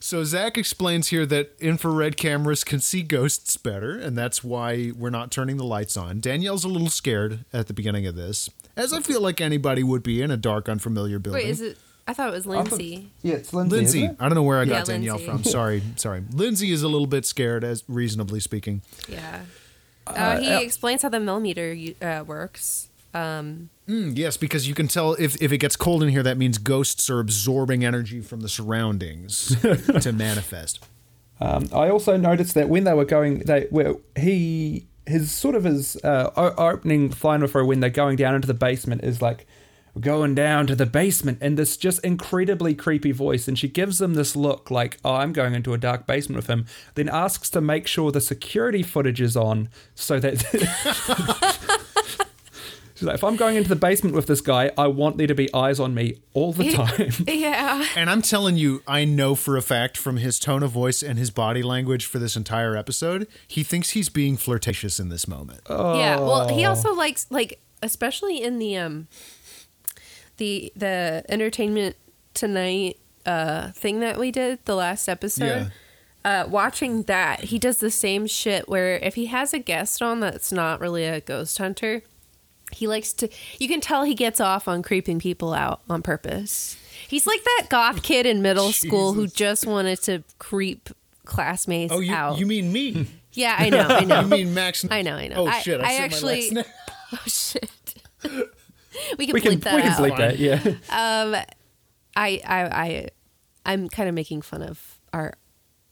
So 0.05 0.23
Zach 0.23 0.55
explains 0.55 1.07
here 1.07 1.25
that 1.25 1.55
infrared 1.59 2.15
cameras 2.15 2.63
can 2.63 2.79
see 2.79 3.01
ghosts 3.01 3.57
better, 3.57 3.97
and 3.97 4.15
that's 4.15 4.43
why 4.43 4.91
we're 4.95 5.09
not 5.09 5.31
turning 5.31 5.57
the 5.57 5.63
lights 5.63 5.97
on. 5.97 6.19
Danielle's 6.19 6.63
a 6.63 6.67
little 6.67 6.91
scared 6.91 7.43
at 7.51 7.65
the 7.65 7.73
beginning 7.73 8.05
of 8.05 8.15
this, 8.15 8.47
as 8.75 8.93
I 8.93 8.99
feel 9.01 9.21
like 9.21 9.41
anybody 9.41 9.83
would 9.83 10.03
be 10.03 10.21
in 10.21 10.31
a 10.31 10.37
dark, 10.37 10.67
unfamiliar 10.69 11.19
building. 11.19 11.43
Wait, 11.43 11.49
is 11.49 11.61
it? 11.61 11.77
I 12.07 12.13
thought 12.13 12.27
it 12.29 12.33
was 12.33 12.45
Lindsay. 12.45 13.11
Yeah, 13.23 13.35
it's 13.35 13.51
Lindsay. 13.53 13.75
Lindsay, 13.77 13.99
isn't 14.03 14.11
it? 14.11 14.17
I 14.19 14.25
don't 14.29 14.35
know 14.35 14.43
where 14.43 14.59
I 14.59 14.65
got 14.65 14.75
Yeah, 14.75 14.83
Danielle 14.93 15.15
Lindsay. 15.15 15.31
from. 15.31 15.43
Sorry, 15.51 15.81
sorry. 15.95 16.23
Lindsay 16.31 16.71
is 16.71 16.83
a 16.83 16.87
little 16.87 17.07
bit 17.07 17.25
scared, 17.25 17.63
as 17.63 17.83
reasonably 17.87 18.39
speaking. 18.39 18.81
Yeah. 19.09 19.41
Uh, 20.05 20.39
he 20.39 20.63
explains 20.63 21.01
how 21.01 21.09
the 21.09 21.19
millimeter 21.19 21.75
uh, 22.01 22.23
works. 22.25 22.89
Um, 23.13 23.69
Mm, 23.87 24.17
yes, 24.17 24.35
because 24.35 24.67
you 24.67 24.73
can 24.73 24.87
tell 24.87 25.13
if, 25.13 25.39
if 25.39 25.51
it 25.51 25.59
gets 25.59 25.75
cold 25.75 26.01
in 26.01 26.09
here, 26.09 26.23
that 26.23 26.37
means 26.37 26.57
ghosts 26.57 27.07
are 27.07 27.19
absorbing 27.19 27.85
energy 27.85 28.19
from 28.19 28.41
the 28.41 28.49
surroundings 28.49 29.55
to 30.01 30.11
manifest. 30.11 30.83
Um, 31.39 31.69
I 31.71 31.89
also 31.91 32.17
noticed 32.17 32.55
that 32.55 32.67
when 32.67 32.83
they 32.85 32.93
were 32.95 33.05
going, 33.05 33.39
they 33.39 33.67
well, 33.69 34.01
he 34.17 34.87
his 35.07 35.31
sort 35.31 35.55
of 35.55 35.63
his 35.63 35.95
uh, 36.03 36.31
opening 36.57 37.13
line 37.23 37.47
for 37.47 37.63
when 37.65 37.79
they're 37.79 37.89
going 37.89 38.15
down 38.15 38.35
into 38.35 38.47
the 38.47 38.53
basement 38.53 39.03
is 39.03 39.21
like 39.21 39.45
"We're 39.93 40.01
going 40.01 40.35
down 40.35 40.67
to 40.67 40.75
the 40.75 40.85
basement 40.85 41.41
in 41.41 41.55
this 41.55 41.77
just 41.77 42.03
incredibly 42.03 42.73
creepy 42.73 43.11
voice, 43.11 43.47
and 43.47 43.57
she 43.57 43.67
gives 43.67 44.01
him 44.01 44.13
this 44.13 44.35
look 44.35 44.71
like, 44.71 44.97
"Oh, 45.03 45.15
I'm 45.15 45.33
going 45.33 45.53
into 45.53 45.73
a 45.73 45.77
dark 45.77 46.07
basement 46.07 46.37
with 46.37 46.47
him." 46.47 46.65
Then 46.95 47.09
asks 47.09 47.49
to 47.51 47.61
make 47.61 47.87
sure 47.87 48.11
the 48.11 48.21
security 48.21 48.83
footage 48.83 49.21
is 49.21 49.37
on 49.37 49.69
so 49.93 50.19
that. 50.19 51.81
She's 52.95 53.03
like, 53.03 53.15
if 53.15 53.23
I'm 53.25 53.35
going 53.35 53.57
into 53.57 53.67
the 53.69 53.75
basement 53.75 54.15
with 54.15 54.25
this 54.27 54.39
guy, 54.41 54.71
I 54.77 54.87
want 54.87 55.17
there 55.17 55.27
to 55.27 55.35
be 55.35 55.53
eyes 55.53 55.79
on 55.81 55.93
me 55.93 56.17
all 56.33 56.53
the 56.53 56.71
time. 56.73 57.11
yeah. 57.27 57.85
And 57.95 58.09
I'm 58.09 58.21
telling 58.21 58.55
you, 58.57 58.81
I 58.87 59.03
know 59.05 59.35
for 59.35 59.57
a 59.57 59.61
fact 59.61 59.97
from 59.97 60.17
his 60.17 60.39
tone 60.39 60.63
of 60.63 60.71
voice 60.71 61.03
and 61.03 61.19
his 61.19 61.29
body 61.29 61.61
language 61.61 62.05
for 62.05 62.19
this 62.19 62.35
entire 62.37 62.77
episode, 62.77 63.27
he 63.47 63.63
thinks 63.63 63.89
he's 63.91 64.07
being 64.09 64.37
flirtatious 64.37 64.97
in 64.99 65.09
this 65.09 65.27
moment. 65.27 65.59
Oh. 65.67 65.99
Yeah. 65.99 66.19
Well, 66.19 66.47
he 66.47 66.65
Oh. 66.65 66.69
also 66.69 66.93
likes 66.93 67.27
like 67.29 67.59
especially 67.83 68.41
in 68.41 68.59
the 68.59 68.77
um 68.77 69.07
the 70.37 70.71
the 70.75 71.23
entertainment 71.29 71.95
tonight 72.33 72.97
uh 73.25 73.71
thing 73.71 73.99
that 73.99 74.17
we 74.17 74.31
did 74.31 74.59
the 74.65 74.75
last 74.75 75.07
episode. 75.07 75.71
Uh, 76.23 76.43
watching 76.49 77.03
that, 77.03 77.39
he 77.41 77.59
does 77.59 77.77
the 77.77 77.91
same 77.91 78.25
shit 78.25 78.67
where 78.67 78.95
if 78.97 79.13
he 79.13 79.27
has 79.27 79.53
a 79.53 79.59
guest 79.59 80.01
on 80.01 80.21
that's 80.21 80.51
not 80.51 80.79
really 80.79 81.05
a 81.05 81.21
ghost 81.21 81.55
hunter, 81.59 82.01
he 82.71 82.87
likes 82.87 83.13
to. 83.13 83.29
You 83.59 83.67
can 83.67 83.81
tell 83.81 84.03
he 84.03 84.15
gets 84.15 84.39
off 84.41 84.67
on 84.67 84.81
creeping 84.83 85.19
people 85.19 85.53
out 85.53 85.81
on 85.89 86.01
purpose. 86.01 86.77
He's 87.07 87.27
like 87.27 87.43
that 87.43 87.67
goth 87.69 88.01
kid 88.03 88.25
in 88.25 88.41
middle 88.41 88.71
school 88.71 89.13
who 89.13 89.27
just 89.27 89.65
wanted 89.65 90.01
to 90.03 90.23
creep 90.39 90.89
classmates 91.25 91.93
Oh, 91.93 91.99
you, 91.99 92.13
out. 92.13 92.37
you 92.39 92.45
mean 92.45 92.71
me? 92.71 93.07
yeah, 93.33 93.55
I 93.57 93.69
know, 93.69 93.85
I 93.87 94.03
know. 94.05 94.21
You 94.21 94.27
mean 94.27 94.53
Max? 94.53 94.85
I 94.89 95.01
know, 95.01 95.15
I 95.15 95.27
know. 95.27 95.35
Oh 95.37 95.47
I- 95.47 95.61
shit! 95.61 95.79
I, 95.81 95.83
I 95.83 95.87
said 95.89 95.97
my 95.99 96.05
actually- 96.05 96.51
last. 96.51 96.69
Oh 97.13 97.17
shit. 97.27 97.69
we 99.17 99.27
can 99.27 99.33
we 99.33 99.41
can 99.41 99.53
bleep 99.59 99.61
that 99.63 99.75
we 99.75 99.81
can 99.81 99.91
out. 99.91 99.97
sleep 99.97 100.15
that, 100.17 100.39
yeah. 100.39 100.55
Um, 100.89 101.35
I, 102.15 102.41
I, 102.45 102.63
I, 102.63 103.07
I'm 103.65 103.89
kind 103.89 104.09
of 104.09 104.15
making 104.15 104.41
fun 104.41 104.61
of 104.63 104.99
our 105.13 105.35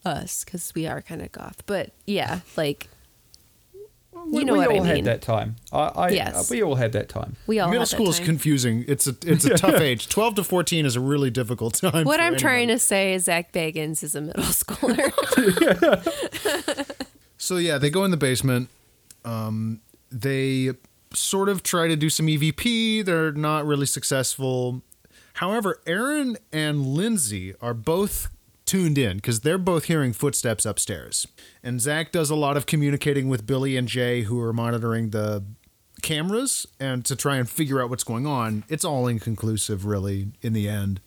us 0.06 0.44
because 0.44 0.74
we 0.74 0.88
are 0.88 1.02
kind 1.02 1.22
of 1.22 1.32
goth, 1.32 1.64
but 1.66 1.92
yeah, 2.08 2.40
like 2.58 2.90
we, 4.32 4.40
you 4.40 4.46
know 4.46 4.54
we 4.54 4.60
what 4.60 4.68
all 4.70 4.84
I 4.84 4.88
had 4.88 4.96
mean. 4.96 5.04
that 5.06 5.22
time. 5.22 5.56
I, 5.72 5.78
I 5.80 6.10
Yes. 6.10 6.50
we 6.50 6.62
all 6.64 6.76
had 6.76 6.92
that 6.94 7.10
time. 7.10 7.36
We 7.48 7.60
all 7.60 7.68
Middle 7.70 7.82
had 7.82 7.88
that 7.90 7.96
school 7.96 8.10
is 8.10 8.20
confusing. 8.20 8.86
It's 8.88 9.08
a 9.08 9.16
it's 9.26 9.46
a 9.46 9.50
tough 9.58 9.80
age. 9.82 10.10
Twelve 10.10 10.36
to 10.36 10.44
fourteen 10.44 10.86
is 10.86 10.96
a 10.96 11.00
really 11.00 11.30
difficult 11.30 11.76
time. 11.76 12.06
What 12.06 12.20
for 12.20 12.26
I'm 12.26 12.38
trying 12.38 12.68
to 12.70 12.80
say 12.80 13.14
is 13.14 13.26
Zach 13.26 13.52
Bagans 13.52 14.04
is 14.04 14.16
a 14.16 14.22
middle 14.22 14.44
schooler. 14.54 15.12
So 17.38 17.58
yeah, 17.58 17.78
they 17.78 17.90
go 17.90 18.06
in 18.06 18.12
the 18.12 18.16
basement. 18.18 18.70
Um, 19.26 19.82
they 20.10 20.72
sort 21.14 21.50
of 21.50 21.62
try 21.62 21.90
to 21.90 21.96
do 21.98 22.10
some 22.10 22.28
EVP. 22.28 23.04
They're 23.04 23.34
not 23.34 23.66
really 23.66 23.86
successful. 23.86 24.82
However, 25.34 25.82
Aaron 25.86 26.38
and 26.54 26.86
Lindsay 26.88 27.54
are 27.60 27.74
both 27.74 28.30
tuned 28.66 28.98
in 28.98 29.18
because 29.18 29.42
they're 29.42 29.58
both 29.58 29.86
hearing 29.86 30.14
footsteps 30.14 30.66
upstairs. 30.66 31.28
And 31.64 31.82
Zach 31.82 32.12
does 32.12 32.30
a 32.30 32.36
lot 32.36 32.58
of 32.58 32.66
communicating 32.66 33.30
with 33.30 33.46
Billy 33.46 33.78
and 33.78 33.88
Jay, 33.88 34.22
who 34.24 34.40
are 34.40 34.54
monitoring 34.54 35.10
the 35.10 35.44
cameras 36.02 36.68
and 36.80 37.06
to 37.06 37.16
try 37.16 37.38
and 37.38 37.50
figure 37.50 37.82
out 37.82 37.90
what's 37.90 38.04
going 38.04 38.28
on. 38.28 38.64
It's 38.70 38.86
all 38.86 39.08
inconclusive, 39.08 39.86
really, 39.86 40.28
in 40.42 40.54
the 40.54 40.68
end. 40.70 41.02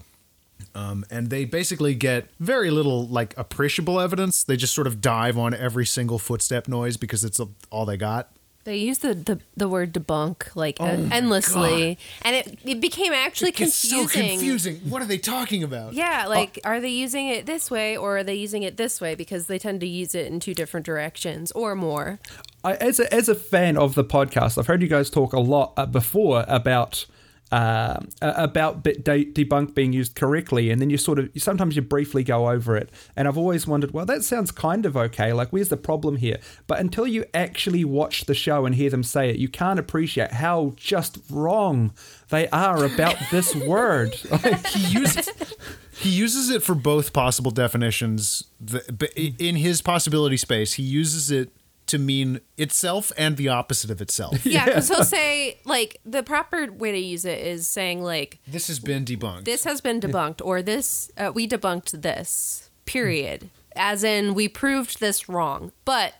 Um, 0.74 1.04
and 1.10 1.30
they 1.30 1.44
basically 1.44 1.94
get 1.94 2.28
very 2.38 2.70
little 2.70 3.06
like 3.06 3.36
appreciable 3.36 4.00
evidence. 4.00 4.44
They 4.44 4.56
just 4.56 4.74
sort 4.74 4.86
of 4.86 5.00
dive 5.00 5.38
on 5.38 5.54
every 5.54 5.86
single 5.86 6.18
footstep 6.18 6.68
noise 6.68 6.96
because 6.96 7.24
it's 7.24 7.40
all 7.70 7.86
they 7.86 7.96
got. 7.96 8.35
They 8.66 8.76
use 8.76 8.98
the, 8.98 9.14
the, 9.14 9.40
the 9.56 9.68
word 9.68 9.94
debunk 9.94 10.54
like 10.54 10.78
uh, 10.80 10.84
Oh 10.84 10.96
my 10.98 11.16
endlessly, 11.16 11.96
and 12.22 12.36
it, 12.36 12.58
it 12.64 12.80
became 12.80 13.12
actually 13.14 13.50
It 13.50 13.56
gets 13.56 13.80
confusing. 13.80 14.08
so 14.08 14.28
confusing. 14.36 14.76
What 14.90 15.00
are 15.00 15.06
they 15.06 15.16
talking 15.18 15.62
about? 15.62 15.94
Yeah, 15.94 16.26
like 16.26 16.58
are 16.64 16.80
they 16.80 16.90
using 16.90 17.28
it 17.28 17.46
this 17.46 17.70
way 17.70 17.96
or 17.96 18.18
are 18.18 18.24
they 18.24 18.34
using 18.34 18.62
it 18.62 18.76
this 18.76 19.00
way? 19.00 19.14
Because 19.14 19.46
they 19.46 19.58
tend 19.58 19.80
to 19.80 19.86
use 19.86 20.14
it 20.14 20.26
in 20.26 20.40
two 20.40 20.52
different 20.52 20.84
directions 20.84 21.52
or 21.52 21.74
more. 21.74 22.18
I, 22.62 22.74
as 22.74 23.00
a, 23.00 23.12
as 23.14 23.28
a 23.28 23.34
fan 23.34 23.78
of 23.78 23.94
the 23.94 24.04
podcast, 24.04 24.58
I've 24.58 24.66
heard 24.66 24.82
you 24.82 24.88
guys 24.88 25.08
talk 25.08 25.32
a 25.32 25.40
lot 25.40 25.72
uh, 25.76 25.86
before 25.86 26.44
about 26.48 27.06
uh, 27.52 28.00
uh, 28.20 28.32
about 28.36 28.82
bit 28.82 29.04
de- 29.04 29.24
debunk 29.24 29.74
being 29.74 29.92
used 29.92 30.14
correctly, 30.14 30.70
and 30.70 30.80
then 30.80 30.90
you 30.90 30.98
sort 30.98 31.18
of 31.18 31.30
sometimes 31.36 31.76
you 31.76 31.82
briefly 31.82 32.24
go 32.24 32.48
over 32.50 32.76
it. 32.76 32.90
And 33.14 33.28
I've 33.28 33.38
always 33.38 33.66
wondered, 33.66 33.92
well, 33.92 34.06
that 34.06 34.24
sounds 34.24 34.50
kind 34.50 34.84
of 34.84 34.96
okay. 34.96 35.32
Like, 35.32 35.50
where's 35.50 35.68
the 35.68 35.76
problem 35.76 36.16
here? 36.16 36.38
But 36.66 36.80
until 36.80 37.06
you 37.06 37.24
actually 37.34 37.84
watch 37.84 38.24
the 38.24 38.34
show 38.34 38.66
and 38.66 38.74
hear 38.74 38.90
them 38.90 39.02
say 39.02 39.30
it, 39.30 39.36
you 39.36 39.48
can't 39.48 39.78
appreciate 39.78 40.32
how 40.32 40.74
just 40.76 41.18
wrong 41.30 41.92
they 42.30 42.48
are 42.48 42.84
about 42.84 43.16
this 43.30 43.54
word. 43.66 44.18
Like, 44.30 44.66
he 44.66 44.98
uses 44.98 45.28
he 45.98 46.10
uses 46.10 46.50
it 46.50 46.62
for 46.62 46.74
both 46.74 47.12
possible 47.12 47.50
definitions. 47.50 48.44
The, 48.60 48.84
but 48.92 49.12
in 49.14 49.56
his 49.56 49.82
possibility 49.82 50.36
space, 50.36 50.74
he 50.74 50.82
uses 50.82 51.30
it 51.30 51.50
to 51.86 51.98
mean 51.98 52.40
itself 52.56 53.12
and 53.16 53.36
the 53.36 53.48
opposite 53.48 53.90
of 53.90 54.00
itself. 54.00 54.44
Yeah, 54.46 54.64
because 54.64 54.88
he'll 54.88 55.04
say 55.04 55.58
like 55.64 56.00
the 56.04 56.22
proper 56.22 56.70
way 56.72 56.92
to 56.92 56.98
use 56.98 57.24
it 57.24 57.38
is 57.38 57.68
saying 57.68 58.02
like 58.02 58.38
This 58.46 58.66
has 58.68 58.80
been 58.80 59.04
debunked. 59.04 59.44
this 59.44 59.64
has 59.64 59.80
been 59.80 60.00
debunked 60.00 60.40
or 60.44 60.62
this 60.62 61.10
uh, 61.16 61.30
we 61.34 61.46
debunked 61.48 62.02
this 62.02 62.70
period. 62.84 63.50
As 63.74 64.02
in 64.04 64.34
we 64.34 64.48
proved 64.48 65.00
this 65.00 65.28
wrong. 65.28 65.72
But 65.84 66.14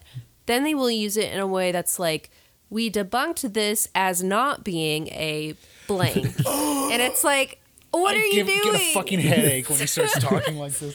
then 0.47 0.63
they 0.65 0.75
will 0.75 0.91
use 0.91 1.17
it 1.17 1.33
in 1.33 1.41
a 1.41 1.47
way 1.47 1.73
that's 1.73 1.99
like 1.99 2.31
we 2.71 2.91
debunked 2.91 3.53
this 3.55 3.89
as 3.95 4.23
not 4.23 4.63
being 4.65 5.09
a 5.09 5.55
blank. 5.87 6.27
And 6.93 7.03
it's 7.03 7.25
like 7.25 7.61
what 7.91 8.15
I 8.15 8.19
are 8.19 8.23
you 8.23 8.33
give, 8.35 8.47
doing 8.47 8.61
Get 8.63 8.75
a 8.75 8.95
fucking 8.95 9.19
headache 9.21 9.69
when 9.69 9.79
he 9.81 9.87
starts 9.87 10.19
talking 10.21 10.57
like 10.57 10.73
this. 10.75 10.95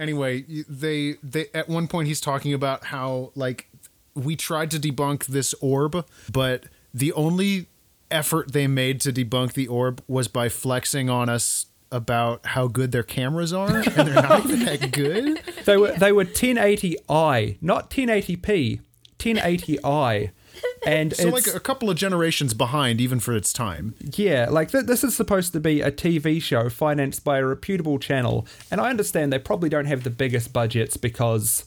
Anyway, 0.00 0.44
they 0.66 1.16
they 1.22 1.46
at 1.52 1.68
one 1.68 1.86
point 1.86 2.08
he's 2.08 2.20
talking 2.22 2.54
about 2.54 2.86
how 2.86 3.30
like 3.34 3.68
we 4.14 4.34
tried 4.34 4.70
to 4.72 4.78
debunk 4.80 5.26
this 5.26 5.54
orb, 5.60 6.06
but 6.32 6.64
the 6.94 7.12
only 7.12 7.66
effort 8.10 8.52
they 8.52 8.66
made 8.66 9.00
to 9.02 9.12
debunk 9.12 9.52
the 9.52 9.68
orb 9.68 10.02
was 10.08 10.26
by 10.26 10.48
flexing 10.48 11.08
on 11.10 11.28
us 11.28 11.66
about 11.92 12.44
how 12.46 12.66
good 12.66 12.92
their 12.92 13.02
cameras 13.02 13.52
are, 13.52 13.76
and 13.76 13.84
they're 14.08 14.14
not 14.14 14.44
even 14.46 14.64
that 14.64 14.90
good. 14.92 15.42
they 15.66 15.76
were 15.76 15.92
they 15.92 16.12
were 16.12 16.24
1080i, 16.24 17.58
not 17.60 17.90
1080p, 17.90 18.80
1080i. 19.18 20.30
And 20.86 21.14
So 21.14 21.28
it's, 21.28 21.46
like 21.46 21.54
a 21.54 21.60
couple 21.60 21.90
of 21.90 21.96
generations 21.96 22.54
behind, 22.54 23.02
even 23.02 23.20
for 23.20 23.36
its 23.36 23.52
time. 23.52 23.94
Yeah, 24.16 24.48
like 24.50 24.70
th- 24.70 24.86
this 24.86 25.04
is 25.04 25.14
supposed 25.14 25.52
to 25.52 25.60
be 25.60 25.82
a 25.82 25.90
TV 25.92 26.40
show 26.40 26.70
financed 26.70 27.22
by 27.22 27.38
a 27.38 27.44
reputable 27.44 27.98
channel, 27.98 28.46
and 28.70 28.80
I 28.80 28.88
understand 28.88 29.30
they 29.30 29.38
probably 29.38 29.68
don't 29.68 29.84
have 29.84 30.04
the 30.04 30.10
biggest 30.10 30.54
budgets 30.54 30.96
because 30.96 31.66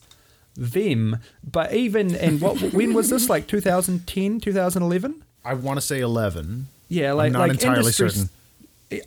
them. 0.55 1.19
But 1.43 1.73
even 1.73 2.15
and 2.15 2.41
what 2.41 2.59
when 2.73 2.93
was 2.93 3.09
this 3.09 3.29
like 3.29 3.45
2010, 3.47 4.39
2011? 4.39 5.23
I 5.45 5.53
want 5.53 5.77
to 5.77 5.81
say 5.85 5.99
eleven. 5.99 6.67
Yeah, 6.89 7.13
like 7.13 7.27
I'm 7.27 7.33
not 7.33 7.39
like 7.39 7.51
entirely 7.51 7.91
certain. 7.91 8.29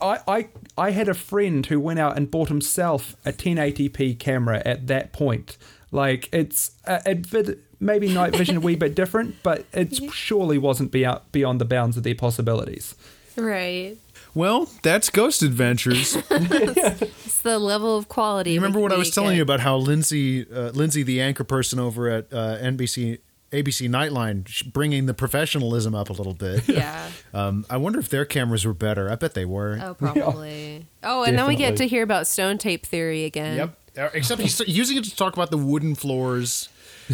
I, 0.01 0.21
I 0.27 0.49
I 0.77 0.91
had 0.91 1.09
a 1.09 1.15
friend 1.15 1.65
who 1.67 1.79
went 1.81 1.99
out 1.99 2.17
and 2.17 2.31
bought 2.31 2.49
himself 2.49 3.17
a 3.25 3.33
1080p 3.33 4.19
camera 4.19 4.63
at 4.65 4.87
that 4.87 5.13
point. 5.13 5.57
Like 5.93 6.29
it's 6.33 6.73
uh, 6.87 7.01
it 7.07 7.19
vid- 7.27 7.61
maybe 7.81 8.13
night 8.13 8.35
vision 8.37 8.57
a 8.57 8.61
wee 8.61 8.75
bit 8.85 8.95
different, 8.95 9.43
but 9.43 9.65
it 9.73 9.95
surely 10.13 10.59
wasn't 10.59 10.91
beyond 10.91 11.21
beyond 11.33 11.61
the 11.61 11.65
bounds 11.65 11.97
of 11.97 12.03
their 12.03 12.15
possibilities. 12.15 12.95
Right. 13.37 13.97
Well, 14.35 14.69
that's 14.83 15.09
Ghost 15.11 15.43
Adventures. 15.43 16.17
It's 16.31 17.43
the 17.43 17.59
level 17.59 17.97
of 17.97 18.09
quality. 18.09 18.53
You 18.53 18.61
remember 18.61 18.79
we- 18.79 18.85
what 18.85 18.93
I 18.93 18.97
was 18.99 19.11
telling 19.11 19.31
get. 19.31 19.37
you 19.37 19.43
about 19.43 19.61
how 19.61 19.77
Lindsay, 19.77 20.47
uh, 20.51 20.71
Lindsay, 20.71 21.03
the 21.03 21.21
anchor 21.21 21.45
person 21.45 21.79
over 21.79 22.09
at 22.09 22.33
uh, 22.33 22.59
NBC, 22.59 23.19
ABC 23.53 23.89
Nightline, 23.89 24.73
bringing 24.73 25.07
the 25.07 25.15
professionalism 25.15 25.95
up 25.95 26.11
a 26.11 26.13
little 26.13 26.35
bit. 26.35 26.69
Yeah. 26.69 27.11
Um, 27.35 27.67
I 27.69 27.77
wonder 27.77 27.99
if 27.99 28.09
their 28.09 28.25
cameras 28.25 28.65
were 28.65 28.73
better. 28.73 29.11
I 29.11 29.15
bet 29.17 29.35
they 29.35 29.45
were. 29.45 29.79
Oh, 29.83 29.93
probably. 29.93 30.87
Oh, 31.03 31.23
and 31.25 31.39
then 31.39 31.47
we 31.47 31.55
get 31.55 31.77
to 31.77 31.87
hear 31.87 32.03
about 32.03 32.27
stone 32.27 32.57
tape 32.57 32.87
theory 32.87 33.25
again. 33.25 33.57
Yep. 33.59 33.79
Uh, 33.99 34.09
Except 34.15 34.41
he's 34.41 34.59
using 34.67 34.97
it 34.97 35.05
to 35.05 35.15
talk 35.15 35.35
about 35.35 35.51
the 35.51 35.59
wooden 35.59 35.95
floors. 35.95 36.71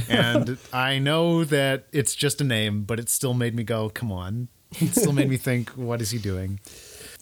And 0.09 0.59
I 0.73 0.99
know 0.99 1.45
that 1.45 1.85
it's 1.93 2.15
just 2.15 2.41
a 2.41 2.45
name, 2.45 2.83
but 2.83 2.99
it 2.99 3.09
still 3.09 3.35
made 3.35 3.55
me 3.55 3.63
go, 3.63 3.89
come 3.91 4.11
on. 4.13 4.49
It 4.81 4.95
still 4.95 5.13
made 5.13 5.29
me 5.29 5.37
think, 5.49 5.71
what 5.71 6.01
is 6.01 6.11
he 6.11 6.19
doing? 6.19 6.61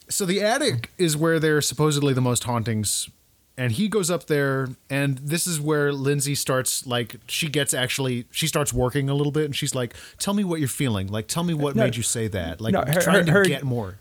So 0.09 0.25
the 0.25 0.41
attic 0.43 0.91
is 0.99 1.17
where 1.17 1.39
there's 1.39 1.67
supposedly 1.67 2.13
the 2.15 2.21
most 2.21 2.45
hauntings. 2.45 3.09
And 3.57 3.73
he 3.73 3.89
goes 3.89 4.11
up 4.11 4.27
there, 4.27 4.69
and 4.89 5.19
this 5.19 5.47
is 5.47 5.61
where 5.61 5.93
Lindsay 5.93 6.35
starts, 6.35 6.87
like, 6.87 7.17
she 7.27 7.49
gets 7.49 7.75
actually, 7.75 8.25
she 8.31 8.47
starts 8.47 8.73
working 8.73 9.11
a 9.11 9.15
little 9.15 9.33
bit, 9.33 9.45
and 9.45 9.55
she's 9.55 9.75
like, 9.75 9.95
tell 10.19 10.33
me 10.33 10.45
what 10.45 10.61
you're 10.61 10.69
feeling. 10.69 11.09
Like, 11.09 11.27
tell 11.27 11.45
me 11.45 11.53
what 11.53 11.77
No. 11.77 11.85
made 11.85 11.95
you 11.97 12.03
say 12.03 12.27
that. 12.29 12.61
Like, 12.63 12.73
No, 12.73 12.81
her- 12.87 13.01
trying 13.01 13.27
to 13.27 13.33
her- 13.33 13.39
her- 13.41 13.45
get 13.45 13.63
more. 13.65 13.99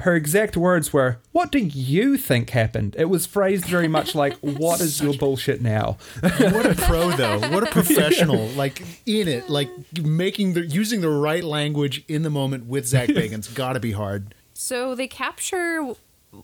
Her 0.00 0.14
exact 0.14 0.56
words 0.56 0.92
were, 0.92 1.18
"What 1.32 1.50
do 1.50 1.58
you 1.58 2.16
think 2.16 2.50
happened?" 2.50 2.94
It 2.98 3.06
was 3.06 3.26
phrased 3.26 3.64
very 3.64 3.88
much 3.88 4.14
like, 4.14 4.34
"What 4.40 4.80
is 4.80 5.00
your 5.00 5.14
bullshit 5.14 5.60
now?" 5.60 5.96
what 6.22 6.66
a 6.66 6.74
pro 6.76 7.10
though 7.12 7.40
what 7.50 7.62
a 7.64 7.66
professional 7.72 8.46
like 8.50 8.80
in 9.06 9.26
it 9.28 9.50
like 9.50 9.68
making 10.00 10.54
the 10.54 10.64
using 10.64 11.00
the 11.00 11.08
right 11.10 11.42
language 11.44 12.04
in 12.08 12.22
the 12.22 12.30
moment 12.30 12.66
with 12.66 12.86
zach 12.86 13.08
bagans 13.18 13.52
gotta 13.54 13.80
be 13.80 13.92
hard 13.92 14.34
So 14.54 14.94
they 14.94 15.08
capture 15.08 15.94
uh, 16.32 16.42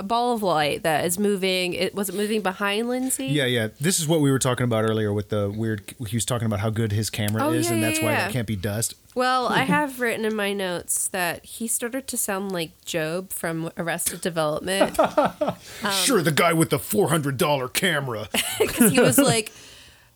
a 0.00 0.02
ball 0.02 0.34
of 0.34 0.42
light 0.42 0.82
that 0.82 1.04
is 1.04 1.18
moving. 1.18 1.74
It 1.74 1.94
was 1.94 2.08
it 2.08 2.14
moving 2.16 2.40
behind 2.42 2.88
Lindsay? 2.88 3.26
yeah 3.28 3.44
yeah 3.46 3.68
this 3.80 3.98
is 4.00 4.06
what 4.08 4.20
we 4.20 4.30
were 4.30 4.38
talking 4.38 4.64
about 4.64 4.84
earlier 4.84 5.12
with 5.12 5.28
the 5.30 5.48
weird 5.50 5.94
he 6.08 6.16
was 6.16 6.24
talking 6.24 6.46
about 6.46 6.60
how 6.60 6.68
good 6.70 6.92
his 6.92 7.08
camera 7.08 7.44
Oh, 7.46 7.52
is 7.52 7.66
yeah, 7.66 7.72
and 7.72 7.80
yeah, 7.80 7.88
that's 7.88 8.02
why 8.02 8.10
yeah. 8.12 8.24
that 8.26 8.32
can't 8.32 8.46
be 8.48 8.56
dust 8.56 8.94
Well, 9.14 9.48
I 9.48 9.62
have 9.64 10.00
written 10.00 10.24
in 10.24 10.34
my 10.34 10.52
notes 10.52 11.08
that 11.08 11.44
he 11.44 11.66
started 11.68 12.06
to 12.08 12.16
sound 12.16 12.52
like 12.52 12.72
Gob 12.90 13.32
from 13.32 13.70
Arrested 13.76 14.20
Development 14.20 14.98
um, 15.18 15.56
sure 15.92 16.22
the 16.22 16.32
guy 16.32 16.52
with 16.52 16.70
the 16.70 16.78
$400 16.78 17.72
camera 17.72 18.28
because 18.58 18.92
he 18.92 19.00
was 19.00 19.18
like, 19.18 19.52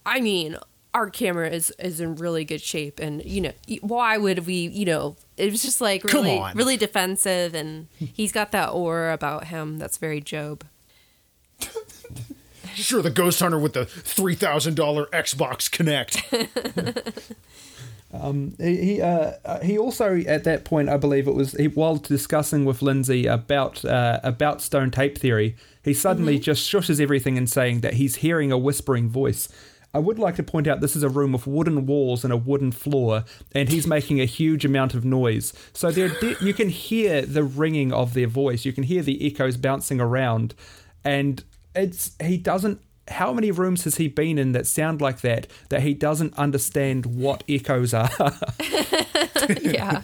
I 0.07 0.21
mean, 0.21 0.57
our 0.93 1.11
camera 1.11 1.51
is 1.51 1.71
is 1.79 2.01
in 2.01 2.15
really 2.15 2.45
good 2.45 2.61
shape, 2.61 3.01
and 3.01 3.25
you 3.25 3.41
know, 3.41 3.53
why 3.81 4.17
would 4.17 4.47
we? 4.47 4.69
You 4.69 4.85
know, 4.85 5.17
it 5.37 5.51
was 5.51 5.61
just 5.61 5.81
like 5.81 6.03
Come 6.03 6.23
really, 6.25 6.39
on. 6.39 6.57
really 6.57 6.77
defensive, 6.77 7.53
and 7.53 7.89
he's 7.99 8.31
got 8.31 8.53
that 8.53 8.69
aura 8.69 9.13
about 9.13 9.49
him 9.49 9.79
that's 9.79 9.99
very 9.99 10.21
Gob. 10.21 10.63
sure 12.75 13.03
the 13.03 13.11
ghost 13.11 13.41
hunter 13.41 13.59
with 13.59 13.73
the 13.73 13.87
$3000 13.87 14.75
xbox 15.11 15.69
Kinect 15.71 17.35
He 18.59 18.77
he, 18.77 19.03
uh, 19.03 19.33
uh, 19.45 19.61
he 19.61 19.79
also 19.79 20.19
at 20.27 20.45
that 20.45 20.65
point, 20.65 20.89
I 20.89 20.97
believe 20.97 21.27
it 21.27 21.35
was 21.35 21.53
he, 21.53 21.69
while 21.69 21.97
discussing 21.97 22.65
with 22.65 22.83
Lindsay 22.83 23.27
about 23.27 23.85
uh, 23.85 24.21
about 24.23 24.63
stone 24.63 24.91
tape 24.91 25.19
theory, 25.19 25.57
he 25.83 25.95
suddenly 25.95 26.39
just 26.39 26.69
shushes 26.71 27.01
everything 27.01 27.37
and 27.37 27.49
saying 27.49 27.81
that 27.81 27.95
he's 27.95 28.17
hearing 28.17 28.53
a 28.53 28.59
whispering 28.59 29.09
voice. 29.09 29.49
I 29.95 29.99
would 29.99 30.19
like 30.19 30.35
to 30.37 30.43
point 30.43 30.67
out 30.67 30.81
this 30.81 30.97
is 30.97 31.05
a 31.05 31.09
room 31.09 31.33
with 31.33 31.47
wooden 31.47 31.87
walls 31.87 32.25
and 32.25 32.33
a 32.33 32.37
wooden 32.37 32.73
floor, 32.73 33.25
and 33.53 33.69
he's 33.69 33.87
making 33.87 34.21
a 34.21 34.25
huge 34.25 34.65
amount 34.65 34.95
of 34.95 35.05
noise. 35.05 35.53
So 35.73 35.93
there, 35.93 36.09
de- 36.09 36.37
you 36.41 36.53
can 36.53 36.69
hear 36.69 37.23
the 37.23 37.45
ringing 37.45 37.93
of 37.93 38.13
their 38.13 38.27
voice. 38.27 38.65
You 38.65 38.73
can 38.73 38.83
hear 38.83 39.03
the 39.03 39.25
echoes 39.25 39.57
bouncing 39.57 40.01
around, 40.01 40.55
and 41.05 41.45
it's 41.75 42.17
he 42.21 42.37
doesn't. 42.37 42.81
How 43.09 43.33
many 43.33 43.51
rooms 43.51 43.85
has 43.85 43.97
he 43.97 44.09
been 44.09 44.39
in 44.39 44.53
that 44.53 44.67
sound 44.67 45.01
like 45.01 45.21
that? 45.21 45.47
That 45.69 45.83
he 45.83 45.93
doesn't 45.95 46.35
understand 46.39 47.05
what 47.07 47.45
echoes 47.49 47.93
are. 47.93 48.11
yeah, 49.61 50.03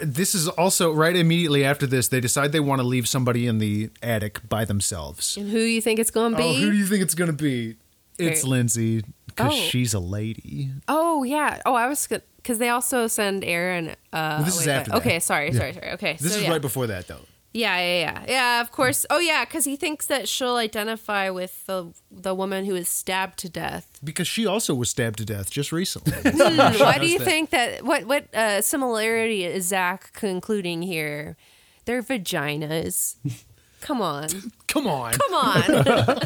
this 0.00 0.34
is 0.34 0.48
also 0.48 0.92
right 0.92 1.14
immediately 1.16 1.64
after 1.64 1.86
this 1.86 2.08
they 2.08 2.20
decide 2.20 2.52
they 2.52 2.60
want 2.60 2.80
to 2.80 2.86
leave 2.86 3.06
somebody 3.08 3.46
in 3.46 3.58
the 3.58 3.90
attic 4.02 4.46
by 4.48 4.64
themselves 4.64 5.36
and 5.36 5.50
who 5.50 5.58
do 5.58 5.64
you 5.64 5.80
think 5.80 6.00
it's 6.00 6.10
going 6.10 6.32
to 6.32 6.38
be? 6.38 6.42
oh 6.42 6.52
who 6.54 6.70
do 6.70 6.76
you 6.76 6.84
think 6.86 7.02
it's 7.02 7.14
gonna 7.14 7.32
be 7.32 7.76
it's 8.18 8.40
Very- 8.42 8.50
lindsay 8.50 9.04
because 9.26 9.52
Oh. 9.52 9.56
she's 9.56 9.94
a 9.94 10.00
lady 10.00 10.70
Oh 10.88 11.22
yeah. 11.22 11.60
Oh, 11.64 11.74
I 11.74 11.88
was 11.88 12.06
because 12.08 12.58
they 12.58 12.68
also 12.70 13.06
send 13.06 13.44
Aaron. 13.44 13.90
Uh, 14.12 14.36
Well, 14.38 14.42
this 14.44 14.60
is 14.60 14.66
after 14.68 14.90
that. 14.90 14.96
Okay, 14.98 15.20
sorry, 15.20 15.52
sorry, 15.52 15.72
sorry. 15.72 15.90
Okay, 15.92 16.16
This 16.20 16.32
so, 16.32 16.38
is 16.38 16.44
yeah. 16.44 16.50
right 16.50 16.60
before 16.60 16.86
that, 16.88 17.06
though. 17.08 17.20
Yeah, 17.54 17.76
yeah, 17.78 18.00
yeah, 18.00 18.24
yeah. 18.28 18.60
Of 18.62 18.72
course. 18.72 19.04
Oh 19.10 19.18
yeah, 19.18 19.44
because 19.44 19.64
he 19.66 19.76
thinks 19.76 20.06
that 20.06 20.26
she'll 20.28 20.56
identify 20.56 21.28
with 21.30 21.66
the 21.66 21.92
the 22.10 22.34
woman 22.34 22.64
who 22.64 22.74
is 22.74 22.88
stabbed 22.88 23.38
to 23.40 23.48
death. 23.50 23.98
Because 24.02 24.26
she 24.26 24.46
also 24.46 24.74
was 24.74 24.88
stabbed 24.88 25.18
to 25.18 25.24
death 25.26 25.50
just 25.50 25.70
recently. 25.72 26.12
Hmm, 26.32 26.80
Why 26.80 26.98
do 26.98 27.06
you 27.06 27.18
think 27.18 27.50
that? 27.50 27.84
What 27.84 28.04
what 28.06 28.34
uh, 28.34 28.62
similarity 28.62 29.44
is 29.44 29.66
Zach 29.66 30.12
concluding 30.14 30.80
here? 30.82 31.36
Their 31.84 32.02
vaginas. 32.02 33.16
Come 33.82 34.00
on, 34.00 34.28
Come 34.68 34.86
on. 34.86 35.12
come 35.14 35.34
on. 35.34 36.18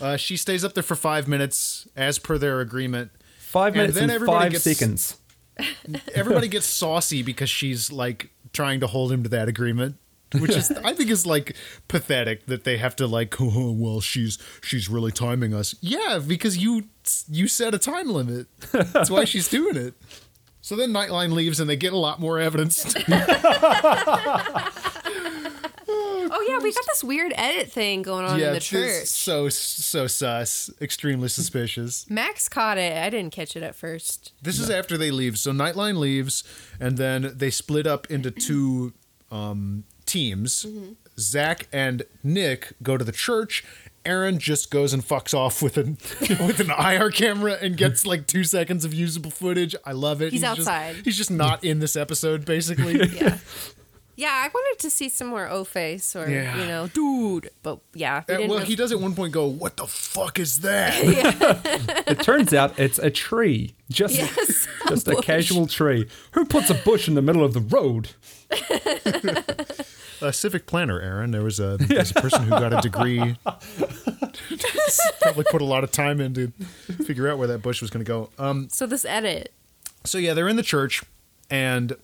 Uh, 0.00 0.16
she 0.18 0.36
stays 0.36 0.62
up 0.62 0.74
there 0.74 0.82
for 0.82 0.94
five 0.94 1.26
minutes, 1.26 1.88
as 1.96 2.18
per 2.18 2.36
their 2.36 2.60
agreement. 2.60 3.10
Five 3.38 3.68
And 3.68 3.76
minutes 3.76 3.94
then 3.94 4.02
and 4.04 4.12
everybody 4.12 4.38
five 4.44 4.52
gets- 4.52 4.64
seconds. 4.64 5.16
Everybody 6.14 6.48
gets 6.48 6.66
saucy 6.66 7.22
because 7.22 7.48
she's 7.48 7.90
like 7.90 8.28
trying 8.52 8.80
to 8.80 8.86
hold 8.86 9.12
him 9.12 9.22
to 9.22 9.28
that 9.30 9.48
agreement. 9.48 9.96
Which 10.38 10.56
is, 10.56 10.70
I 10.84 10.92
think, 10.92 11.10
is 11.10 11.24
like 11.24 11.56
pathetic 11.88 12.46
that 12.46 12.64
they 12.64 12.78
have 12.78 12.96
to 12.96 13.06
like. 13.06 13.34
Oh 13.40 13.72
well, 13.72 14.00
she's 14.00 14.38
she's 14.62 14.88
really 14.88 15.12
timing 15.12 15.54
us. 15.54 15.74
Yeah, 15.80 16.20
because 16.26 16.58
you 16.58 16.84
you 17.28 17.48
set 17.48 17.74
a 17.74 17.78
time 17.78 18.08
limit. 18.08 18.46
That's 18.72 19.10
why 19.10 19.24
she's 19.24 19.48
doing 19.48 19.76
it. 19.76 19.94
So 20.60 20.74
then 20.74 20.90
Nightline 20.90 21.32
leaves, 21.32 21.60
and 21.60 21.70
they 21.70 21.76
get 21.76 21.92
a 21.92 21.96
lot 21.96 22.18
more 22.18 22.40
evidence. 22.40 22.84
oh 26.36 26.46
yeah, 26.48 26.58
we 26.58 26.72
got 26.72 26.84
this 26.86 27.02
weird 27.02 27.32
edit 27.36 27.70
thing 27.72 28.02
going 28.02 28.24
on 28.24 28.34
in 28.40 28.50
the 28.50 28.56
it's 28.56 28.66
church. 28.66 29.06
so 29.06 29.48
so 29.48 30.06
sus, 30.06 30.70
extremely 30.80 31.28
suspicious. 31.28 32.06
Max 32.10 32.48
caught 32.48 32.78
it. 32.78 32.96
I 32.96 33.10
didn't 33.10 33.32
catch 33.32 33.56
it 33.56 33.62
at 33.62 33.74
first. 33.74 34.32
This 34.42 34.58
is 34.60 34.70
after 34.70 34.96
they 34.98 35.10
leave. 35.10 35.38
So 35.38 35.52
Nightline 35.52 35.98
leaves, 35.98 36.44
and 36.78 36.96
then 36.98 37.32
they 37.34 37.50
split 37.50 37.86
up 37.86 38.10
into 38.10 38.30
two 38.30 38.92
um, 39.30 39.84
teams. 40.04 40.66
Zach 41.18 41.66
and 41.72 42.02
Nick 42.22 42.74
go 42.82 42.96
to 42.96 43.04
the 43.04 43.12
church. 43.12 43.64
Aaron 44.04 44.38
just 44.38 44.70
goes 44.70 44.92
and 44.92 45.02
fucks 45.02 45.34
off 45.34 45.60
with 45.60 45.76
an 45.76 45.98
with 46.46 46.60
an 46.60 46.70
IR 46.70 47.10
camera 47.10 47.58
and 47.60 47.76
gets 47.76 48.06
like 48.06 48.26
two 48.28 48.44
seconds 48.44 48.84
of 48.84 48.94
usable 48.94 49.30
footage. 49.32 49.74
I 49.84 49.92
love 49.92 50.22
it. 50.22 50.32
He's 50.32 50.42
just- 50.42 50.60
outside. 50.60 50.96
he's 51.04 51.16
just 51.16 51.30
not 51.30 51.64
in 51.64 51.80
this 51.80 51.96
episode, 51.96 52.44
basically. 52.44 53.00
Yeah. 53.16 53.38
Yeah, 54.18 54.30
I 54.32 54.48
wanted 54.48 54.80
to 54.80 54.88
see 54.90 55.08
some 55.10 55.26
more 55.28 55.46
O 55.48 55.62
face 55.64 56.16
or 56.16 56.26
Yeah. 56.28 56.56
you 56.58 56.66
know, 56.66 56.86
dude. 56.88 57.50
But 57.62 57.80
yeah, 57.92 58.22
we 58.26 58.34
Uh, 58.34 58.36
didn't 58.38 58.50
well, 58.50 58.58
have- 58.60 58.68
he 58.68 58.74
does 58.74 58.90
at 58.90 58.98
one 58.98 59.14
point 59.14 59.32
go, 59.34 59.46
"What 59.46 59.76
the 59.76 59.86
fuck 59.86 60.38
is 60.38 60.60
that?" 60.60 60.94
It 62.08 62.22
turns 62.22 62.54
out 62.54 62.78
it's 62.78 62.98
a 62.98 63.10
tree. 63.10 63.74
Just, 63.90 64.14
Yes, 64.16 64.66
a 64.86 64.88
just 64.88 65.06
a 65.08 65.12
bush. 65.16 65.24
casual 65.24 65.66
tree. 65.66 66.08
Who 66.32 66.44
puts 66.46 66.70
a 66.70 66.74
bush 66.74 67.08
in 67.08 67.14
the 67.14 67.22
middle 67.22 67.44
of 67.44 67.52
the 67.52 67.60
road? 67.60 68.10
a 70.22 70.32
civic 70.32 70.66
planner, 70.66 71.00
Aaron. 71.00 71.30
There 71.32 71.42
was 71.42 71.60
a, 71.60 71.76
there's 71.78 72.10
a 72.10 72.14
person 72.14 72.44
who 72.44 72.50
got 72.50 72.72
a 72.72 72.80
degree. 72.80 73.36
Probably 75.20 75.44
put 75.50 75.60
a 75.60 75.64
lot 75.64 75.84
of 75.84 75.92
time 75.92 76.20
in 76.20 76.34
to 76.34 76.52
figure 77.04 77.28
out 77.28 77.38
where 77.38 77.48
that 77.48 77.58
bush 77.62 77.80
was 77.80 77.90
going 77.90 78.04
to 78.04 78.08
go. 78.08 78.30
Um, 78.38 78.68
So 78.70 78.86
this 78.86 79.04
edit. 79.04 79.52
so 80.04 80.18
yeah, 80.18 80.34
they're 80.34 80.48
in 80.48 80.56
the 80.56 80.62
church, 80.62 81.02
and 81.50 81.96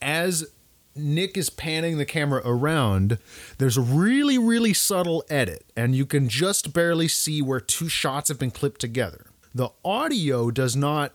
as 0.00 0.46
Nick 0.94 1.36
is 1.36 1.50
panning 1.50 1.98
the 1.98 2.04
camera 2.04 2.42
around, 2.44 3.18
there's 3.58 3.76
a 3.76 3.80
really, 3.82 4.38
really 4.38 4.74
subtle 4.74 5.24
edit, 5.30 5.64
and 5.76 5.94
you 5.94 6.04
can 6.04 6.28
just 6.28 6.72
barely 6.72 7.08
see 7.08 7.40
where 7.40 7.60
two 7.60 7.88
shots 7.88 8.28
have 8.28 8.38
been 8.38 8.50
clipped 8.50 8.80
together. 8.80 9.26
The 9.54 9.70
audio 9.84 10.50
does 10.50 10.76
not, 10.76 11.12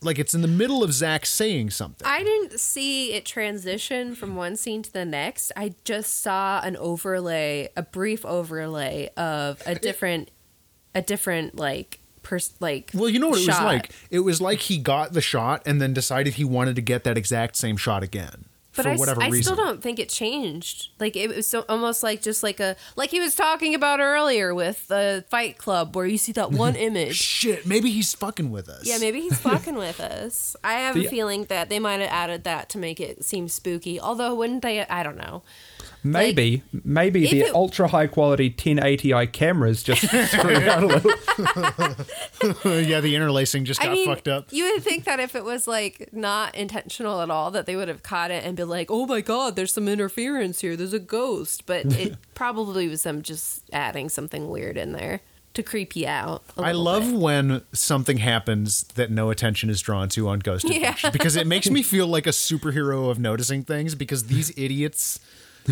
like, 0.00 0.18
it's 0.18 0.34
in 0.34 0.42
the 0.42 0.48
middle 0.48 0.82
of 0.82 0.92
Zach 0.92 1.24
saying 1.26 1.70
something. 1.70 2.06
I 2.06 2.22
didn't 2.24 2.58
see 2.58 3.12
it 3.12 3.24
transition 3.24 4.14
from 4.14 4.34
one 4.34 4.56
scene 4.56 4.82
to 4.82 4.92
the 4.92 5.04
next. 5.04 5.52
I 5.56 5.74
just 5.84 6.20
saw 6.20 6.60
an 6.62 6.76
overlay, 6.76 7.68
a 7.76 7.82
brief 7.82 8.24
overlay 8.24 9.10
of 9.16 9.62
a 9.66 9.74
different, 9.76 10.30
a 10.94 11.02
different 11.02 11.56
like 11.56 12.00
pers- 12.22 12.54
like. 12.60 12.90
Well, 12.94 13.08
you 13.08 13.18
know 13.18 13.28
what 13.28 13.40
it 13.40 13.46
was 13.46 13.60
like? 13.60 13.90
It 14.10 14.20
was 14.20 14.40
like 14.40 14.60
he 14.60 14.78
got 14.78 15.12
the 15.12 15.20
shot 15.20 15.62
and 15.66 15.80
then 15.80 15.92
decided 15.92 16.34
he 16.34 16.44
wanted 16.44 16.76
to 16.76 16.82
get 16.82 17.04
that 17.04 17.16
exact 17.16 17.56
same 17.56 17.76
shot 17.76 18.02
again. 18.02 18.46
But 18.74 18.86
I, 18.86 18.92
I 18.92 19.28
reason. 19.28 19.42
still 19.42 19.56
don't 19.56 19.82
think 19.82 19.98
it 19.98 20.08
changed. 20.08 20.88
Like 20.98 21.14
it 21.14 21.28
was 21.28 21.46
so, 21.46 21.64
almost 21.68 22.02
like 22.02 22.22
just 22.22 22.42
like 22.42 22.58
a 22.58 22.76
like 22.96 23.10
he 23.10 23.20
was 23.20 23.34
talking 23.34 23.74
about 23.74 24.00
earlier 24.00 24.54
with 24.54 24.88
the 24.88 25.24
Fight 25.28 25.58
Club, 25.58 25.94
where 25.94 26.06
you 26.06 26.16
see 26.16 26.32
that 26.32 26.50
one 26.52 26.74
image. 26.74 27.16
Shit, 27.16 27.66
maybe 27.66 27.90
he's 27.90 28.14
fucking 28.14 28.50
with 28.50 28.68
us. 28.68 28.86
Yeah, 28.86 28.98
maybe 28.98 29.20
he's 29.20 29.38
fucking 29.40 29.76
with 29.76 30.00
us. 30.00 30.56
I 30.64 30.74
have 30.74 30.96
a 30.96 31.04
feeling 31.08 31.44
that 31.44 31.68
they 31.68 31.78
might 31.78 32.00
have 32.00 32.10
added 32.10 32.44
that 32.44 32.68
to 32.70 32.78
make 32.78 32.98
it 32.98 33.24
seem 33.24 33.48
spooky. 33.48 34.00
Although, 34.00 34.34
wouldn't 34.34 34.62
they? 34.62 34.86
I 34.86 35.02
don't 35.02 35.18
know. 35.18 35.42
Maybe, 36.04 36.62
maybe 36.84 37.26
the 37.28 37.40
it- 37.42 37.54
ultra 37.54 37.86
high 37.88 38.06
quality 38.08 38.50
1080i 38.50 39.30
cameras 39.32 39.82
just 39.82 40.02
screwed 40.32 40.62
out 40.68 40.82
a 40.82 40.86
little. 40.86 41.10
yeah, 42.80 43.00
the 43.00 43.14
interlacing 43.14 43.64
just 43.64 43.80
got 43.80 43.90
I 43.90 43.94
mean, 43.94 44.06
fucked 44.06 44.28
up. 44.28 44.48
you 44.50 44.72
would 44.72 44.82
think 44.82 45.04
that 45.04 45.20
if 45.20 45.34
it 45.34 45.44
was 45.44 45.66
like 45.68 46.08
not 46.12 46.54
intentional 46.54 47.20
at 47.20 47.30
all, 47.30 47.50
that 47.52 47.66
they 47.66 47.76
would 47.76 47.88
have 47.88 48.02
caught 48.02 48.30
it 48.30 48.44
and 48.44 48.56
been 48.56 48.68
like, 48.68 48.90
"Oh 48.90 49.06
my 49.06 49.20
god, 49.20 49.56
there's 49.56 49.72
some 49.72 49.88
interference 49.88 50.60
here. 50.60 50.76
There's 50.76 50.92
a 50.92 50.98
ghost." 50.98 51.66
But 51.66 51.86
it 51.86 52.16
probably 52.34 52.88
was 52.88 53.02
them 53.04 53.22
just 53.22 53.62
adding 53.72 54.08
something 54.08 54.48
weird 54.50 54.76
in 54.76 54.92
there 54.92 55.20
to 55.54 55.62
creep 55.62 55.94
you 55.94 56.06
out. 56.06 56.42
a 56.56 56.62
I 56.62 56.66
little 56.72 56.82
love 56.82 57.10
bit. 57.10 57.20
when 57.20 57.62
something 57.72 58.16
happens 58.18 58.84
that 58.94 59.10
no 59.10 59.28
attention 59.30 59.68
is 59.68 59.80
drawn 59.82 60.08
to 60.10 60.26
on 60.28 60.38
Ghost 60.38 60.64
Yeah. 60.64 60.76
Adventures 60.76 61.10
because 61.10 61.36
it 61.36 61.46
makes 61.46 61.68
me 61.68 61.82
feel 61.82 62.06
like 62.06 62.26
a 62.26 62.30
superhero 62.30 63.10
of 63.10 63.18
noticing 63.18 63.62
things 63.62 63.94
because 63.94 64.24
these 64.28 64.50
idiots 64.56 65.20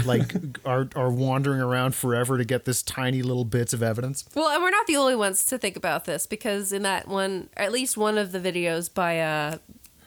like 0.04 0.34
are 0.64 0.88
are 0.96 1.10
wandering 1.10 1.60
around 1.60 1.94
forever 1.94 2.38
to 2.38 2.44
get 2.44 2.64
this 2.64 2.82
tiny 2.82 3.22
little 3.22 3.44
bits 3.44 3.72
of 3.72 3.82
evidence. 3.82 4.24
Well, 4.34 4.48
and 4.48 4.62
we're 4.62 4.70
not 4.70 4.86
the 4.86 4.96
only 4.96 5.16
ones 5.16 5.44
to 5.46 5.58
think 5.58 5.76
about 5.76 6.04
this 6.04 6.26
because 6.26 6.72
in 6.72 6.82
that 6.82 7.08
one, 7.08 7.48
at 7.56 7.72
least 7.72 7.96
one 7.96 8.18
of 8.18 8.32
the 8.32 8.40
videos 8.40 8.92
by 8.92 9.20
uh, 9.20 9.58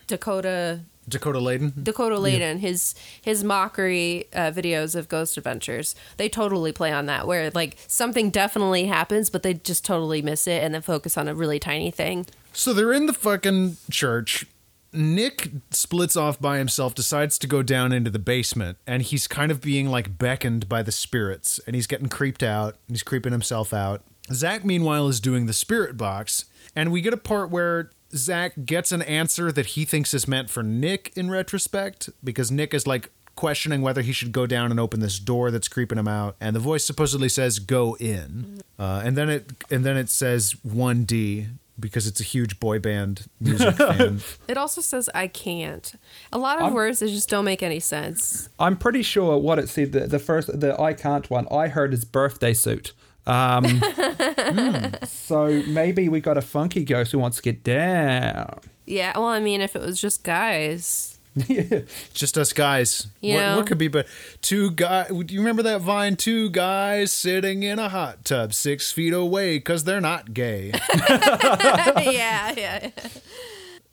Dakota 0.07 0.81
Dakota 1.07 1.39
Laden. 1.39 1.73
Dakota 1.81 2.17
Laden, 2.17 2.59
his 2.59 2.95
his 3.21 3.43
mockery 3.43 4.25
uh, 4.33 4.51
videos 4.51 4.95
of 4.95 5.09
Ghost 5.09 5.37
Adventures, 5.37 5.95
they 6.17 6.29
totally 6.29 6.71
play 6.71 6.91
on 6.91 7.05
that 7.07 7.27
where 7.27 7.51
like 7.51 7.77
something 7.87 8.29
definitely 8.29 8.85
happens, 8.85 9.29
but 9.29 9.43
they 9.43 9.53
just 9.53 9.83
totally 9.83 10.21
miss 10.21 10.47
it 10.47 10.63
and 10.63 10.73
then 10.73 10.81
focus 10.81 11.17
on 11.17 11.27
a 11.27 11.35
really 11.35 11.59
tiny 11.59 11.91
thing. 11.91 12.25
So 12.53 12.73
they're 12.73 12.93
in 12.93 13.07
the 13.07 13.13
fucking 13.13 13.77
church. 13.89 14.45
Nick 14.93 15.49
splits 15.71 16.15
off 16.15 16.39
by 16.39 16.57
himself, 16.57 16.93
decides 16.93 17.37
to 17.39 17.47
go 17.47 17.63
down 17.63 17.91
into 17.91 18.09
the 18.09 18.19
basement, 18.19 18.77
and 18.85 19.01
he's 19.01 19.27
kind 19.27 19.51
of 19.51 19.61
being 19.61 19.89
like 19.89 20.17
beckoned 20.17 20.69
by 20.69 20.83
the 20.83 20.91
spirits, 20.91 21.59
and 21.65 21.75
he's 21.75 21.87
getting 21.87 22.09
creeped 22.09 22.43
out, 22.43 22.75
he's 22.87 23.03
creeping 23.03 23.31
himself 23.31 23.73
out. 23.73 24.03
Zach, 24.31 24.63
meanwhile, 24.63 25.07
is 25.07 25.19
doing 25.19 25.45
the 25.45 25.53
spirit 25.53 25.97
box, 25.97 26.45
and 26.75 26.91
we 26.91 27.01
get 27.01 27.13
a 27.13 27.17
part 27.17 27.49
where 27.49 27.89
Zach 28.15 28.53
gets 28.65 28.91
an 28.91 29.01
answer 29.01 29.51
that 29.51 29.67
he 29.67 29.85
thinks 29.85 30.13
is 30.13 30.27
meant 30.27 30.49
for 30.49 30.63
Nick 30.63 31.11
in 31.15 31.29
retrospect, 31.29 32.09
because 32.23 32.51
Nick 32.51 32.73
is 32.73 32.85
like 32.87 33.09
questioning 33.35 33.81
whether 33.81 34.03
he 34.03 34.11
should 34.11 34.31
go 34.31 34.45
down 34.45 34.69
and 34.69 34.79
open 34.79 34.99
this 34.99 35.17
door 35.17 35.49
that's 35.49 35.67
creeping 35.67 35.97
him 35.97 36.07
out, 36.07 36.35
and 36.39 36.55
the 36.55 36.59
voice 36.59 36.83
supposedly 36.83 37.27
says 37.27 37.57
"go 37.59 37.95
in," 37.99 38.61
uh, 38.77 39.01
and 39.03 39.17
then 39.17 39.29
it 39.29 39.51
and 39.71 39.83
then 39.83 39.97
it 39.97 40.09
says 40.09 40.55
one 40.63 41.03
D 41.03 41.47
because 41.79 42.07
it's 42.07 42.19
a 42.19 42.23
huge 42.23 42.59
boy 42.59 42.79
band 42.79 43.27
music 43.39 43.75
fan. 43.75 44.21
It 44.47 44.57
also 44.57 44.81
says 44.81 45.09
I 45.13 45.27
can't. 45.27 45.93
A 46.31 46.37
lot 46.37 46.61
of 46.61 46.73
words 46.73 46.99
that 46.99 47.09
just 47.09 47.29
don't 47.29 47.45
make 47.45 47.63
any 47.63 47.79
sense. 47.79 48.49
I'm 48.59 48.77
pretty 48.77 49.01
sure 49.01 49.37
what 49.37 49.59
it 49.59 49.69
said. 49.69 49.91
The, 49.91 50.07
the 50.07 50.19
first, 50.19 50.59
the 50.59 50.79
I 50.79 50.93
can't 50.93 51.29
one, 51.29 51.47
I 51.51 51.67
heard 51.67 51.93
is 51.93 52.05
birthday 52.05 52.53
suit. 52.53 52.93
Um, 53.25 53.63
So 55.05 55.63
maybe 55.67 56.09
we 56.09 56.19
got 56.19 56.37
a 56.37 56.41
funky 56.41 56.83
ghost 56.83 57.11
who 57.11 57.19
wants 57.19 57.37
to 57.37 57.43
get 57.43 57.63
down. 57.63 58.59
Yeah, 58.85 59.17
well, 59.17 59.27
I 59.29 59.39
mean, 59.39 59.61
if 59.61 59.75
it 59.75 59.81
was 59.81 59.99
just 59.99 60.23
guys, 60.23 61.12
Just 62.13 62.37
us 62.37 62.53
guys. 62.53 63.07
You 63.21 63.35
what, 63.35 63.57
what 63.57 63.67
could 63.67 63.77
be 63.77 63.87
but 63.87 64.07
two 64.41 64.71
guys? 64.71 65.09
Do 65.09 65.33
you 65.33 65.39
remember 65.39 65.63
that 65.63 65.81
vine? 65.81 66.15
Two 66.15 66.49
guys 66.49 67.11
sitting 67.11 67.63
in 67.63 67.79
a 67.79 67.89
hot 67.89 68.23
tub, 68.25 68.53
six 68.53 68.91
feet 68.91 69.13
away, 69.13 69.57
because 69.57 69.83
they're 69.83 70.01
not 70.01 70.33
gay. 70.33 70.73
yeah, 70.95 72.53
yeah. 72.55 72.89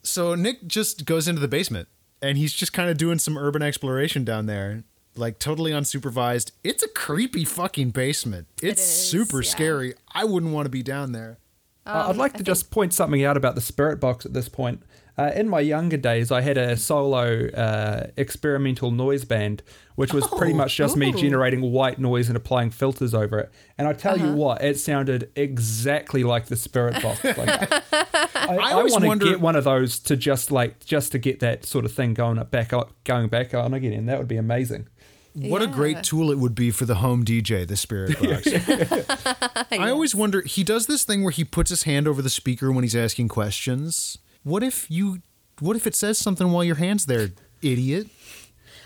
so 0.02 0.34
Nick 0.34 0.66
just 0.66 1.06
goes 1.06 1.26
into 1.28 1.40
the 1.40 1.48
basement 1.48 1.88
and 2.20 2.36
he's 2.36 2.52
just 2.52 2.72
kind 2.72 2.90
of 2.90 2.98
doing 2.98 3.18
some 3.18 3.38
urban 3.38 3.62
exploration 3.62 4.24
down 4.24 4.46
there, 4.46 4.84
like 5.16 5.38
totally 5.38 5.72
unsupervised. 5.72 6.52
It's 6.62 6.82
a 6.82 6.88
creepy 6.88 7.44
fucking 7.44 7.90
basement. 7.90 8.48
It's 8.62 8.82
is, 8.82 9.10
super 9.10 9.42
yeah. 9.42 9.50
scary. 9.50 9.94
I 10.12 10.24
wouldn't 10.24 10.52
want 10.52 10.66
to 10.66 10.70
be 10.70 10.82
down 10.82 11.12
there. 11.12 11.38
Uh, 11.86 12.06
I'd 12.08 12.16
like 12.16 12.34
to 12.34 12.42
just 12.42 12.70
point 12.70 12.92
something 12.92 13.24
out 13.24 13.36
about 13.36 13.54
the 13.54 13.60
spirit 13.60 13.98
box 14.00 14.26
at 14.26 14.34
this 14.34 14.48
point. 14.48 14.82
Uh, 15.20 15.30
in 15.34 15.50
my 15.50 15.60
younger 15.60 15.98
days, 15.98 16.32
I 16.32 16.40
had 16.40 16.56
a 16.56 16.78
solo 16.78 17.48
uh, 17.48 18.06
experimental 18.16 18.90
noise 18.90 19.26
band, 19.26 19.62
which 19.96 20.14
was 20.14 20.26
pretty 20.26 20.54
much 20.54 20.74
just 20.74 20.96
me 20.96 21.12
generating 21.12 21.60
white 21.60 21.98
noise 21.98 22.28
and 22.28 22.38
applying 22.38 22.70
filters 22.70 23.12
over 23.12 23.38
it. 23.38 23.52
And 23.76 23.86
I 23.86 23.92
tell 23.92 24.18
you 24.18 24.32
what, 24.32 24.64
it 24.64 24.78
sounded 24.78 25.30
exactly 25.36 26.24
like 26.24 26.46
the 26.46 26.56
spirit 26.56 27.02
box. 27.02 27.22
Like, 27.22 27.38
I, 27.92 28.56
I, 28.56 28.72
always 28.72 28.92
want 28.92 29.02
to 29.02 29.08
wonder- 29.08 29.24
get 29.26 29.42
one 29.42 29.56
of 29.56 29.64
those 29.64 29.98
to 29.98 30.16
just 30.16 30.50
like 30.50 30.86
just 30.86 31.12
to 31.12 31.18
get 31.18 31.40
that 31.40 31.66
sort 31.66 31.84
of 31.84 31.92
thing 31.92 32.14
going 32.14 32.38
up 32.38 32.50
back 32.50 32.72
up, 32.72 32.94
going 33.04 33.28
back 33.28 33.52
on 33.52 33.74
again. 33.74 34.06
That 34.06 34.16
would 34.16 34.28
be 34.28 34.38
amazing. 34.38 34.88
What 35.34 35.60
a 35.60 35.66
great 35.66 36.02
tool 36.02 36.30
it 36.30 36.38
would 36.38 36.54
be 36.54 36.70
for 36.70 36.86
the 36.86 36.94
home 36.94 37.26
DJ, 37.26 37.68
the 37.68 37.76
Spirit 37.76 38.18
Box. 38.18 39.68
I 39.70 39.90
always 39.90 40.14
wonder, 40.14 40.40
he 40.40 40.64
does 40.64 40.86
this 40.86 41.04
thing 41.04 41.22
where 41.22 41.30
he 41.30 41.44
puts 41.44 41.68
his 41.68 41.82
hand 41.82 42.08
over 42.08 42.22
the 42.22 42.30
speaker 42.30 42.72
when 42.72 42.84
he's 42.84 42.96
asking 42.96 43.28
questions. 43.28 44.16
What 44.42 44.62
if 44.62 44.90
you 44.90 45.22
what 45.60 45.76
if 45.76 45.86
it 45.86 45.94
says 45.94 46.18
something 46.18 46.50
while 46.52 46.64
your 46.64 46.76
hand's 46.76 47.06
there, 47.06 47.28
idiot? 47.62 48.08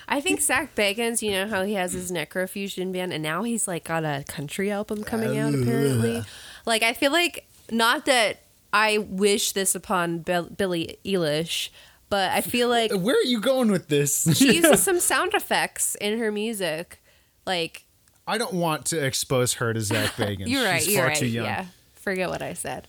I 0.06 0.20
think 0.20 0.40
Zach 0.42 0.74
Bagans, 0.74 1.22
you 1.22 1.30
know 1.30 1.48
how 1.48 1.64
he 1.64 1.74
has 1.74 1.92
his 1.92 2.10
necrofusion 2.12 2.92
band, 2.92 3.12
and 3.12 3.22
now 3.22 3.42
he's 3.42 3.66
like 3.66 3.84
got 3.84 4.04
a 4.04 4.24
country 4.28 4.70
album 4.70 5.02
coming 5.04 5.38
out. 5.38 5.54
Apparently, 5.54 6.22
like 6.66 6.82
I 6.82 6.92
feel 6.92 7.12
like 7.12 7.46
not 7.70 8.04
that 8.06 8.42
I 8.72 8.98
wish 8.98 9.52
this 9.52 9.74
upon 9.74 10.18
Bill- 10.18 10.50
Billie 10.50 10.98
Eilish, 11.04 11.70
but 12.10 12.30
I 12.32 12.40
feel 12.42 12.68
like 12.68 12.92
Where 12.94 13.16
are 13.16 13.22
you 13.22 13.40
going 13.40 13.70
with 13.70 13.88
this? 13.88 14.28
she 14.38 14.56
uses 14.56 14.82
some 14.82 15.00
sound 15.00 15.32
effects 15.34 15.94
in 15.94 16.18
her 16.18 16.30
music. 16.32 17.00
Like 17.46 17.84
I 18.26 18.36
don't 18.36 18.54
want 18.54 18.86
to 18.86 19.04
expose 19.04 19.54
her 19.54 19.72
to 19.72 19.80
Zach 19.80 20.12
Bagans. 20.16 20.48
you're 20.48 20.64
right, 20.64 20.82
She's 20.82 20.92
you're 20.94 21.02
far 21.02 21.08
right. 21.08 21.16
too 21.16 21.26
young. 21.26 21.44
Yeah, 21.46 21.66
forget 21.94 22.28
what 22.28 22.42
I 22.42 22.54
said. 22.54 22.88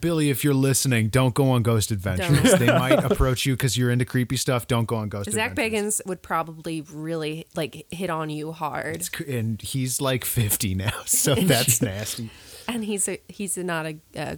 Billie, 0.00 0.30
if 0.30 0.42
you're 0.42 0.54
listening, 0.54 1.08
don't 1.08 1.34
go 1.34 1.50
on 1.50 1.62
Ghost 1.62 1.90
Adventures. 1.90 2.58
they 2.58 2.66
might 2.66 3.04
approach 3.04 3.46
you 3.46 3.54
because 3.54 3.76
you're 3.78 3.90
into 3.90 4.04
creepy 4.04 4.36
stuff. 4.36 4.66
Don't 4.66 4.86
go 4.86 4.96
on 4.96 5.08
Ghost 5.08 5.28
Adventures. 5.28 5.56
Zach 5.56 5.64
Adventures. 5.66 6.00
Bagans 6.00 6.06
would 6.08 6.22
probably 6.22 6.80
really 6.92 7.46
like 7.54 7.86
hit 7.90 8.10
on 8.10 8.28
you 8.30 8.52
hard, 8.52 8.96
It's 8.96 9.10
And 9.28 9.60
he's 9.62 10.00
like 10.00 10.24
50 10.24 10.74
now, 10.74 10.92
so 11.06 11.34
that's 11.34 11.80
nasty. 11.80 12.30
and 12.66 12.84
he's 12.84 13.08
a 13.08 13.18
he's 13.28 13.56
not 13.56 13.86
a 13.86 13.96
uh, 14.16 14.36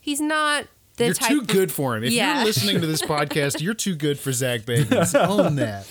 he's 0.00 0.20
not 0.20 0.66
the 0.96 1.06
you're 1.06 1.14
type 1.14 1.30
too 1.30 1.40
of- 1.40 1.46
good 1.46 1.72
for 1.72 1.96
him. 1.96 2.04
If 2.04 2.12
Yeah. 2.12 2.36
you're 2.36 2.44
listening 2.44 2.80
to 2.80 2.86
this 2.86 3.02
podcast, 3.14 3.60
you're 3.60 3.74
too 3.74 3.94
good 3.94 4.18
for 4.18 4.32
Zach 4.32 4.62
Bagans. 4.62 5.14
Own 5.28 5.56
that. 5.56 5.86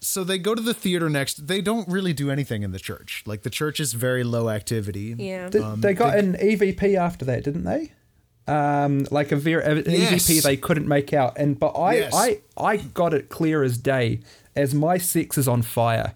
So 0.00 0.22
they 0.22 0.36
go 0.38 0.54
to 0.54 0.60
the 0.60 0.74
theater 0.74 1.08
next. 1.08 1.46
They 1.46 1.62
don't 1.62 1.88
really 1.88 2.12
do 2.12 2.30
anything 2.30 2.62
in 2.62 2.72
the 2.72 2.78
church. 2.78 3.22
Like 3.26 3.42
the 3.42 3.48
church 3.48 3.80
is 3.80 3.94
very 3.94 4.22
low 4.22 4.50
activity. 4.50 5.14
Yeah. 5.18 5.48
Did, 5.48 5.62
Um, 5.62 5.80
they 5.80 5.94
got 5.94 6.12
they- 6.12 6.18
an 6.18 6.34
EVP 6.34 6.94
after 6.96 7.24
that, 7.24 7.42
didn't 7.44 7.64
they? 7.64 7.92
Um, 8.46 9.06
like 9.10 9.32
a 9.32 9.36
very 9.36 9.64
an 9.64 9.84
Yes. 9.86 10.28
EVP 10.28 10.42
they 10.42 10.56
couldn't 10.56 10.86
make 10.86 11.12
out, 11.14 11.38
and 11.38 11.58
but 11.58 11.70
I 11.70 11.94
Yes. 11.94 12.12
I 12.14 12.38
I 12.56 12.76
got 12.76 13.14
it 13.14 13.28
clear 13.30 13.62
as 13.62 13.78
day 13.78 14.20
as 14.54 14.74
my 14.74 14.98
sex 14.98 15.38
is 15.38 15.48
on 15.48 15.62
fire. 15.62 16.14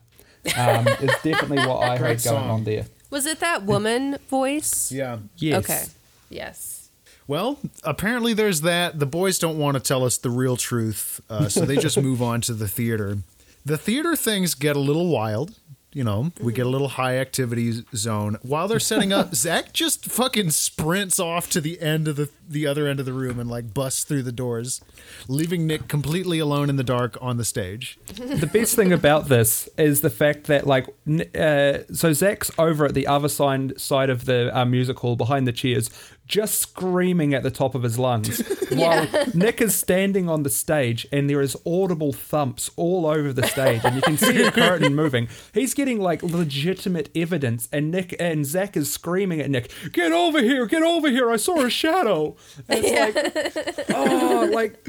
Um, 0.57 0.87
is 1.01 1.11
definitely 1.23 1.59
what 1.67 1.83
I 1.83 1.97
Great 1.99 2.21
heard 2.23 2.25
going 2.25 2.43
song. 2.43 2.51
on 2.51 2.65
there. 2.65 2.87
Was 3.11 3.25
it 3.27 3.41
that 3.41 3.65
woman 3.65 4.19
voice? 4.29 4.93
Yeah. 4.93 5.19
Yes. 5.37 5.65
Okay. 5.65 5.85
Yes. 6.29 6.91
Well, 7.27 7.59
apparently 7.85 8.35
there's 8.35 8.61
that. 8.63 8.99
The 8.99 9.07
boys 9.07 9.39
don't 9.39 9.59
want 9.59 9.77
to 9.77 9.83
tell 9.83 10.05
us 10.05 10.17
the 10.19 10.31
real 10.31 10.57
truth, 10.57 11.21
uh, 11.31 11.49
so 11.49 11.65
they 11.65 11.77
just 11.77 12.01
move 12.03 12.21
on 12.23 12.41
to 12.43 12.55
the 12.55 12.69
theater. 12.69 13.19
The 13.65 13.77
theater 13.79 14.17
things 14.17 14.55
get 14.55 14.77
a 14.77 14.81
little 14.81 15.09
wild. 15.09 15.55
You 15.93 16.05
know, 16.05 16.33
we 16.41 16.53
get 16.53 16.67
a 16.67 16.69
little 16.69 16.89
high 16.89 17.17
activity 17.17 17.73
zone. 17.95 18.37
While 18.43 18.69
they're 18.69 18.79
setting 18.79 19.13
up, 19.13 19.35
Zach 19.35 19.73
just 19.73 20.05
fucking 20.05 20.51
sprints 20.51 21.19
off 21.19 21.49
to 21.51 21.61
the 21.61 21.81
end 21.81 22.09
of 22.09 22.17
the 22.17 22.29
the 22.49 22.67
other 22.67 22.87
end 22.87 22.99
of 23.01 23.07
the 23.07 23.13
room 23.13 23.39
and 23.39 23.51
like 23.51 23.75
busts 23.75 24.05
through 24.05 24.23
the 24.23 24.33
doors, 24.33 24.81
leaving 25.29 25.67
Nick 25.67 25.89
completely 25.89 26.39
alone 26.39 26.71
in 26.71 26.77
the 26.77 26.85
dark 26.85 27.17
on 27.21 27.37
the 27.37 27.45
stage. 27.45 27.99
the 28.17 28.49
best 28.51 28.75
thing 28.77 28.93
about 28.93 29.29
this 29.29 29.69
is 29.77 30.01
the 30.03 30.11
fact 30.11 30.45
that 30.47 30.67
like 30.67 30.87
uh, 31.35 31.79
so 31.93 32.13
Zach's 32.13 32.51
over 32.59 32.87
at 32.87 32.95
the 32.95 33.07
other 33.07 33.29
side 33.29 33.81
side 33.81 34.11
of 34.11 34.27
the 34.27 34.57
uh, 34.57 34.65
music 34.65 34.99
hall 34.99 35.17
behind 35.17 35.47
the 35.47 35.53
chairs 35.53 35.91
just 36.29 36.61
screaming 36.61 37.33
at 37.35 37.43
the 37.43 37.51
top 37.51 37.75
of 37.75 37.83
his 37.83 37.99
lungs 37.99 38.41
while 38.71 39.09
Nick 39.35 39.61
is 39.61 39.75
standing 39.75 40.29
on 40.29 40.43
the 40.43 40.51
stage 40.51 41.07
and 41.11 41.29
there 41.29 41.41
is 41.41 41.57
audible 41.67 42.13
thumps 42.13 42.71
all 42.77 43.07
over 43.07 43.33
the 43.33 43.47
stage 43.47 43.81
and 43.83 43.97
you 43.97 44.03
can 44.03 44.19
see 44.19 44.43
the 44.43 44.53
curtain 44.53 44.95
moving. 45.03 45.29
He's 45.55 45.75
getting 45.75 46.01
like 46.01 46.23
legitimate 46.23 47.09
evidence 47.17 47.69
and 47.73 47.91
Nick 47.91 48.15
and 48.21 48.45
Zach 48.45 48.77
is 48.77 48.93
screaming 48.93 49.41
at 49.41 49.51
Nick 49.51 49.71
get 49.93 50.13
over 50.13 50.41
here 50.43 50.67
get 50.67 50.83
over 50.83 51.09
here 51.11 51.31
I 51.31 51.37
saw 51.37 51.65
a 51.65 51.71
shadow. 51.71 52.37
And 52.69 52.85
it's 52.85 53.87
like 53.87 53.87
oh 53.91 54.51
like 54.53 54.87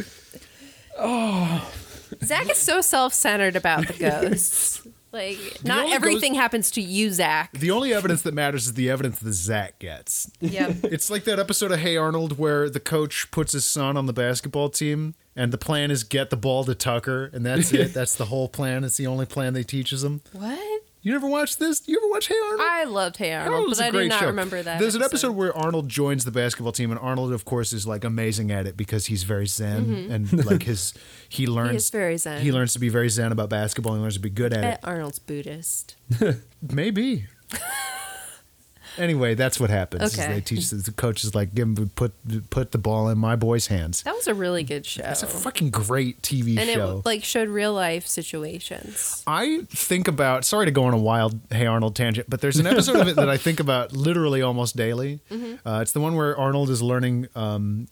oh. 1.00 1.72
Zach 2.24 2.50
is 2.50 2.58
so 2.58 2.82
self-centered 2.82 3.56
about 3.56 3.88
the 3.88 3.94
ghosts. 3.94 4.86
Like, 5.12 5.64
not 5.64 5.80
only 5.86 5.94
everything 5.96 6.36
happens 6.36 6.70
to 6.72 6.82
you, 6.82 7.12
Zach. 7.12 7.52
The 7.54 7.72
only 7.72 7.94
evidence 7.94 8.22
that 8.24 8.34
matters 8.34 8.68
is 8.68 8.74
the 8.76 8.90
evidence 8.90 9.20
that 9.20 9.34
Zach 9.34 9.80
gets. 9.80 10.30
Yep. 10.40 10.78
It's 10.84 11.10
like 11.10 11.24
that 11.26 11.40
episode 11.40 11.72
of 11.72 11.80
Hey 11.80 11.98
Arnold 11.98 12.38
where 12.38 12.70
the 12.70 12.80
coach 12.80 13.30
puts 13.32 13.54
his 13.54 13.66
son 13.66 13.96
on 13.98 14.06
the 14.06 14.14
basketball 14.14 14.70
team 14.70 15.16
and 15.36 15.52
the 15.54 15.58
plan 15.58 15.92
is 15.92 16.04
get 16.04 16.30
the 16.30 16.38
ball 16.38 16.64
to 16.66 16.76
Tucker 16.76 17.30
and 17.34 17.46
that's 17.46 17.72
it. 17.74 17.94
that's 17.94 18.16
the 18.16 18.26
whole 18.26 18.48
plan. 18.50 18.84
It's 18.84 18.98
the 18.98 19.08
only 19.08 19.26
plan 19.26 19.54
they 19.54 19.64
teaches 19.64 20.04
him. 20.04 20.22
what? 20.34 20.82
You 21.02 21.14
never 21.14 21.28
watched 21.28 21.60
this? 21.60 21.82
You 21.88 21.98
ever 21.98 22.10
watch 22.10 22.28
Hey 22.28 22.36
Arnold? 22.44 22.62
I 22.62 22.84
loved 22.84 23.16
Hey 23.18 23.34
Arnold, 23.34 23.70
but 23.70 23.80
I 23.82 23.90
did 23.90 24.10
not 24.10 24.20
show. 24.20 24.26
remember 24.28 24.62
that. 24.62 24.80
There's 24.80 24.96
an 24.96 25.02
episode 25.02 25.32
where 25.32 25.56
Arnold 25.58 25.88
joins 25.88 26.26
the 26.26 26.32
basketball 26.32 26.74
team, 26.74 26.92
and 26.92 27.00
Arnold, 27.00 27.32
of 27.32 27.46
course, 27.46 27.72
is 27.72 27.88
like 27.88 28.04
amazing 28.04 28.52
at 28.52 28.68
it 28.68 28.76
because 28.76 29.06
he's 29.06 29.24
very 29.24 29.46
zen 29.48 30.10
and 30.12 30.46
like 30.46 30.64
his 30.64 30.94
he 31.30 31.48
learns 31.48 31.70
Mm-hmm. 31.70 31.76
is 31.78 31.90
very 31.90 32.18
zen. 32.18 32.42
He 32.42 32.52
learns 32.52 32.74
to 32.74 32.80
be 32.80 32.90
very 32.90 33.08
zen 33.10 33.32
about 33.32 33.50
basketball. 33.50 33.96
He 33.96 34.02
learns 34.02 34.16
to 34.16 34.20
be 34.20 34.30
good 34.30 34.52
at 34.54 34.64
Eh, 34.64 34.72
it. 34.74 34.80
Arnold's 34.84 35.20
Buddhist. 35.20 35.96
Maybe. 36.62 37.28
anyway, 39.00 39.34
that's 39.34 39.60
what 39.60 39.70
happens. 39.70 40.18
Okay. 40.18 40.34
They 40.34 40.42
teach 40.42 40.70
the 40.70 40.92
coach 40.92 41.24
is 41.24 41.34
like, 41.34 41.56
give 41.56 41.68
him 41.68 41.90
put 41.96 42.14
put 42.50 42.72
the 42.72 42.78
ball 42.78 43.10
in 43.10 43.18
my 43.18 43.36
boy's 43.36 43.68
hands. 43.68 44.04
That 44.04 44.16
was 44.16 44.28
a 44.28 44.34
really 44.34 44.64
good 44.64 44.86
show. 44.86 45.04
It's 45.06 45.24
a 45.24 45.28
fucking 45.28 45.72
great 45.72 46.22
TV 46.22 46.58
and 46.58 46.70
show. 46.70 47.00
it 47.00 47.06
like 47.06 47.24
showed 47.24 47.48
real 47.50 47.74
life 47.74 48.06
situations. 48.08 49.24
I 49.26 49.62
think 49.70 50.08
about. 50.08 50.46
Sorry 50.46 50.66
to 50.66 50.72
go 50.72 50.84
on 50.84 50.94
a 50.94 50.98
wild 50.98 51.40
Hey 51.52 51.66
Arnold 51.66 51.96
tangent, 51.96 52.30
but 52.30 52.42
there's 52.42 52.58
an 52.58 52.68
episode 52.68 52.98
of 52.98 53.08
it 53.08 53.16
that 53.16 53.30
I 53.30 53.38
think 53.38 53.60
about 53.60 53.94
literally 53.94 54.42
almost 54.42 54.76
daily. 54.76 55.20
Uh, 55.66 55.80
it's 55.82 55.92
the 55.92 56.00
one 56.02 56.16
where 56.16 56.38
Arnold 56.38 56.70
is 56.70 56.82
learning 56.82 57.28
um, 57.36 57.88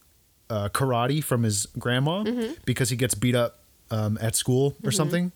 uh, 0.49 0.69
karate 0.69 1.23
from 1.23 1.43
his 1.43 1.65
grandma 1.77 2.23
because 2.65 2.89
he 2.89 2.95
gets 2.95 3.15
beat 3.15 3.35
up 3.35 3.59
um, 3.91 4.17
at 4.21 4.35
school 4.35 4.75
or 4.83 4.91
something, 4.91 5.31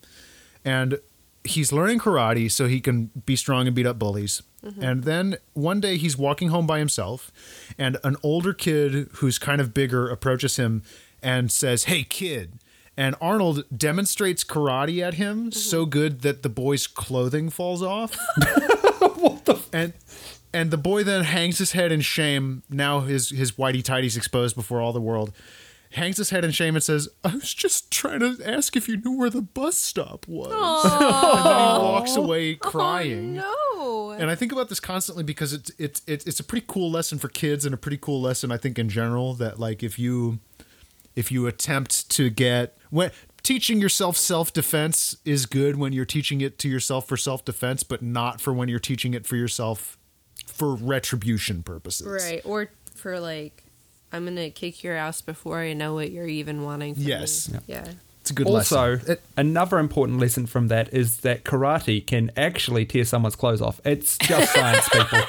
and 0.66 1.00
he's 1.44 1.72
learning 1.72 2.00
karate 2.00 2.52
so 2.52 2.68
he 2.68 2.80
can 2.80 3.12
be 3.26 3.36
strong 3.36 3.68
and 3.68 3.76
beat 3.76 3.86
up 3.86 3.98
bullies. 3.98 4.42
Mm-hmm. 4.64 4.84
And 4.84 5.04
then 5.04 5.38
one 5.54 5.80
day 5.80 5.98
he's 5.98 6.18
walking 6.18 6.50
home 6.50 6.68
by 6.68 6.80
himself, 6.80 7.32
and 7.78 7.98
an 8.04 8.16
older 8.22 8.54
kid 8.54 9.10
who's 9.14 9.40
kind 9.40 9.60
of 9.60 9.74
bigger 9.74 10.08
approaches 10.10 10.58
him 10.58 10.84
and 11.22 11.52
says, 11.52 11.86
"Hey, 11.86 12.04
kid." 12.04 12.60
And 12.98 13.16
Arnold 13.22 13.64
demonstrates 13.76 14.44
karate 14.44 15.02
at 15.02 15.16
him 15.16 15.50
mm-hmm. 15.50 15.52
so 15.52 15.86
good 15.86 16.22
that 16.22 16.44
the 16.44 16.50
boy's 16.50 16.86
clothing 16.88 17.50
falls 17.50 17.82
off. 17.82 18.16
what 19.16 19.46
the? 19.46 19.60
And 19.74 19.94
and 20.54 20.70
the 20.70 20.78
boy 20.78 21.04
then 21.04 21.24
hangs 21.24 21.58
his 21.58 21.72
head 21.72 21.92
in 21.92 22.02
shame. 22.02 22.64
Now 22.70 23.00
his 23.00 23.30
his 23.30 23.54
whitey 23.54 23.82
tighties 23.82 24.18
exposed 24.18 24.56
before 24.56 24.82
all 24.82 24.94
the 24.94 25.02
world. 25.02 25.32
Hangs 25.92 26.18
his 26.18 26.30
head 26.30 26.46
in 26.46 26.52
shame 26.52 26.76
and 26.76 26.84
says, 26.84 27.10
"I 27.24 27.36
was 27.36 27.54
just 27.54 27.92
trying 27.92 28.20
to 28.22 28.38
ask 28.46 28.76
if 28.76 28.88
you 28.88 28.98
knew 28.98 29.18
where 29.18 29.30
the 29.30 29.42
bus 29.42 29.78
stop 29.78 30.28
was." 30.28 30.52
and 30.84 31.46
then 31.46 31.82
he 31.82 31.86
walks 31.86 32.16
away 32.16 32.56
oh, 32.56 32.70
crying. 32.70 33.40
Oh, 33.42 33.76
no. 33.78 34.12
And 34.12 34.30
I 34.30 34.36
think 34.36 34.52
about 34.52 34.70
this 34.70 34.80
constantly 34.80 35.24
because 35.24 35.54
it's 35.54 35.72
it's 35.78 36.02
it's 36.08 36.26
it's 36.26 36.40
a 36.40 36.44
pretty 36.44 36.66
cool 36.68 36.92
lesson 36.92 37.18
for 37.18 37.28
kids 37.28 37.66
and 37.66 37.74
a 37.74 37.78
pretty 37.78 37.98
cool 37.98 38.22
lesson 38.22 38.52
I 38.52 38.58
think 38.58 38.78
in 38.78 38.90
general 38.90 39.34
that 39.36 39.60
like 39.60 39.84
if 39.84 39.98
you 39.98 40.40
if 41.16 41.32
you 41.32 41.48
attempt 41.48 42.10
to 42.12 42.30
get 42.30 42.78
when 42.90 43.12
teaching 43.44 43.82
yourself 43.82 44.16
self-defense 44.16 45.18
is 45.26 45.46
good 45.46 45.76
when 45.76 45.92
you're 45.94 46.06
teaching 46.06 46.42
it 46.42 46.60
to 46.60 46.70
yourself 46.70 47.08
for 47.08 47.18
self-defense 47.18 47.84
but 47.84 48.02
not 48.02 48.40
for 48.40 48.54
when 48.54 48.70
you're 48.70 48.80
teaching 48.80 49.14
it 49.14 49.26
for 49.26 49.36
yourself 49.36 49.98
for 50.62 50.76
retribution 50.76 51.64
purposes. 51.64 52.08
Right. 52.08 52.42
Or 52.46 52.70
for 52.96 53.20
like, 53.20 53.64
I'm 54.14 54.24
going 54.26 54.36
to 54.36 54.50
kick 54.50 54.84
your 54.84 54.96
ass 54.96 55.22
before 55.22 55.60
I 55.60 55.74
know 55.74 55.94
what 55.94 56.12
you're 56.12 56.28
even 56.28 56.64
wanting 56.64 56.96
from 56.96 57.04
Yes. 57.04 57.50
me. 57.50 57.60
Yeah. 57.68 57.88
It's 58.22 58.30
a 58.30 58.34
good 58.34 58.46
also, 58.48 58.92
lesson. 58.96 59.12
It- 59.14 59.22
another 59.38 59.80
important 59.80 60.20
lesson 60.20 60.46
from 60.46 60.68
that 60.68 60.94
is 60.94 61.22
that 61.22 61.44
karate 61.44 62.06
can 62.06 62.30
actually 62.38 62.86
tear 62.86 63.04
someone's 63.06 63.36
clothes 63.36 63.62
off. 63.62 63.82
It's 63.84 64.18
just 64.20 64.54
science, 64.54 64.88
people. 64.90 65.20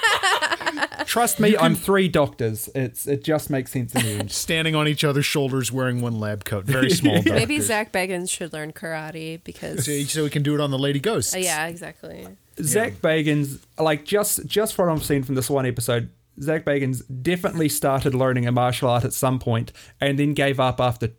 Trust 1.07 1.41
me, 1.41 1.57
I'm 1.57 1.75
three 1.75 2.09
doctors. 2.09 2.69
It's 2.75 3.07
it 3.07 3.25
just 3.25 3.51
makes 3.51 3.73
sense 3.73 3.95
in 3.95 4.03
the 4.03 4.09
end. 4.21 4.31
standing 4.31 4.75
on 4.75 4.89
each 4.89 5.05
other's 5.05 5.27
shoulders 5.27 5.71
wearing 5.73 6.01
one 6.01 6.19
lab 6.21 6.45
coat. 6.45 6.65
Very 6.65 6.91
small 7.01 7.17
doctors. 7.17 7.33
Maybe 7.33 7.61
Zach 7.61 7.93
Bagans 7.93 8.31
should 8.31 8.53
learn 8.53 8.73
karate 8.73 9.43
because. 9.43 9.85
so, 9.85 10.03
so 10.05 10.25
we 10.25 10.31
can 10.31 10.43
do 10.43 10.55
it 10.55 10.61
on 10.61 10.71
the 10.71 10.79
Lady 10.79 11.01
Ghosts. 11.01 11.35
Uh, 11.35 11.39
yeah, 11.39 11.67
exactly. 11.67 12.27
Zach 12.61 12.95
Bagans, 13.03 13.59
like 13.79 14.05
just 14.05 14.47
just 14.47 14.75
from 14.75 14.89
what 14.89 14.97
I've 14.99 15.05
seen 15.05 15.23
from 15.23 15.35
this 15.35 15.51
one 15.51 15.67
episode, 15.67 16.09
Zach 16.41 16.65
Bagans 16.65 17.03
definitely 17.23 17.69
started 17.69 18.15
learning 18.15 18.47
a 18.47 18.53
martial 18.53 18.89
art 18.89 19.05
at 19.05 19.13
some 19.13 19.39
point 19.39 19.73
and 20.01 20.19
then 20.19 20.35
gave 20.35 20.59
up 20.59 20.81
after 20.81 21.11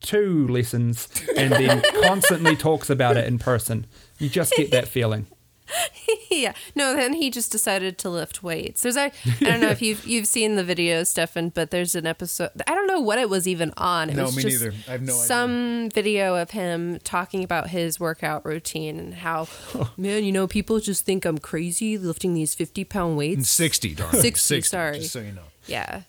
two 0.00 0.46
lessons 0.48 1.08
and 1.36 1.52
then 1.52 1.82
constantly 2.02 2.56
talks 2.56 2.90
about 2.90 3.16
it 3.16 3.26
in 3.26 3.38
person. 3.38 3.86
You 4.18 4.28
just 4.28 4.54
get 4.54 4.70
that 4.70 4.88
feeling. 4.88 5.26
yeah. 6.30 6.52
No, 6.74 6.94
then 6.94 7.14
he 7.14 7.30
just 7.30 7.50
decided 7.50 7.98
to 7.98 8.10
lift 8.10 8.42
weights. 8.42 8.82
There's 8.82 8.96
a 8.96 9.10
I 9.40 9.44
don't 9.44 9.60
know 9.60 9.70
if 9.70 9.80
you've 9.80 10.06
you've 10.06 10.26
seen 10.26 10.56
the 10.56 10.64
video, 10.64 11.04
Stefan, 11.04 11.48
but 11.50 11.70
there's 11.70 11.94
an 11.94 12.06
episode 12.06 12.50
I 12.66 12.74
don't 12.74 12.86
know 12.86 13.00
what 13.00 13.18
it 13.18 13.30
was 13.30 13.48
even 13.48 13.72
on. 13.76 14.10
It 14.10 14.16
No, 14.16 14.24
was 14.24 14.36
me 14.36 14.42
just 14.42 14.62
neither. 14.62 14.76
I 14.88 14.92
have 14.92 15.02
no 15.02 15.12
idea. 15.14 15.24
Some 15.24 15.88
video 15.92 16.36
of 16.36 16.50
him 16.50 16.98
talking 17.04 17.42
about 17.42 17.70
his 17.70 17.98
workout 17.98 18.44
routine 18.44 18.98
and 18.98 19.14
how 19.14 19.48
man, 19.96 20.24
you 20.24 20.32
know, 20.32 20.46
people 20.46 20.80
just 20.80 21.04
think 21.04 21.24
I'm 21.24 21.38
crazy 21.38 21.96
lifting 21.96 22.34
these 22.34 22.54
fifty 22.54 22.84
pound 22.84 23.16
weights. 23.16 23.48
60, 23.50 23.94
darling. 23.94 24.20
60, 24.20 24.60
sorry. 24.62 24.98
Just 24.98 25.12
so 25.12 25.20
you 25.20 25.32
know. 25.32 25.42
Yeah. 25.66 26.02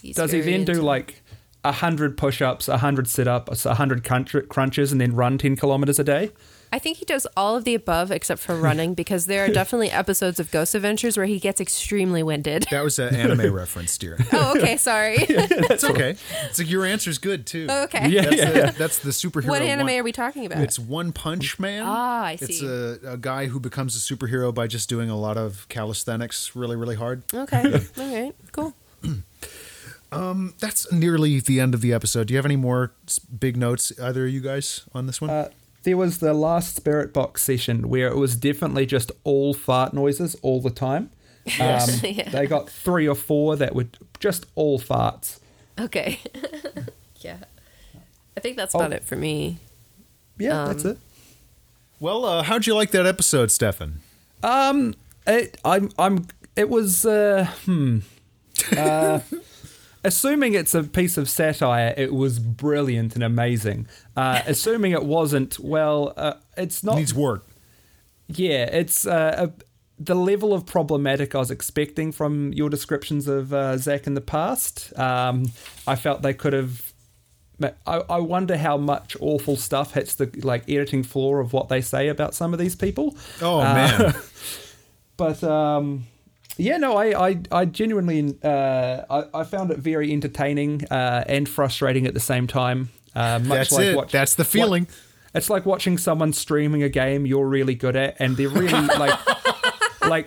He's 0.00 0.16
Does 0.16 0.32
he 0.32 0.40
very 0.40 0.52
then 0.52 0.64
do 0.64 0.82
like 0.82 1.22
hundred 1.64 2.16
push-ups, 2.18 2.66
hundred 2.66 3.08
sit-ups, 3.08 3.64
hundred 3.64 4.04
crunches, 4.48 4.92
and 4.92 5.00
then 5.00 5.14
run 5.14 5.38
ten 5.38 5.56
kilometers 5.56 5.98
a 5.98 6.04
day? 6.04 6.30
I 6.74 6.78
think 6.78 6.96
he 6.96 7.04
does 7.04 7.26
all 7.36 7.54
of 7.54 7.64
the 7.64 7.74
above 7.74 8.10
except 8.10 8.40
for 8.40 8.56
running 8.56 8.94
because 9.02 9.26
there 9.26 9.44
are 9.44 9.48
definitely 9.48 9.90
episodes 9.90 10.40
of 10.40 10.50
Ghost 10.50 10.74
Adventures 10.74 11.16
where 11.18 11.26
he 11.26 11.38
gets 11.38 11.60
extremely 11.60 12.22
winded. 12.22 12.64
That 12.70 12.82
was 12.82 12.98
an 12.98 13.14
anime 13.14 13.52
reference, 13.52 13.98
dear. 13.98 14.18
Oh, 14.32 14.54
okay, 14.56 14.76
sorry. 14.78 15.16
It's 15.68 15.84
okay. 15.84 16.16
It's 16.44 16.58
like 16.58 16.70
your 16.70 16.84
answer's 16.86 17.18
good 17.18 17.46
too. 17.46 17.66
okay. 17.70 18.08
Yeah, 18.08 18.22
That's, 18.22 18.36
yeah. 18.36 18.50
the, 18.70 18.78
that's 18.78 18.98
the 19.00 19.10
superhero. 19.10 19.48
What 19.48 19.62
anime 19.62 19.86
one, 19.86 19.96
are 19.96 20.02
we 20.02 20.12
talking 20.12 20.46
about? 20.46 20.58
It's 20.62 20.78
One 20.78 21.12
Punch 21.12 21.58
Man. 21.58 21.82
Ah, 21.86 22.24
I 22.24 22.32
It's 22.40 22.58
see. 22.60 22.66
a, 22.66 23.12
a 23.12 23.16
guy 23.16 23.46
who 23.46 23.60
becomes 23.60 23.94
a 23.94 24.14
superhero 24.14 24.52
by 24.54 24.66
just 24.66 24.88
doing 24.88 25.10
a 25.10 25.16
lot 25.16 25.36
of 25.36 25.68
calisthenics 25.68 26.56
really, 26.56 26.76
really 26.76 26.96
hard. 26.96 27.22
Okay. 27.34 27.80
All 27.98 28.14
right. 28.14 28.34
Cool. 28.52 28.74
That's 30.58 30.90
nearly 30.92 31.40
the 31.40 31.60
end 31.60 31.74
of 31.74 31.80
the 31.80 31.92
episode. 31.92 32.26
Do 32.28 32.34
you 32.34 32.38
have 32.38 32.46
any 32.46 32.56
more 32.56 32.92
big 33.38 33.56
notes, 33.56 33.92
either 34.00 34.26
of 34.26 34.32
you 34.32 34.40
guys, 34.40 34.82
on 34.94 35.06
this 35.06 35.20
one? 35.20 35.30
Uh, 35.30 35.48
there 35.84 35.96
was 35.96 36.18
the 36.18 36.32
last 36.34 36.76
Spirit 36.76 37.12
Box 37.12 37.42
session 37.42 37.88
where 37.88 38.08
it 38.08 38.16
was 38.16 38.36
definitely 38.36 38.86
just 38.86 39.10
all 39.24 39.52
fart 39.54 39.92
noises 39.92 40.36
all 40.42 40.60
the 40.60 40.70
time. 40.70 41.10
Um, 41.60 41.80
Yeah. 42.02 42.30
They 42.30 42.46
got 42.46 42.68
three 42.70 43.08
or 43.08 43.14
four 43.16 43.56
that 43.56 43.74
were 43.74 43.86
just 44.20 44.46
all 44.54 44.78
farts. 44.78 45.40
Okay. 45.78 46.20
yeah. 47.20 47.38
I 48.36 48.40
think 48.40 48.56
that's 48.56 48.74
about 48.74 48.92
Oh. 48.92 48.96
it 48.96 49.04
for 49.04 49.16
me. 49.16 49.58
Yeah, 50.38 50.62
Um, 50.62 50.68
that's 50.68 50.84
it. 50.84 50.98
well, 52.00 52.24
uh, 52.24 52.42
how'd 52.42 52.66
you 52.66 52.74
like 52.74 52.90
that 52.92 53.06
episode, 53.06 53.50
Stefan? 53.50 54.00
Um, 54.42 54.94
it, 55.26 55.58
I'm, 55.64 55.90
I'm. 55.98 56.26
It 56.56 56.68
was. 56.68 57.04
Uh, 57.06 57.46
hmm. 57.64 57.98
Uh, 58.76 59.18
assuming 60.04 60.54
it's 60.54 60.74
a 60.74 60.82
piece 60.82 61.16
of 61.16 61.28
satire, 61.28 61.94
it 61.96 62.12
was 62.12 62.38
brilliant 62.38 63.14
and 63.14 63.22
amazing. 63.24 63.86
Uh, 64.16 64.42
assuming 64.46 64.92
it 64.92 65.04
wasn't, 65.04 65.58
well, 65.58 66.12
uh, 66.16 66.34
it's 66.56 66.82
not. 66.82 66.96
Needs 66.96 67.14
work. 67.14 67.46
Yeah, 68.28 68.64
it's 68.64 69.06
uh, 69.06 69.48
a, 69.48 69.62
the 69.98 70.14
level 70.14 70.52
of 70.54 70.66
problematic 70.66 71.34
I 71.34 71.38
was 71.38 71.50
expecting 71.50 72.12
from 72.12 72.52
your 72.52 72.70
descriptions 72.70 73.28
of 73.28 73.52
uh, 73.52 73.76
Zach 73.76 74.06
in 74.06 74.14
the 74.14 74.20
past. 74.20 74.96
Um, 74.98 75.52
I 75.86 75.96
felt 75.96 76.22
they 76.22 76.34
could 76.34 76.52
have. 76.52 76.92
I, 77.86 77.98
I 78.08 78.18
wonder 78.18 78.56
how 78.56 78.76
much 78.76 79.16
awful 79.20 79.56
stuff 79.56 79.92
hits 79.94 80.14
the 80.16 80.28
like 80.42 80.68
editing 80.68 81.04
floor 81.04 81.38
of 81.38 81.52
what 81.52 81.68
they 81.68 81.80
say 81.80 82.08
about 82.08 82.34
some 82.34 82.52
of 82.52 82.58
these 82.58 82.74
people. 82.74 83.16
Oh 83.40 83.60
Uh, 83.60 83.74
man, 83.74 84.14
But 85.16 85.44
um, 85.44 86.06
yeah, 86.56 86.76
no, 86.76 86.96
I 86.96 87.28
I, 87.30 87.40
I 87.50 87.64
genuinely 87.64 88.36
uh, 88.42 89.02
I, 89.10 89.40
I 89.40 89.44
found 89.44 89.70
it 89.70 89.78
very 89.78 90.12
entertaining 90.12 90.84
uh, 90.90 91.24
and 91.26 91.48
frustrating 91.48 92.06
at 92.06 92.14
the 92.14 92.20
same 92.20 92.46
time. 92.46 92.90
Uh, 93.14 93.38
much 93.40 93.48
That's 93.48 93.72
like 93.72 93.84
it. 93.86 93.96
watch- 93.96 94.12
That's 94.12 94.34
the 94.34 94.44
feeling. 94.44 94.86
it's 95.34 95.50
like 95.50 95.66
watching 95.66 95.98
someone 95.98 96.32
streaming 96.32 96.82
a 96.82 96.88
game 96.88 97.26
you're 97.26 97.46
really 97.48 97.74
good 97.74 97.96
at, 97.96 98.16
and 98.18 98.36
they're 98.36 98.48
really 98.48 98.86
like 98.86 99.18
like 100.08 100.26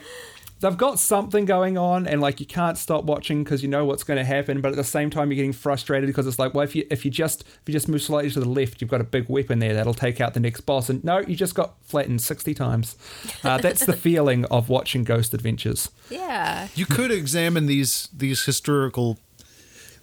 they've 0.60 0.78
got 0.78 1.00
something 1.00 1.46
going 1.46 1.78
on, 1.78 2.08
and 2.08 2.22
like 2.22 2.40
you 2.40 2.46
can't 2.46 2.78
stop 2.78 3.04
watching 3.04 3.44
because 3.44 3.62
you 3.62 3.70
know 3.70 3.86
what's 3.86 4.04
going 4.04 4.18
to 4.18 4.24
happen. 4.26 4.62
But 4.62 4.70
at 4.70 4.76
the 4.76 4.84
same 4.84 5.10
time, 5.10 5.32
you're 5.32 5.38
getting 5.38 5.54
frustrated 5.54 6.08
because 6.08 6.28
it's 6.28 6.40
like, 6.40 6.54
well, 6.54 6.64
if 6.64 6.76
you 6.76 6.86
if 6.90 7.06
you 7.06 7.12
just 7.12 7.42
if 7.42 7.62
you 7.68 7.74
just 7.74 7.88
move 7.88 8.02
slightly 8.02 8.32
to 8.32 8.40
the 8.40 8.50
left, 8.50 8.82
you've 8.82 8.90
got 8.90 9.02
a 9.02 9.06
big 9.06 9.30
weapon 9.30 9.60
there 9.60 9.74
that'll 9.74 9.94
take 9.94 10.22
out 10.22 10.34
the 10.34 10.40
next 10.40 10.62
boss, 10.62 10.90
and 10.90 11.04
no, 11.04 11.20
you 11.20 11.36
just 11.36 11.56
got 11.56 11.76
flattened 11.84 12.22
sixty 12.22 12.54
times. 12.54 12.96
Uh, 13.44 13.58
that's 13.66 13.86
the 13.86 13.94
feeling 13.94 14.46
of 14.46 14.70
watching 14.70 15.04
Ghost 15.04 15.34
Adventures. 15.34 15.90
Yeah. 16.10 16.68
you 16.76 16.86
could 16.86 17.12
examine 17.12 17.66
these 17.66 18.10
these 18.14 18.46
historical 18.46 19.20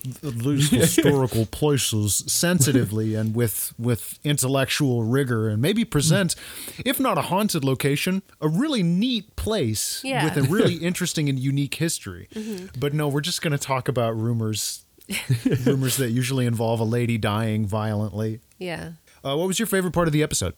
these 0.05 0.71
historical 0.83 1.47
places 1.47 2.25
sensitively 2.27 3.15
and 3.15 3.35
with 3.35 3.73
with 3.79 4.19
intellectual 4.25 5.03
rigor 5.05 5.49
and 5.49 5.63
maybe 5.63 5.85
present 5.85 6.35
if 6.85 6.99
not 6.99 7.17
a 7.19 7.23
haunted 7.23 7.65
location 7.65 8.23
a 8.41 8.49
really 8.49 8.83
neat 8.83 9.35
place 9.37 10.01
Yeah. 10.05 10.25
with 10.25 10.37
a 10.37 10.43
really 10.43 10.75
interesting 10.89 11.29
and 11.29 11.39
unique 11.39 11.75
history 11.77 12.29
but 12.79 12.93
no 12.95 13.09
we're 13.09 13.21
just 13.21 13.43
going 13.43 13.53
to 13.53 13.59
talk 13.59 13.89
about 13.89 14.17
rumors 14.17 14.85
rumors 15.65 15.97
that 15.99 16.11
usually 16.11 16.47
involve 16.47 16.81
a 16.81 16.85
lady 16.85 17.19
dying 17.19 17.67
violently 17.67 18.41
Yeah. 18.59 18.93
uh, 19.25 19.37
what 19.37 19.47
was 19.47 19.59
your 19.59 19.67
favorite 19.67 19.93
part 19.93 20.09
of 20.09 20.13
the 20.13 20.23
episode 20.23 20.55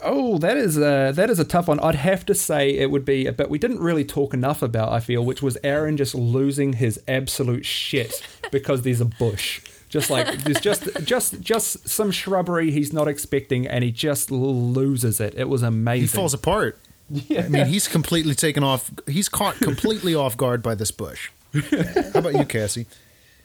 Oh, 0.00 0.38
that 0.38 0.56
is 0.56 0.76
a 0.78 1.12
that 1.14 1.28
is 1.30 1.38
a 1.40 1.44
tough 1.44 1.66
one. 1.68 1.80
I'd 1.80 1.96
have 1.96 2.24
to 2.26 2.34
say 2.34 2.70
it 2.70 2.90
would 2.90 3.04
be 3.04 3.26
a 3.26 3.32
bit 3.32 3.50
we 3.50 3.58
didn't 3.58 3.80
really 3.80 4.04
talk 4.04 4.32
enough 4.32 4.62
about. 4.62 4.92
I 4.92 5.00
feel, 5.00 5.24
which 5.24 5.42
was 5.42 5.58
Aaron 5.64 5.96
just 5.96 6.14
losing 6.14 6.74
his 6.74 7.00
absolute 7.08 7.66
shit 7.66 8.22
because 8.52 8.82
there's 8.82 9.00
a 9.00 9.04
bush. 9.06 9.60
Just 9.88 10.08
like 10.10 10.44
there's 10.44 10.60
just 10.60 10.88
just 11.04 11.40
just 11.40 11.88
some 11.88 12.10
shrubbery 12.12 12.70
he's 12.70 12.92
not 12.92 13.08
expecting, 13.08 13.66
and 13.66 13.82
he 13.82 13.90
just 13.90 14.30
loses 14.30 15.18
it. 15.20 15.34
It 15.36 15.48
was 15.48 15.62
amazing. 15.62 16.02
he 16.02 16.06
falls 16.06 16.34
apart 16.34 16.78
Yeah. 17.10 17.44
i 17.46 17.48
mean 17.48 17.66
he's 17.66 17.88
completely 17.88 18.34
taken 18.34 18.62
off 18.62 18.90
he's 19.06 19.30
caught 19.30 19.56
completely 19.60 20.14
off 20.14 20.36
guard 20.36 20.62
by 20.62 20.74
this 20.74 20.90
bush 20.90 21.30
how 21.54 22.18
about 22.20 22.34
you 22.34 22.44
cassie 22.44 22.84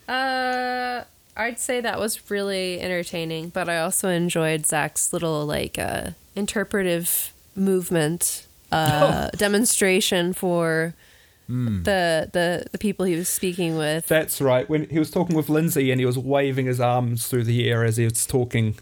Uh, 0.05 1.03
I'd 1.35 1.59
say 1.59 1.81
that 1.81 1.99
was 1.99 2.29
really 2.29 2.79
entertaining, 2.79 3.49
but 3.49 3.67
I 3.67 3.79
also 3.79 4.09
enjoyed 4.09 4.65
Zach's 4.65 5.11
little 5.13 5.45
like 5.45 5.79
uh, 5.79 6.11
interpretive 6.35 7.33
movement 7.55 8.45
uh, 8.71 9.29
demonstration 9.37 10.33
for 10.33 10.93
the 11.47 12.29
the 12.33 12.65
the 12.71 12.77
people 12.77 13.05
he 13.05 13.15
was 13.15 13.29
speaking 13.29 13.77
with. 13.77 14.07
That's 14.07 14.39
right. 14.41 14.67
When 14.69 14.87
he 14.89 14.97
was 14.99 15.11
talking 15.11 15.35
with 15.35 15.49
Lindsay 15.49 15.91
and 15.91 15.99
he 15.99 16.05
was 16.05 16.17
waving 16.17 16.65
his 16.67 16.79
arms 16.79 17.27
through 17.27 17.43
the 17.43 17.69
air 17.69 17.83
as 17.83 17.97
he 17.97 18.05
was 18.05 18.25
talking. 18.25 18.75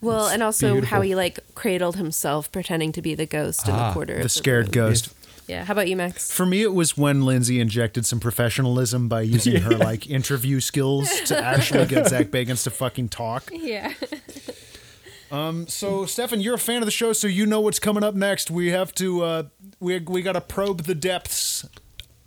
well, 0.00 0.26
It's 0.26 0.34
and 0.34 0.42
also 0.42 0.72
beautiful. 0.72 0.96
how 0.96 1.00
he 1.02 1.14
like 1.14 1.38
cradled 1.54 1.96
himself, 1.96 2.50
pretending 2.50 2.92
to 2.92 3.02
be 3.02 3.14
the 3.14 3.26
ghost 3.26 3.68
in 3.68 3.74
Ah, 3.74 3.88
the 3.88 3.92
quarter. 3.94 4.16
the 4.18 4.24
of 4.24 4.30
scared 4.32 4.66
room. 4.74 4.88
ghost 4.88 5.14
Yeah. 5.48 5.64
How 5.64 5.72
about 5.72 5.88
you, 5.88 5.96
Max? 5.96 6.30
For 6.30 6.44
me, 6.46 6.62
it 6.62 6.74
was 6.74 6.96
when 6.96 7.24
Lindsay 7.24 7.58
injected 7.58 8.04
some 8.06 8.20
professionalism 8.20 9.08
by 9.08 9.22
using 9.22 9.62
her 9.62 9.70
like 9.76 10.08
interview 10.08 10.60
skills 10.60 11.08
to 11.22 11.36
actually 11.38 11.86
get 11.86 12.06
Zach 12.08 12.26
Bagans 12.26 12.64
to 12.64 12.70
fucking 12.70 13.08
talk. 13.08 13.50
Yeah. 13.52 13.94
um. 15.32 15.66
So, 15.66 16.04
Stefan, 16.04 16.40
you're 16.40 16.54
a 16.54 16.58
fan 16.58 16.82
of 16.82 16.86
the 16.86 16.92
show, 16.92 17.12
so 17.14 17.26
you 17.26 17.46
know 17.46 17.60
what's 17.60 17.78
coming 17.78 18.04
up 18.04 18.14
next. 18.14 18.50
We 18.50 18.68
have 18.68 18.94
to, 18.96 19.24
uh, 19.24 19.42
we 19.80 19.98
we 20.00 20.22
got 20.22 20.32
to 20.32 20.40
probe 20.42 20.82
the 20.82 20.94
depths. 20.94 21.66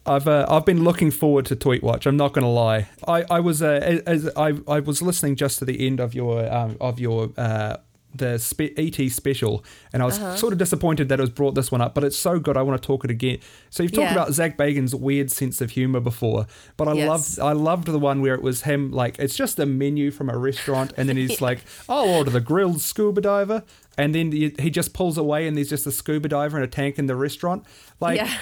I've 0.05 0.27
uh, 0.27 0.47
I've 0.49 0.65
been 0.65 0.83
looking 0.83 1.11
forward 1.11 1.45
to 1.45 1.55
Tweet 1.55 1.83
Watch. 1.83 2.07
I'm 2.07 2.17
not 2.17 2.33
going 2.33 2.43
to 2.43 2.49
lie. 2.49 2.89
I 3.07 3.23
I 3.29 3.39
was 3.39 3.61
uh, 3.61 4.01
as 4.07 4.29
I 4.35 4.53
I 4.67 4.79
was 4.79 5.01
listening 5.01 5.35
just 5.35 5.59
to 5.59 5.65
the 5.65 5.85
end 5.85 5.99
of 5.99 6.15
your 6.15 6.51
um, 6.51 6.75
of 6.81 6.99
your 6.99 7.29
uh, 7.37 7.77
the 8.13 8.37
spe- 8.37 8.77
ET 8.77 9.09
special, 9.09 9.63
and 9.93 10.01
I 10.03 10.05
was 10.05 10.17
Uh-huh. 10.19 10.35
sort 10.35 10.53
of 10.53 10.59
disappointed 10.59 11.09
that 11.09 11.19
it 11.19 11.21
was 11.21 11.29
brought 11.29 11.55
this 11.55 11.71
one 11.71 11.81
up. 11.81 11.93
But 11.95 12.03
it's 12.03 12.17
so 12.17 12.39
good. 12.39 12.57
I 12.57 12.61
want 12.61 12.81
to 12.81 12.85
talk 12.85 13.05
it 13.05 13.11
again. 13.11 13.37
So 13.69 13.83
you've 13.83 13.91
talked 13.93 14.03
Yeah. 14.07 14.11
about 14.13 14.33
Zach 14.33 14.57
Bagans' 14.57 14.93
weird 14.93 15.31
sense 15.31 15.61
of 15.61 15.71
humor 15.71 15.99
before, 15.99 16.45
but 16.77 16.87
I 16.87 16.93
Yes. 16.93 17.07
loved 17.07 17.39
I 17.39 17.53
loved 17.53 17.87
the 17.87 17.99
one 17.99 18.21
where 18.21 18.33
it 18.35 18.41
was 18.41 18.63
him 18.63 18.91
like 18.91 19.17
it's 19.19 19.35
just 19.35 19.59
a 19.59 19.65
menu 19.65 20.11
from 20.11 20.29
a 20.29 20.37
restaurant, 20.37 20.93
and 20.97 21.07
then 21.07 21.17
he's 21.17 21.39
like, 21.47 21.59
"I'll 21.87 22.03
order 22.09 22.31
the 22.31 22.41
grilled 22.41 22.81
scuba 22.81 23.21
diver." 23.21 23.63
And 23.97 24.15
then 24.15 24.31
he 24.31 24.53
he 24.59 24.69
just 24.69 24.93
pulls 24.93 25.17
away, 25.17 25.47
and 25.47 25.55
there's 25.57 25.69
just 25.69 25.85
a 25.87 25.91
scuba 25.91 26.27
diver 26.29 26.57
and 26.57 26.63
a 26.63 26.67
tank 26.67 26.97
in 26.99 27.07
the 27.07 27.15
restaurant. 27.15 27.63
Like, 27.99 28.17
yeah. 28.17 28.33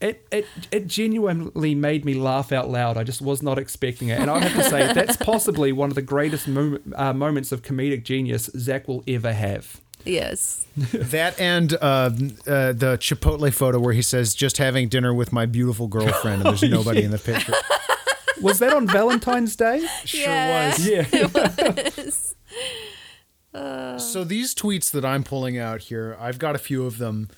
It, 0.00 0.26
it 0.30 0.46
it 0.70 0.86
genuinely 0.86 1.74
made 1.74 2.04
me 2.04 2.14
laugh 2.14 2.52
out 2.52 2.68
loud. 2.68 2.96
I 2.96 3.04
just 3.04 3.22
was 3.22 3.42
not 3.42 3.58
expecting 3.58 4.08
it, 4.08 4.20
and 4.20 4.30
I 4.30 4.40
have 4.40 4.54
to 4.64 4.70
say 4.70 4.92
that's 4.92 5.16
possibly 5.32 5.72
one 5.72 5.88
of 5.90 5.94
the 5.94 6.02
greatest 6.02 6.46
mo- 6.48 6.78
uh, 6.94 7.12
moments 7.12 7.50
of 7.52 7.62
comedic 7.62 8.02
genius 8.04 8.50
Zach 8.58 8.86
will 8.88 9.02
ever 9.08 9.32
have. 9.32 9.80
Yes. 10.04 10.66
That 10.92 11.40
and 11.40 11.72
uh, 11.74 11.76
uh, 11.80 12.10
the 12.72 12.96
Chipotle 13.00 13.52
photo 13.52 13.78
where 13.80 13.94
he 13.94 14.02
says, 14.02 14.34
"Just 14.34 14.58
having 14.58 14.88
dinner 14.88 15.12
with 15.14 15.32
my 15.32 15.46
beautiful 15.46 15.88
girlfriend," 15.88 16.42
and 16.42 16.50
there's 16.58 16.62
nobody 16.70 17.02
in 17.02 17.10
the 17.10 17.18
picture. 17.18 17.54
Was 18.42 18.58
that 18.58 18.74
on 18.74 18.86
Valentine's 18.86 19.56
Day? 19.56 19.86
Sure 20.04 20.20
Yeah. 20.22 20.68
was. 20.68 20.86
Yeah. 23.54 23.96
So 23.98 24.24
these 24.24 24.54
tweets 24.54 24.90
that 24.90 25.04
I'm 25.04 25.24
pulling 25.24 25.58
out 25.58 25.80
here, 25.82 26.16
I've 26.20 26.38
got 26.38 26.54
a 26.54 26.58
few 26.58 26.84
of 26.84 26.98
them. 26.98 27.28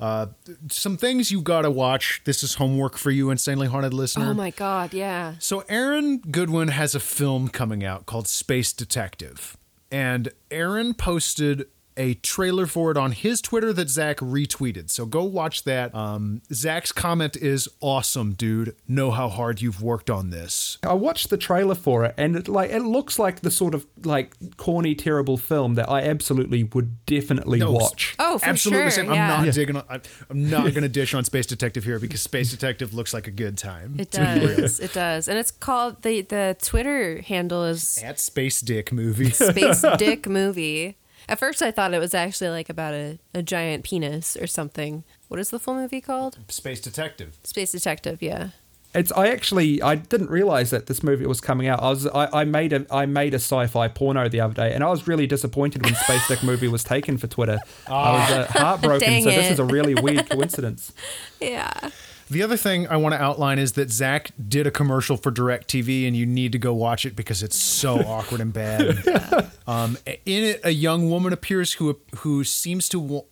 Uh, 0.00 0.26
some 0.70 0.96
things 0.96 1.30
you 1.30 1.42
got 1.42 1.62
to 1.62 1.70
watch. 1.70 2.22
This 2.24 2.42
is 2.42 2.54
homework 2.54 2.96
for 2.96 3.10
you, 3.10 3.30
insanely 3.30 3.66
haunted 3.66 3.92
listener. 3.92 4.30
Oh 4.30 4.34
my 4.34 4.50
God. 4.50 4.94
Yeah. 4.94 5.34
So 5.38 5.64
Aaron 5.68 6.18
Goodwin 6.18 6.68
has 6.68 6.94
a 6.94 7.00
film 7.00 7.48
coming 7.48 7.84
out 7.84 8.06
called 8.06 8.26
Space 8.26 8.72
Detective, 8.72 9.56
and 9.90 10.30
Aaron 10.50 10.94
posted 10.94 11.66
a 12.00 12.14
trailer 12.14 12.66
for 12.66 12.90
it 12.90 12.96
on 12.96 13.12
his 13.12 13.42
Twitter 13.42 13.72
that 13.74 13.90
Zach 13.90 14.16
retweeted. 14.18 14.90
So 14.90 15.04
go 15.04 15.22
watch 15.24 15.64
that. 15.64 15.94
Um, 15.94 16.40
Zach's 16.52 16.92
comment 16.92 17.36
is 17.36 17.68
awesome, 17.80 18.32
dude. 18.32 18.74
Know 18.88 19.10
how 19.10 19.28
hard 19.28 19.60
you've 19.60 19.82
worked 19.82 20.08
on 20.08 20.30
this. 20.30 20.78
I 20.82 20.94
watched 20.94 21.28
the 21.28 21.36
trailer 21.36 21.74
for 21.74 22.04
it, 22.06 22.14
and 22.16 22.36
it, 22.36 22.48
like 22.48 22.70
it 22.70 22.82
looks 22.82 23.18
like 23.18 23.40
the 23.40 23.50
sort 23.50 23.74
of 23.74 23.86
like 24.04 24.34
corny, 24.56 24.94
terrible 24.94 25.36
film 25.36 25.74
that 25.74 25.90
I 25.90 26.00
absolutely 26.02 26.64
would 26.64 27.04
definitely 27.04 27.58
No, 27.58 27.72
watch. 27.72 28.14
Oh, 28.18 28.38
for 28.38 28.46
Absolutely, 28.46 28.84
sure. 28.84 28.90
same. 29.02 29.10
I'm 29.10 29.44
not 29.46 29.52
digging. 29.54 29.76
On, 29.76 29.84
I'm- 29.88 30.02
I'm 30.30 30.48
not 30.48 30.62
going 30.70 30.82
to 30.82 30.88
dish 30.88 31.12
on 31.12 31.24
Space 31.24 31.46
Detective 31.46 31.84
here 31.84 31.98
because 31.98 32.22
Space 32.22 32.50
Detective 32.50 32.94
looks 32.94 33.12
like 33.12 33.26
a 33.26 33.30
good 33.30 33.58
time. 33.58 33.96
It 33.98 34.10
does. 34.12 34.80
it 34.80 34.92
does. 34.94 35.28
And 35.28 35.38
it's 35.38 35.50
called 35.50 36.00
the 36.02 36.22
the 36.22 36.56
Twitter 36.62 37.20
handle 37.20 37.64
is 37.64 37.98
At 38.02 38.18
Space 38.18 38.60
Dick 38.62 38.90
movie. 38.92 39.30
Space 39.30 39.84
Dick 39.98 40.26
Movie. 40.28 40.96
At 41.30 41.38
first, 41.38 41.62
I 41.62 41.70
thought 41.70 41.94
it 41.94 42.00
was 42.00 42.12
actually 42.12 42.50
like 42.50 42.68
about 42.68 42.92
a, 42.92 43.20
a 43.32 43.40
giant 43.40 43.84
penis 43.84 44.36
or 44.36 44.48
something. 44.48 45.04
What 45.28 45.38
is 45.38 45.50
the 45.50 45.60
full 45.60 45.74
movie 45.76 46.00
called? 46.00 46.38
Space 46.48 46.80
Detective. 46.80 47.38
Space 47.44 47.70
Detective. 47.70 48.20
Yeah. 48.20 48.48
It's 48.92 49.12
I 49.12 49.28
actually 49.28 49.80
I 49.80 49.94
didn't 49.94 50.30
realize 50.30 50.70
that 50.70 50.86
this 50.86 51.04
movie 51.04 51.24
was 51.26 51.40
coming 51.40 51.68
out. 51.68 51.80
I 51.80 51.90
was 51.90 52.08
I, 52.08 52.40
I 52.40 52.44
made 52.44 52.72
a 52.72 52.84
I 52.90 53.06
made 53.06 53.34
a 53.34 53.36
sci-fi 53.36 53.86
porno 53.86 54.28
the 54.28 54.40
other 54.40 54.54
day, 54.54 54.74
and 54.74 54.82
I 54.82 54.90
was 54.90 55.06
really 55.06 55.28
disappointed 55.28 55.84
when 55.84 55.94
Space 55.94 56.26
Dick 56.26 56.42
movie 56.42 56.66
was 56.66 56.82
taken 56.82 57.16
for 57.16 57.28
Twitter. 57.28 57.60
I 57.86 58.12
was 58.12 58.30
uh, 58.32 58.46
heartbroken. 58.50 59.08
Dang 59.08 59.22
so 59.22 59.30
this 59.30 59.52
is 59.52 59.60
a 59.60 59.64
really 59.64 59.94
weird 59.94 60.28
coincidence. 60.30 60.92
Yeah. 61.40 61.90
The 62.30 62.42
other 62.42 62.56
thing 62.56 62.86
I 62.86 62.96
want 62.96 63.14
to 63.14 63.20
outline 63.20 63.58
is 63.58 63.72
that 63.72 63.90
Zach 63.90 64.30
did 64.48 64.66
a 64.66 64.70
commercial 64.70 65.16
for 65.16 65.32
DirecTV, 65.32 66.06
and 66.06 66.16
you 66.16 66.24
need 66.26 66.52
to 66.52 66.58
go 66.58 66.72
watch 66.72 67.04
it 67.04 67.16
because 67.16 67.42
it's 67.42 67.56
so 67.56 67.96
awkward 68.06 68.40
and 68.40 68.52
bad. 68.52 69.50
Um, 69.66 69.98
in 70.24 70.44
it, 70.44 70.60
a 70.62 70.70
young 70.70 71.10
woman 71.10 71.32
appears 71.32 71.74
who 71.74 71.98
who 72.18 72.44
seems 72.44 72.88
to 72.90 73.24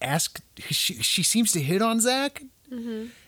ask. 0.00 0.40
She 0.58 0.94
she 0.94 1.22
seems 1.22 1.52
to 1.52 1.60
hit 1.60 1.80
on 1.82 2.00
Zach, 2.00 2.42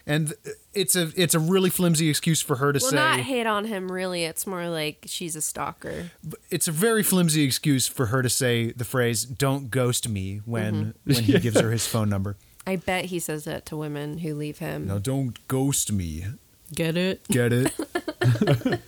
and 0.06 0.34
it's 0.72 0.96
a 0.96 1.12
it's 1.16 1.34
a 1.34 1.38
really 1.38 1.70
flimsy 1.70 2.08
excuse 2.10 2.40
for 2.42 2.56
her 2.56 2.72
to 2.72 2.80
Well, 2.82 2.90
say. 2.90 2.96
not 2.96 3.20
hate 3.20 3.46
on 3.46 3.66
him 3.66 3.92
really. 3.92 4.24
It's 4.24 4.46
more 4.48 4.68
like 4.68 5.04
she's 5.06 5.36
a 5.36 5.42
stalker. 5.42 6.10
it's 6.50 6.66
a 6.66 6.72
very 6.72 7.02
flimsy 7.04 7.44
excuse 7.44 7.86
for 7.86 8.06
her 8.06 8.20
to 8.22 8.28
say 8.30 8.72
the 8.72 8.84
phrase 8.84 9.24
"Don't 9.24 9.70
ghost 9.70 10.08
me" 10.08 10.40
when 10.44 10.94
when 11.04 11.22
he 11.22 11.38
gives 11.38 11.60
her 11.60 11.70
his 11.78 11.86
phone 11.86 12.08
number. 12.08 12.36
I 12.66 12.76
bet 12.76 13.06
he 13.06 13.18
says 13.18 13.44
that 13.44 13.66
to 13.66 13.76
women 13.76 14.18
who 14.18 14.34
leave 14.34 14.58
him. 14.58 14.86
Now 14.86 14.98
don't 14.98 15.46
ghost 15.48 15.92
me. 15.92 16.26
Get 16.74 16.96
it? 16.96 17.26
Get 17.28 17.52
it? 17.52 17.72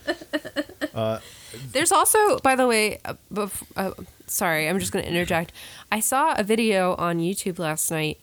There's 1.72 1.92
also, 1.92 2.38
by 2.38 2.56
the 2.56 2.66
way, 2.66 2.98
uh, 3.04 3.14
bef- 3.32 3.62
uh, 3.76 3.92
sorry, 4.26 4.68
I'm 4.68 4.78
just 4.78 4.92
going 4.92 5.04
to 5.04 5.10
interject. 5.10 5.52
I 5.92 6.00
saw 6.00 6.34
a 6.36 6.42
video 6.42 6.94
on 6.96 7.18
YouTube 7.18 7.58
last 7.58 7.90
night 7.90 8.18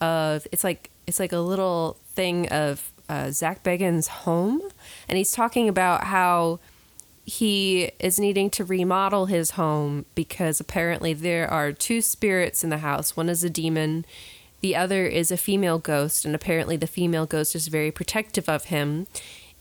of 0.00 0.46
it's 0.52 0.62
like 0.62 0.90
it's 1.06 1.18
like 1.18 1.32
a 1.32 1.38
little 1.38 1.96
thing 2.14 2.48
of 2.48 2.92
uh, 3.08 3.30
Zach 3.30 3.62
Bagans' 3.62 4.08
home, 4.08 4.60
and 5.08 5.16
he's 5.18 5.32
talking 5.32 5.68
about 5.68 6.04
how 6.04 6.60
he 7.24 7.90
is 7.98 8.18
needing 8.18 8.48
to 8.50 8.64
remodel 8.64 9.26
his 9.26 9.52
home 9.52 10.06
because 10.14 10.60
apparently 10.60 11.12
there 11.12 11.50
are 11.50 11.72
two 11.72 12.00
spirits 12.00 12.64
in 12.64 12.70
the 12.70 12.78
house. 12.78 13.16
One 13.16 13.28
is 13.28 13.44
a 13.44 13.50
demon, 13.50 14.06
the 14.60 14.74
other 14.76 15.06
is 15.06 15.30
a 15.30 15.36
female 15.36 15.78
ghost, 15.78 16.24
and 16.24 16.34
apparently 16.34 16.76
the 16.76 16.86
female 16.86 17.26
ghost 17.26 17.54
is 17.54 17.68
very 17.68 17.90
protective 17.90 18.48
of 18.48 18.64
him 18.64 19.06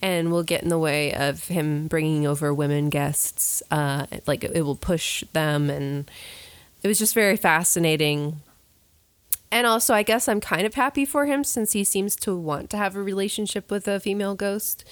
and 0.01 0.31
will 0.31 0.43
get 0.43 0.63
in 0.63 0.69
the 0.69 0.77
way 0.77 1.13
of 1.13 1.47
him 1.47 1.87
bringing 1.87 2.27
over 2.27 2.53
women 2.53 2.89
guests. 2.89 3.63
Uh, 3.71 4.05
like 4.25 4.43
it 4.43 4.63
will 4.63 4.75
push 4.75 5.23
them, 5.33 5.69
and 5.69 6.09
it 6.83 6.87
was 6.87 6.99
just 6.99 7.13
very 7.13 7.37
fascinating. 7.37 8.41
And 9.51 9.65
also, 9.65 9.93
I 9.93 10.03
guess 10.03 10.27
I'm 10.27 10.41
kind 10.41 10.65
of 10.65 10.73
happy 10.73 11.05
for 11.05 11.25
him 11.25 11.43
since 11.43 11.71
he 11.71 11.83
seems 11.83 12.15
to 12.17 12.35
want 12.35 12.69
to 12.71 12.77
have 12.77 12.95
a 12.95 13.01
relationship 13.01 13.71
with 13.71 13.87
a 13.87 13.99
female 13.99 14.35
ghost. 14.35 14.83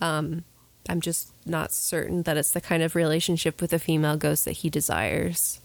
Um, 0.00 0.44
I'm 0.88 1.00
just 1.00 1.32
not 1.46 1.72
certain 1.72 2.22
that 2.24 2.36
it's 2.36 2.50
the 2.50 2.60
kind 2.60 2.82
of 2.82 2.94
relationship 2.94 3.60
with 3.60 3.72
a 3.72 3.78
female 3.78 4.16
ghost 4.16 4.44
that 4.46 4.52
he 4.52 4.70
desires. 4.70 5.60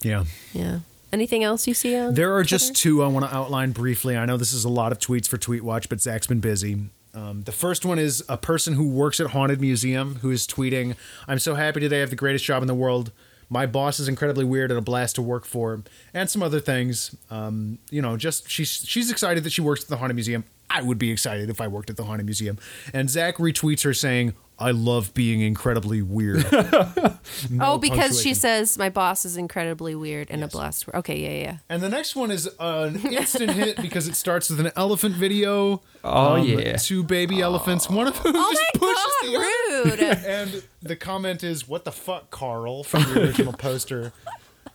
Yeah. 0.00 0.24
Yeah. 0.52 0.80
Anything 1.14 1.44
else 1.44 1.68
you 1.68 1.74
see 1.74 1.96
on? 1.96 2.14
There 2.14 2.34
are 2.34 2.42
Twitter? 2.42 2.48
just 2.48 2.74
two 2.74 3.00
I 3.04 3.06
want 3.06 3.24
to 3.24 3.32
outline 3.32 3.70
briefly. 3.70 4.16
I 4.16 4.26
know 4.26 4.36
this 4.36 4.52
is 4.52 4.64
a 4.64 4.68
lot 4.68 4.90
of 4.90 4.98
tweets 4.98 5.28
for 5.28 5.38
Tweet 5.38 5.62
Watch, 5.62 5.88
but 5.88 6.00
Zach's 6.00 6.26
been 6.26 6.40
busy. 6.40 6.90
Um, 7.14 7.42
the 7.42 7.52
first 7.52 7.84
one 7.84 8.00
is 8.00 8.24
a 8.28 8.36
person 8.36 8.74
who 8.74 8.88
works 8.88 9.20
at 9.20 9.28
Haunted 9.28 9.60
Museum 9.60 10.16
who 10.16 10.32
is 10.32 10.44
tweeting, 10.44 10.96
I'm 11.28 11.38
so 11.38 11.54
happy 11.54 11.78
today. 11.78 11.98
I 11.98 12.00
have 12.00 12.10
the 12.10 12.16
greatest 12.16 12.44
job 12.44 12.64
in 12.64 12.66
the 12.66 12.74
world. 12.74 13.12
My 13.48 13.64
boss 13.64 14.00
is 14.00 14.08
incredibly 14.08 14.44
weird 14.44 14.72
and 14.72 14.78
a 14.78 14.82
blast 14.82 15.14
to 15.14 15.22
work 15.22 15.44
for, 15.44 15.84
and 16.12 16.28
some 16.28 16.42
other 16.42 16.58
things. 16.58 17.14
Um, 17.30 17.78
you 17.90 18.02
know, 18.02 18.16
just 18.16 18.50
she's 18.50 18.82
she's 18.84 19.08
excited 19.08 19.44
that 19.44 19.50
she 19.50 19.60
works 19.60 19.84
at 19.84 19.88
the 19.88 19.98
Haunted 19.98 20.16
Museum. 20.16 20.42
I 20.68 20.82
would 20.82 20.98
be 20.98 21.12
excited 21.12 21.48
if 21.48 21.60
I 21.60 21.68
worked 21.68 21.90
at 21.90 21.96
the 21.96 22.04
Haunted 22.04 22.26
Museum. 22.26 22.58
And 22.92 23.08
Zach 23.08 23.36
retweets 23.36 23.84
her 23.84 23.94
saying, 23.94 24.32
I 24.58 24.70
love 24.70 25.12
being 25.14 25.40
incredibly 25.40 26.00
weird. 26.00 26.46
oh, 27.60 27.78
because 27.78 28.22
she 28.22 28.34
says 28.34 28.78
my 28.78 28.88
boss 28.88 29.24
is 29.24 29.36
incredibly 29.36 29.96
weird 29.96 30.30
and 30.30 30.44
a 30.44 30.48
blast. 30.48 30.86
Okay, 30.94 31.18
yeah, 31.18 31.44
yeah. 31.44 31.56
And 31.68 31.82
the 31.82 31.88
next 31.88 32.14
one 32.14 32.30
is 32.30 32.48
an 32.60 32.96
instant 33.12 33.50
hit 33.50 33.82
because 33.82 34.06
it 34.06 34.14
starts 34.14 34.50
with 34.50 34.60
an 34.60 34.70
elephant 34.76 35.16
video. 35.16 35.82
Oh, 36.04 36.36
yeah. 36.36 36.76
Two 36.76 37.02
baby 37.02 37.40
elephants. 37.40 37.90
One 37.90 38.06
of 38.06 38.22
them 38.22 38.32
Oh 38.36 38.52
just 38.52 38.64
my 38.74 38.80
pushes 38.86 39.12
the 39.22 39.36
other. 39.36 40.04
rude. 40.14 40.24
And 40.24 40.62
the 40.82 40.96
comment 40.96 41.42
is, 41.42 41.66
"What 41.66 41.84
the 41.84 41.92
fuck, 41.92 42.30
Carl?" 42.30 42.84
from 42.84 43.02
the 43.04 43.22
original 43.22 43.52
poster. 43.54 44.12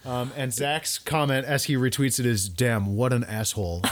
Um, 0.06 0.32
and 0.36 0.54
Zach's 0.54 0.98
comment 0.98 1.46
as 1.46 1.66
he 1.66 1.76
retweets 1.76 2.20
it 2.20 2.26
is, 2.26 2.50
"Damn, 2.50 2.96
what 2.96 3.14
an 3.14 3.24
asshole." 3.24 3.84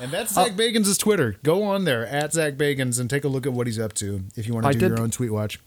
And 0.00 0.10
that's 0.10 0.36
uh, 0.36 0.44
Zach 0.44 0.52
Bagans' 0.54 0.98
Twitter. 0.98 1.36
Go 1.42 1.62
on 1.62 1.84
there 1.84 2.06
at 2.06 2.32
Zach 2.32 2.54
Bagans 2.54 2.98
and 3.00 3.08
take 3.10 3.24
a 3.24 3.28
look 3.28 3.46
at 3.46 3.52
what 3.52 3.66
he's 3.66 3.78
up 3.78 3.92
to 3.94 4.22
if 4.36 4.46
you 4.46 4.54
want 4.54 4.64
to 4.64 4.68
I 4.68 4.72
do 4.72 4.78
did- 4.80 4.88
your 4.90 5.00
own 5.00 5.10
tweet 5.10 5.32
watch. 5.32 5.60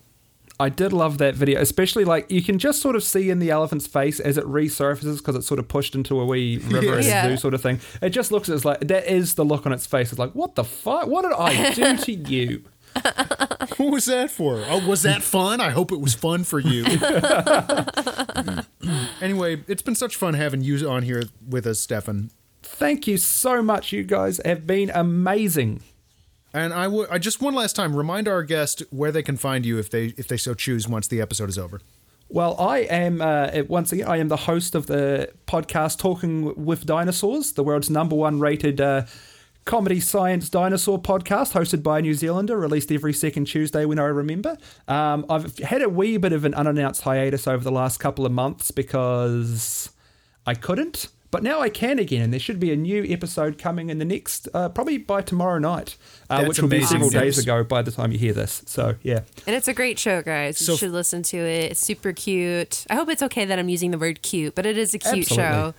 I 0.60 0.70
did 0.70 0.94
love 0.94 1.18
that 1.18 1.34
video, 1.34 1.60
especially 1.60 2.06
like 2.06 2.30
you 2.30 2.44
can 2.44 2.60
just 2.60 2.84
sort 2.84 2.96
of 2.96 3.02
see 3.04 3.32
in 3.32 3.40
the 3.40 3.50
elephant's 3.50 3.88
face 3.88 4.20
as 4.20 4.38
it 4.38 4.44
resurfaces 4.46 5.18
because 5.18 5.36
it's 5.36 5.48
sort 5.48 5.60
of 5.60 5.68
pushed 5.68 5.96
into 5.96 6.20
a 6.20 6.26
wee 6.26 6.58
river 6.68 7.00
in 7.00 7.06
Yeah. 7.08 7.26
a 7.26 7.30
zoo 7.32 7.38
sort 7.38 7.56
of 7.56 7.62
thing. 7.64 7.80
It 8.00 8.12
just 8.12 8.32
looks 8.32 8.48
as 8.48 8.64
like 8.64 8.80
that 8.82 9.08
is 9.12 9.34
the 9.34 9.44
look 9.44 9.66
on 9.66 9.74
its 9.74 9.88
face. 9.88 10.12
It's 10.12 10.20
like, 10.20 10.34
what 10.36 10.54
the 10.54 10.64
fuck? 10.64 11.08
What 11.08 11.24
did 11.24 11.34
I 11.34 11.74
do 11.74 11.98
to 12.04 12.12
you? 12.12 12.64
What 13.78 13.92
was 13.94 14.06
that 14.06 14.30
for? 14.30 14.64
Oh, 14.68 14.86
was 14.86 15.04
that 15.04 15.24
fun? 15.24 15.62
I 15.62 15.70
hope 15.70 15.92
it 15.94 16.02
was 16.02 16.14
fun 16.14 16.44
for 16.44 16.60
you. 16.60 16.84
anyway, 19.22 19.64
it's 19.68 19.82
been 19.82 19.96
such 19.96 20.16
fun 20.16 20.34
having 20.34 20.62
you 20.62 20.88
on 20.90 21.04
here 21.04 21.24
with 21.48 21.66
us, 21.66 21.80
Stefan. 21.80 22.32
Thank 22.82 23.06
you 23.06 23.18
so 23.18 23.62
much. 23.62 23.92
You 23.92 24.02
guys 24.02 24.42
have 24.44 24.66
been 24.66 24.90
amazing. 24.90 25.84
And 26.52 26.74
I 26.74 26.88
would 26.88 27.12
I 27.12 27.20
just 27.20 27.40
one 27.40 27.54
last 27.54 27.76
time 27.76 27.96
remind 27.96 28.28
our 28.28 28.42
guest 28.42 28.82
where 28.90 29.12
they 29.12 29.22
can 29.22 29.38
find 29.38 29.68
you 29.68 29.78
if 29.78 29.92
they 29.92 30.16
if 30.18 30.28
they 30.28 30.36
so 30.36 30.56
choose 30.56 30.88
once 30.88 31.08
the 31.08 31.22
episode 31.22 31.48
is 31.48 31.60
over. 31.60 31.80
Well, 32.28 32.56
I 32.60 32.80
am 32.80 33.22
uh, 33.22 33.52
once 33.68 33.92
again. 33.92 34.08
I 34.08 34.18
am 34.18 34.30
the 34.30 34.36
host 34.36 34.74
of 34.74 34.88
the 34.88 35.30
podcast 35.46 36.00
"Talking 36.00 36.66
with 36.66 36.88
Dinosaurs," 36.88 37.52
the 37.52 37.64
world's 37.64 37.92
number 37.92 38.16
one 38.16 38.40
rated 38.40 38.82
uh, 38.82 39.06
comedy 39.66 40.00
science 40.00 40.50
dinosaur 40.50 41.00
podcast, 41.00 41.54
hosted 41.54 41.84
by 41.84 42.00
a 42.00 42.02
New 42.02 42.16
Zealander, 42.16 42.58
released 42.58 42.92
every 42.92 43.14
second 43.14 43.46
Tuesday 43.46 43.86
when 43.86 44.00
I 44.00 44.06
remember. 44.06 44.58
Um, 44.88 45.28
I've 45.30 45.56
had 45.60 45.84
a 45.84 45.90
wee 45.90 46.18
bit 46.18 46.34
of 46.34 46.46
an 46.46 46.56
unannounced 46.56 47.04
hiatus 47.04 47.48
over 47.48 47.64
the 47.64 47.72
last 47.72 48.00
couple 48.00 48.26
of 48.26 48.32
months 48.32 48.72
because 48.72 49.92
I 50.48 50.56
couldn't. 50.56 51.10
But 51.32 51.44
now 51.44 51.62
I 51.62 51.70
can 51.70 51.98
again, 51.98 52.22
and 52.24 52.34
there 52.34 52.40
should 52.42 52.60
be 52.60 52.72
a 52.72 52.76
new 52.76 53.06
episode 53.08 53.58
coming 53.58 53.90
in 53.90 54.00
the 54.00 54.06
next, 54.06 54.50
uh, 54.54 54.68
probably 54.68 54.98
by 54.98 55.22
tomorrow 55.22 55.60
night, 55.60 55.98
uh, 56.30 56.44
which 56.44 56.62
will 56.62 56.68
be 56.68 56.84
several 56.84 57.10
days 57.10 57.38
ago 57.38 57.64
by 57.64 57.82
the 57.82 57.92
time 57.92 58.12
you 58.12 58.18
hear 58.20 58.34
this. 58.34 58.62
So, 58.66 58.96
yeah. 59.02 59.22
And 59.48 59.56
it's 59.56 59.70
a 59.70 59.74
great 59.74 59.98
show, 59.98 60.22
guys. 60.22 60.68
You 60.68 60.76
should 60.76 60.92
listen 60.92 61.24
to 61.24 61.38
it. 61.38 61.72
It's 61.72 61.80
super 61.80 62.12
cute. 62.12 62.86
I 62.90 62.96
hope 62.96 63.08
it's 63.10 63.24
okay 63.24 63.46
that 63.46 63.58
I'm 63.58 63.70
using 63.70 63.92
the 63.92 63.98
word 63.98 64.22
cute, 64.22 64.56
but 64.56 64.66
it 64.66 64.78
is 64.78 64.94
a 64.94 65.00
cute 65.00 65.20
Absolutely. 65.32 65.36
show. 65.38 65.74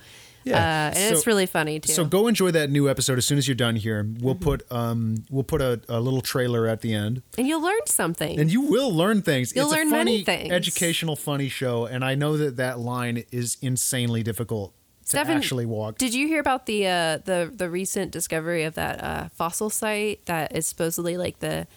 Yeah. 0.45 0.57
Uh, 0.57 0.97
and 0.97 1.15
it's 1.15 1.25
really 1.25 1.45
funny 1.45 1.79
too. 1.79 1.93
So 1.93 2.03
go 2.03 2.27
enjoy 2.27 2.51
that 2.51 2.69
new 2.69 2.89
episode 2.89 3.17
as 3.17 3.25
soon 3.25 3.37
as 3.37 3.47
you're 3.47 3.55
done 3.55 3.75
here. 3.77 4.05
We'll 4.19 4.33
Mm-hmm. 4.35 4.43
put 4.43 4.71
um 4.73 5.23
we'll 5.29 5.43
put 5.45 5.61
a, 5.61 5.79
a 5.87 6.01
little 6.01 6.19
trailer 6.21 6.67
at 6.67 6.81
the 6.81 6.93
end. 6.93 7.21
and 7.37 7.47
you'll 7.47 7.61
learn 7.61 7.79
something. 7.85 8.37
And 8.39 8.51
you 8.51 8.59
will 8.61 8.91
learn 8.93 9.21
things. 9.21 9.55
You'll 9.55 9.67
it's 9.67 9.73
learn 9.75 9.87
a 9.87 9.91
funny, 9.91 10.11
many 10.11 10.23
things. 10.25 10.51
educational, 10.51 11.15
funny 11.15 11.47
show, 11.47 11.85
and 11.85 12.03
I 12.03 12.15
know 12.15 12.35
that 12.35 12.57
that 12.57 12.77
line 12.79 13.23
is 13.31 13.55
insanely 13.61 14.21
difficult 14.21 14.73
to 15.09 15.19
actually 15.19 15.65
walk. 15.65 15.97
Did 15.97 16.13
you 16.13 16.27
hear 16.27 16.39
about 16.39 16.65
the 16.65 16.87
uh, 16.87 17.17
the 17.25 17.51
the 17.53 17.69
recent 17.69 18.11
discovery 18.11 18.63
of 18.63 18.75
that 18.75 19.03
uh, 19.03 19.29
fossil 19.29 19.69
site 19.69 20.25
that 20.25 20.55
is 20.55 20.67
supposedly 20.67 21.17
like 21.17 21.39
the 21.39 21.67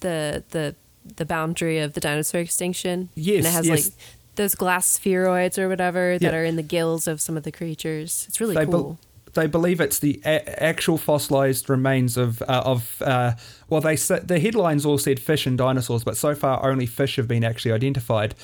the 0.00 0.44
the 0.50 0.74
the 1.16 1.24
boundary 1.24 1.78
of 1.78 1.94
the 1.94 2.00
dinosaur 2.00 2.40
extinction? 2.40 3.08
Yes, 3.14 3.38
and 3.38 3.46
it 3.46 3.50
has 3.50 3.66
yes. 3.66 3.86
like 3.86 3.94
those 4.36 4.54
glass 4.54 4.86
spheroids 4.86 5.58
or 5.58 5.68
whatever 5.68 6.18
that 6.18 6.32
Yeah. 6.32 6.38
are 6.38 6.44
in 6.44 6.56
the 6.56 6.62
gills 6.62 7.06
of 7.06 7.20
some 7.20 7.36
of 7.36 7.42
the 7.42 7.52
creatures. 7.52 8.24
It's 8.28 8.40
really 8.40 8.54
they, 8.54 8.64
cool. 8.66 8.98
they 9.34 9.46
believe 9.46 9.80
it's 9.80 9.98
the 9.98 10.20
a- 10.24 10.62
actual 10.62 10.96
fossilized 10.98 11.68
remains 11.68 12.16
of 12.16 12.40
uh, 12.42 12.62
of 12.64 13.02
uh, 13.02 13.32
well 13.68 13.80
they 13.80 13.96
said 13.96 14.28
the 14.28 14.40
headlines 14.40 14.86
all 14.86 14.98
said 14.98 15.20
fish 15.20 15.46
and 15.46 15.58
dinosaurs 15.58 16.04
but 16.04 16.16
so 16.16 16.34
far 16.34 16.64
only 16.64 16.86
fish 16.86 17.16
have 17.16 17.28
been 17.28 17.44
actually 17.44 17.72
identified 17.72 18.34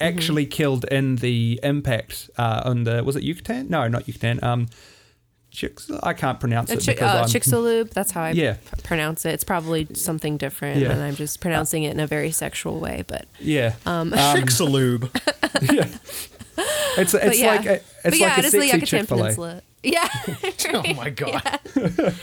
actually 0.00 0.44
Mm-hmm. 0.46 0.50
killed 0.50 0.84
in 0.86 1.16
the 1.16 1.60
impact 1.62 2.30
uh, 2.38 2.62
on 2.64 2.84
the 2.84 3.02
was 3.04 3.16
it 3.16 3.22
Yucatan 3.22 3.68
no 3.68 3.86
not 3.88 4.06
Yucatan 4.08 4.42
um 4.42 4.66
Chicks, 5.52 5.90
I 6.04 6.12
can't 6.12 6.38
pronounce 6.38 6.70
it 6.70 6.78
Chi- 6.86 6.92
because 6.92 7.34
uh, 7.34 7.38
Chicxulub, 7.38 7.90
that's 7.90 8.12
how 8.12 8.22
I 8.22 8.30
Yeah. 8.30 8.52
p- 8.54 8.82
pronounce 8.84 9.26
it. 9.26 9.30
It's 9.30 9.42
probably 9.42 9.84
something 9.94 10.36
different, 10.36 10.78
Yeah. 10.80 10.92
and 10.92 11.02
I'm 11.02 11.16
just 11.16 11.40
pronouncing 11.40 11.82
it 11.82 11.90
in 11.90 11.98
a 11.98 12.06
very 12.06 12.30
sexual 12.30 12.78
way. 12.78 13.02
But 13.04 13.26
yeah 13.40 13.74
um, 13.84 14.12
Chicxulub. 14.34 15.10
yeah 15.60 15.88
it's 17.00 17.14
it's 17.14 17.40
yeah, 17.40 17.46
like 17.48 17.66
a, 17.66 17.72
it's 17.74 17.84
but 18.04 18.18
yeah, 18.18 18.26
like 18.28 18.36
a 18.36 18.38
it 18.40 18.44
is 18.44 18.52
the 18.52 18.58
sexy 18.60 18.66
Yucatan 18.76 18.86
Chick-fil-A. 18.86 19.20
Peninsula. 19.22 19.62
Yeah, 19.82 20.08
oh 20.74 20.94
my 20.94 21.10
god. 21.22 22.14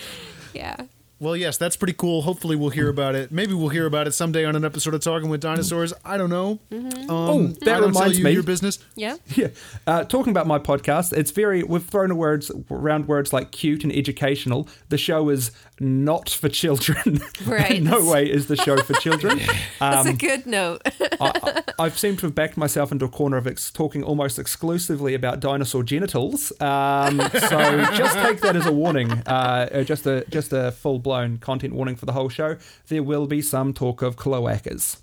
yeah. 0.53 0.77
Well, 1.19 1.35
yes, 1.35 1.57
that's 1.57 1.75
pretty 1.75 1.93
cool. 1.93 2.21
Hopefully, 2.21 2.55
we'll 2.55 2.69
hear 2.69 2.89
about 2.89 3.15
it. 3.15 3.31
Maybe 3.31 3.53
we'll 3.53 3.69
hear 3.69 3.87
about 3.87 4.05
it 4.07 4.11
someday 4.11 4.45
on 4.45 4.55
an 4.55 4.63
episode 4.63 4.93
of 4.93 5.01
Talking 5.01 5.29
with 5.29 5.41
Dinosaurs. 5.41 5.91
I 6.05 6.15
don't 6.17 6.29
know. 6.29 6.59
Um, 6.71 6.89
Oh, 7.09 7.47
that 7.47 7.67
I 7.67 7.79
tell 7.79 7.87
reminds 7.87 8.19
you 8.19 8.23
me. 8.25 8.31
your 8.31 8.43
business. 8.43 8.77
Yeah. 8.95 9.17
Yeah. 9.35 9.47
Uh, 9.87 10.03
talking 10.03 10.31
about 10.31 10.45
my 10.47 10.59
podcast, 10.59 11.13
it's 11.17 11.31
very, 11.31 11.63
we've 11.63 11.83
thrown 11.83 12.15
words 12.17 12.51
around 12.69 13.07
words 13.07 13.33
like 13.33 13.51
cute 13.51 13.83
and 13.83 13.91
educational. 13.93 14.67
The 14.89 14.97
show 14.97 15.29
is 15.29 15.51
not 15.79 16.29
for 16.29 16.49
children. 16.49 17.19
Right. 17.45 17.81
No 17.81 18.09
way 18.09 18.29
is 18.29 18.47
the 18.47 18.55
show 18.55 18.77
for 18.77 18.93
children. 18.93 19.39
That's 19.79 20.07
Um, 20.07 20.13
a 20.13 20.17
good 20.17 20.45
note. 20.45 20.81
I, 20.85 21.31
I, 21.43 21.63
I've 21.85 21.97
seemed 21.97 22.19
to 22.19 22.25
have 22.27 22.35
backed 22.35 22.57
myself 22.57 22.91
into 22.91 23.05
a 23.05 23.09
corner 23.09 23.37
of 23.37 23.47
ex- 23.47 23.71
talking 23.71 24.03
almost 24.03 24.37
exclusively 24.39 25.13
about 25.13 25.39
dinosaur 25.39 25.83
genitals. 25.83 26.51
Um, 26.61 27.19
so 27.21 27.85
just 27.95 28.17
take 28.17 28.41
that 28.41 28.55
as 28.55 28.65
a 28.65 28.71
warning, 28.71 29.11
uh, 29.11 29.69
uh, 29.71 29.83
just 29.83 30.05
a 30.07 30.25
just 30.29 30.51
a 30.51 30.71
full 30.71 30.99
blown 31.07 31.37
content 31.37 31.73
warning 31.73 31.95
for 31.95 32.05
the 32.05 32.11
whole 32.11 32.27
show. 32.27 32.57
There 32.89 33.01
will 33.01 33.27
be 33.27 33.41
some 33.41 33.73
talk 33.73 34.01
of 34.01 34.17
cloacas. 34.17 34.97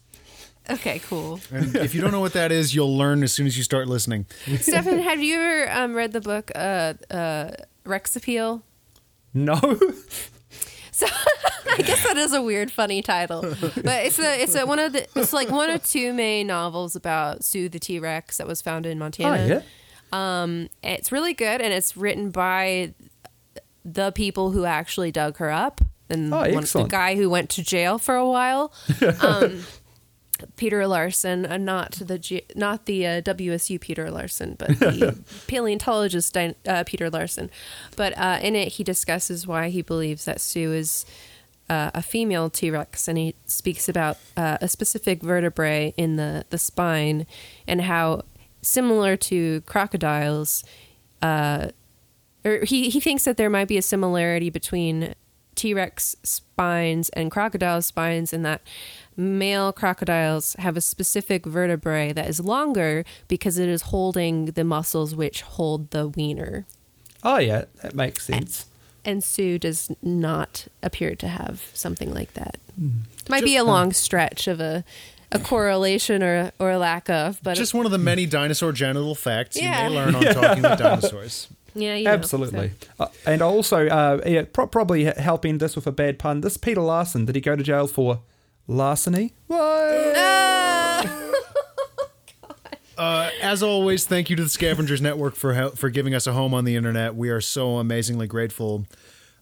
okay, 0.68 0.98
cool. 0.98 1.40
And 1.50 1.74
if 1.76 1.94
you 1.94 2.02
don't 2.02 2.10
know 2.12 2.20
what 2.20 2.34
that 2.34 2.52
is, 2.52 2.74
you'll 2.74 2.94
learn 2.94 3.22
as 3.22 3.32
soon 3.32 3.46
as 3.46 3.56
you 3.56 3.62
start 3.62 3.88
listening. 3.88 4.26
Stefan, 4.60 4.98
have 4.98 5.22
you 5.22 5.36
ever 5.36 5.72
um, 5.72 5.94
read 5.94 6.12
the 6.12 6.20
book 6.20 6.50
uh, 6.54 6.92
uh, 7.10 7.52
Rex 7.86 8.16
Appeal? 8.16 8.62
No. 9.32 9.58
So 10.96 11.06
I 11.08 11.78
guess 11.78 12.04
that 12.06 12.16
is 12.16 12.32
a 12.32 12.40
weird, 12.40 12.70
funny 12.70 13.02
title, 13.02 13.40
but 13.40 14.04
it's 14.06 14.20
a 14.20 14.40
it's 14.40 14.54
a 14.54 14.64
one 14.64 14.78
of 14.78 14.92
the 14.92 15.08
it's 15.18 15.32
like 15.32 15.50
one 15.50 15.68
of 15.68 15.82
two 15.84 16.12
main 16.12 16.46
novels 16.46 16.94
about 16.94 17.42
Sue 17.42 17.68
the 17.68 17.80
T 17.80 17.98
Rex 17.98 18.36
that 18.36 18.46
was 18.46 18.62
found 18.62 18.86
in 18.86 18.98
oh 18.98 19.00
Montana. 19.00 19.44
yeah. 20.12 20.56
It's 20.84 21.10
really 21.10 21.34
good, 21.34 21.60
and 21.60 21.74
it's 21.74 21.96
written 21.96 22.30
by 22.30 22.94
the 23.84 24.12
people 24.12 24.52
who 24.52 24.64
actually 24.64 25.10
dug 25.10 25.38
her 25.38 25.50
up, 25.50 25.80
and 26.10 26.32
Oh, 26.32 26.38
one, 26.52 26.64
the 26.64 26.86
guy 26.88 27.16
who 27.16 27.28
went 27.30 27.50
to 27.50 27.62
jail 27.62 27.98
for 27.98 28.14
a 28.16 28.26
while. 28.28 28.72
Um, 29.20 29.62
Peter 30.56 30.86
Larson, 30.86 31.46
uh, 31.46 31.56
not 31.56 31.92
the 31.92 32.18
G- 32.18 32.42
not 32.56 32.86
the 32.86 33.06
uh, 33.06 33.20
WSU 33.22 33.80
Peter 33.80 34.10
Larson, 34.10 34.56
but 34.58 34.68
the 34.80 35.16
paleontologist 35.46 36.36
uh, 36.36 36.84
Peter 36.84 37.08
Larson. 37.08 37.50
But 37.96 38.18
uh, 38.18 38.40
in 38.42 38.56
it, 38.56 38.72
he 38.72 38.84
discusses 38.84 39.46
why 39.46 39.68
he 39.70 39.80
believes 39.80 40.24
that 40.24 40.40
Sue 40.40 40.72
is 40.72 41.06
uh, 41.70 41.92
a 41.94 42.02
female 42.02 42.50
T 42.50 42.68
Rex, 42.70 43.06
and 43.06 43.16
he 43.16 43.36
speaks 43.46 43.88
about 43.88 44.18
uh, 44.36 44.58
a 44.60 44.68
specific 44.68 45.22
vertebrae 45.22 45.94
in 45.96 46.16
the 46.16 46.44
the 46.50 46.58
spine 46.58 47.26
and 47.68 47.82
how 47.82 48.22
similar 48.60 49.16
to 49.16 49.60
crocodiles. 49.62 50.64
Uh, 51.22 51.68
or 52.44 52.64
he, 52.64 52.90
he 52.90 53.00
thinks 53.00 53.24
that 53.24 53.36
there 53.38 53.48
might 53.48 53.68
be 53.68 53.78
a 53.78 53.82
similarity 53.82 54.50
between 54.50 55.14
T 55.54 55.74
Rex 55.74 56.16
spines 56.22 57.08
and 57.10 57.30
crocodile 57.30 57.82
spines, 57.82 58.32
and 58.32 58.44
that 58.44 58.60
male 59.16 59.72
crocodiles 59.72 60.54
have 60.58 60.76
a 60.76 60.80
specific 60.80 61.46
vertebrae 61.46 62.12
that 62.12 62.28
is 62.28 62.40
longer 62.40 63.04
because 63.28 63.58
it 63.58 63.68
is 63.68 63.82
holding 63.82 64.46
the 64.46 64.64
muscles 64.64 65.14
which 65.14 65.42
hold 65.42 65.90
the 65.90 66.08
wiener. 66.08 66.66
Oh 67.22 67.38
yeah, 67.38 67.64
that 67.82 67.94
makes 67.94 68.26
sense. 68.26 68.66
And 69.04 69.22
Sue 69.22 69.58
does 69.58 69.90
not 70.02 70.66
appear 70.82 71.14
to 71.16 71.28
have 71.28 71.70
something 71.74 72.12
like 72.12 72.32
that. 72.34 72.56
Mm. 72.80 73.00
Might 73.28 73.44
be 73.44 73.56
a 73.56 73.62
uh, 73.62 73.64
long 73.64 73.92
stretch 73.92 74.48
of 74.48 74.60
a, 74.60 74.82
a 75.30 75.38
correlation 75.38 76.22
or, 76.22 76.52
or 76.58 76.70
a 76.70 76.78
lack 76.78 77.10
of, 77.10 77.38
but 77.42 77.54
Just 77.56 77.74
one 77.74 77.84
of 77.84 77.92
the 77.92 77.98
many 77.98 78.24
dinosaur 78.24 78.72
genital 78.72 79.14
facts 79.14 79.60
Yeah. 79.60 79.88
you 79.88 79.90
may 79.90 79.96
learn 79.96 80.14
on 80.14 80.22
Talking 80.34 80.62
with 80.62 80.78
Dinosaurs. 80.78 81.48
Yeah, 81.74 81.96
you 81.96 82.04
know, 82.04 82.12
Absolutely. 82.12 82.70
so- 82.98 83.04
Uh, 83.04 83.08
and 83.26 83.42
also, 83.42 83.86
uh, 83.88 84.20
yeah, 84.26 84.44
pro- 84.52 84.66
probably 84.66 85.04
helping 85.04 85.58
this 85.58 85.74
with 85.74 85.86
a 85.86 85.92
bad 85.92 86.18
pun. 86.18 86.40
This 86.40 86.56
Peter 86.56 86.80
Larson, 86.80 87.24
did 87.24 87.34
he 87.34 87.40
go 87.40 87.56
to 87.56 87.62
jail 87.62 87.86
for 87.86 88.20
larceny? 88.68 89.32
Uh, 92.96 93.28
as 93.42 93.60
always, 93.60 94.06
thank 94.06 94.30
you 94.30 94.36
to 94.36 94.44
the 94.44 94.48
Scavengers 94.48 95.00
Network 95.02 95.34
for 95.34 95.54
hel- 95.54 95.70
for 95.72 95.90
giving 95.90 96.14
us 96.14 96.28
a 96.28 96.32
home 96.32 96.54
on 96.54 96.64
the 96.64 96.76
internet. 96.76 97.16
We 97.16 97.28
are 97.28 97.40
so 97.40 97.78
amazingly 97.78 98.28
grateful 98.28 98.86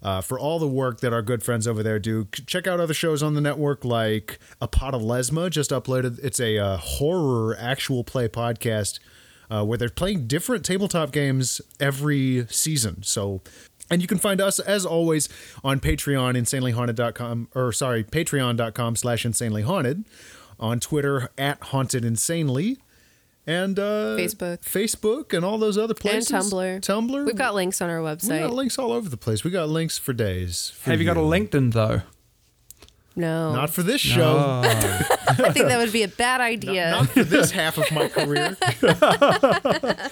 uh, 0.02 0.22
for 0.22 0.38
all 0.38 0.58
the 0.58 0.66
work 0.66 1.00
that 1.00 1.12
our 1.12 1.20
good 1.20 1.42
friends 1.42 1.68
over 1.68 1.82
there 1.82 1.98
do. 1.98 2.26
Check 2.46 2.66
out 2.66 2.80
other 2.80 2.94
shows 2.94 3.22
on 3.22 3.34
the 3.34 3.42
network 3.42 3.84
like 3.84 4.38
A 4.62 4.66
Pot 4.68 4.94
of 4.94 5.02
Lesma 5.02 5.50
just 5.50 5.70
uploaded. 5.70 6.18
It's 6.24 6.40
a 6.40 6.56
uh, 6.56 6.76
horror 6.78 7.54
actual 7.60 8.04
play 8.04 8.26
podcast 8.26 9.00
uh, 9.52 9.62
where 9.64 9.76
they're 9.76 9.90
playing 9.90 10.26
different 10.26 10.64
tabletop 10.64 11.12
games 11.12 11.60
every 11.78 12.46
season. 12.48 13.02
So. 13.02 13.42
And 13.90 14.00
you 14.00 14.08
can 14.08 14.16
find 14.16 14.40
us, 14.40 14.58
as 14.58 14.86
always, 14.86 15.28
on 15.62 15.78
Patreon, 15.78 16.34
insanelyhaunted.com, 16.34 17.48
or 17.54 17.72
sorry, 17.72 18.02
patreon.com 18.02 18.96
slash 18.96 19.26
insanelyhaunted, 19.26 20.06
on 20.58 20.80
Twitter, 20.80 21.28
at 21.36 21.60
haunted 21.64 22.02
insanely, 22.02 22.78
and 23.46 23.78
uh, 23.78 24.16
Facebook. 24.16 24.60
Facebook, 24.62 25.36
and 25.36 25.44
all 25.44 25.58
those 25.58 25.76
other 25.76 25.92
places. 25.92 26.30
And 26.30 26.50
places. 26.50 26.88
Tumblr. 26.88 27.10
Tumblr. 27.10 27.26
We've 27.26 27.36
got 27.36 27.54
links 27.54 27.82
on 27.82 27.90
our 27.90 27.98
website. 27.98 28.22
we 28.22 28.34
website. 28.36 28.40
got 28.48 28.54
links 28.54 28.78
all 28.78 28.92
over 28.92 29.10
the 29.10 29.18
place. 29.18 29.44
We 29.44 29.50
got 29.50 29.68
links 29.68 29.98
for 29.98 30.14
days. 30.14 30.70
for 30.70 30.90
Have 30.90 31.00
you 31.00 31.06
got 31.06 31.18
a 31.18 31.20
LinkedIn, 31.20 31.74
though? 31.74 32.02
No. 33.16 33.54
Not 33.54 33.70
for 33.70 33.82
this 33.82 34.00
show. 34.00 34.62
I 34.64 35.50
think 35.52 35.66
that 35.68 35.78
would 35.78 35.92
be 35.92 36.02
a 36.02 36.08
bad 36.08 36.40
idea. 36.40 36.90
Not 36.90 37.08
for 37.10 37.24
this 37.24 37.50
half 37.50 37.78
of 37.78 37.90
my 37.92 38.08
career. 38.08 38.56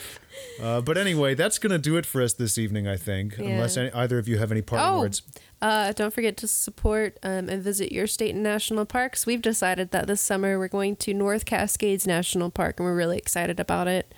uh, 0.63 0.81
but 0.81 0.99
anyway, 0.99 1.35
that's 1.35 1.59
going 1.59 1.71
to 1.73 1.79
do 1.79 1.97
it 1.97 2.07
for 2.07 2.23
us 2.23 2.33
this 2.35 2.59
evening, 2.59 2.87
I 2.87 2.97
think. 2.97 3.37
Yeah. 3.39 3.47
Unless 3.47 3.77
any, 3.77 3.91
either 3.93 4.19
of 4.19 4.29
you 4.29 4.39
have 4.39 4.53
any 4.53 4.63
parting 4.63 4.87
Oh, 4.89 5.01
words. 5.01 5.23
uh, 5.63 5.93
don't 5.93 6.13
forget 6.13 6.37
to 6.39 6.47
support 6.49 7.19
um, 7.23 7.49
and 7.49 7.63
visit 7.63 7.93
your 7.93 8.07
state 8.07 8.35
and 8.35 8.43
national 8.43 8.85
parks. 8.87 9.27
We've 9.27 9.43
decided 9.43 9.91
that 9.91 10.07
this 10.07 10.21
summer 10.21 10.59
we're 10.59 10.69
going 10.69 10.97
to 10.97 11.15
North 11.15 11.45
Cascades 11.45 12.07
National 12.07 12.51
Park, 12.51 12.79
and 12.79 12.87
we're 12.87 12.97
really 12.97 13.19
excited 13.19 13.59
about 13.61 13.89
it. 13.89 14.15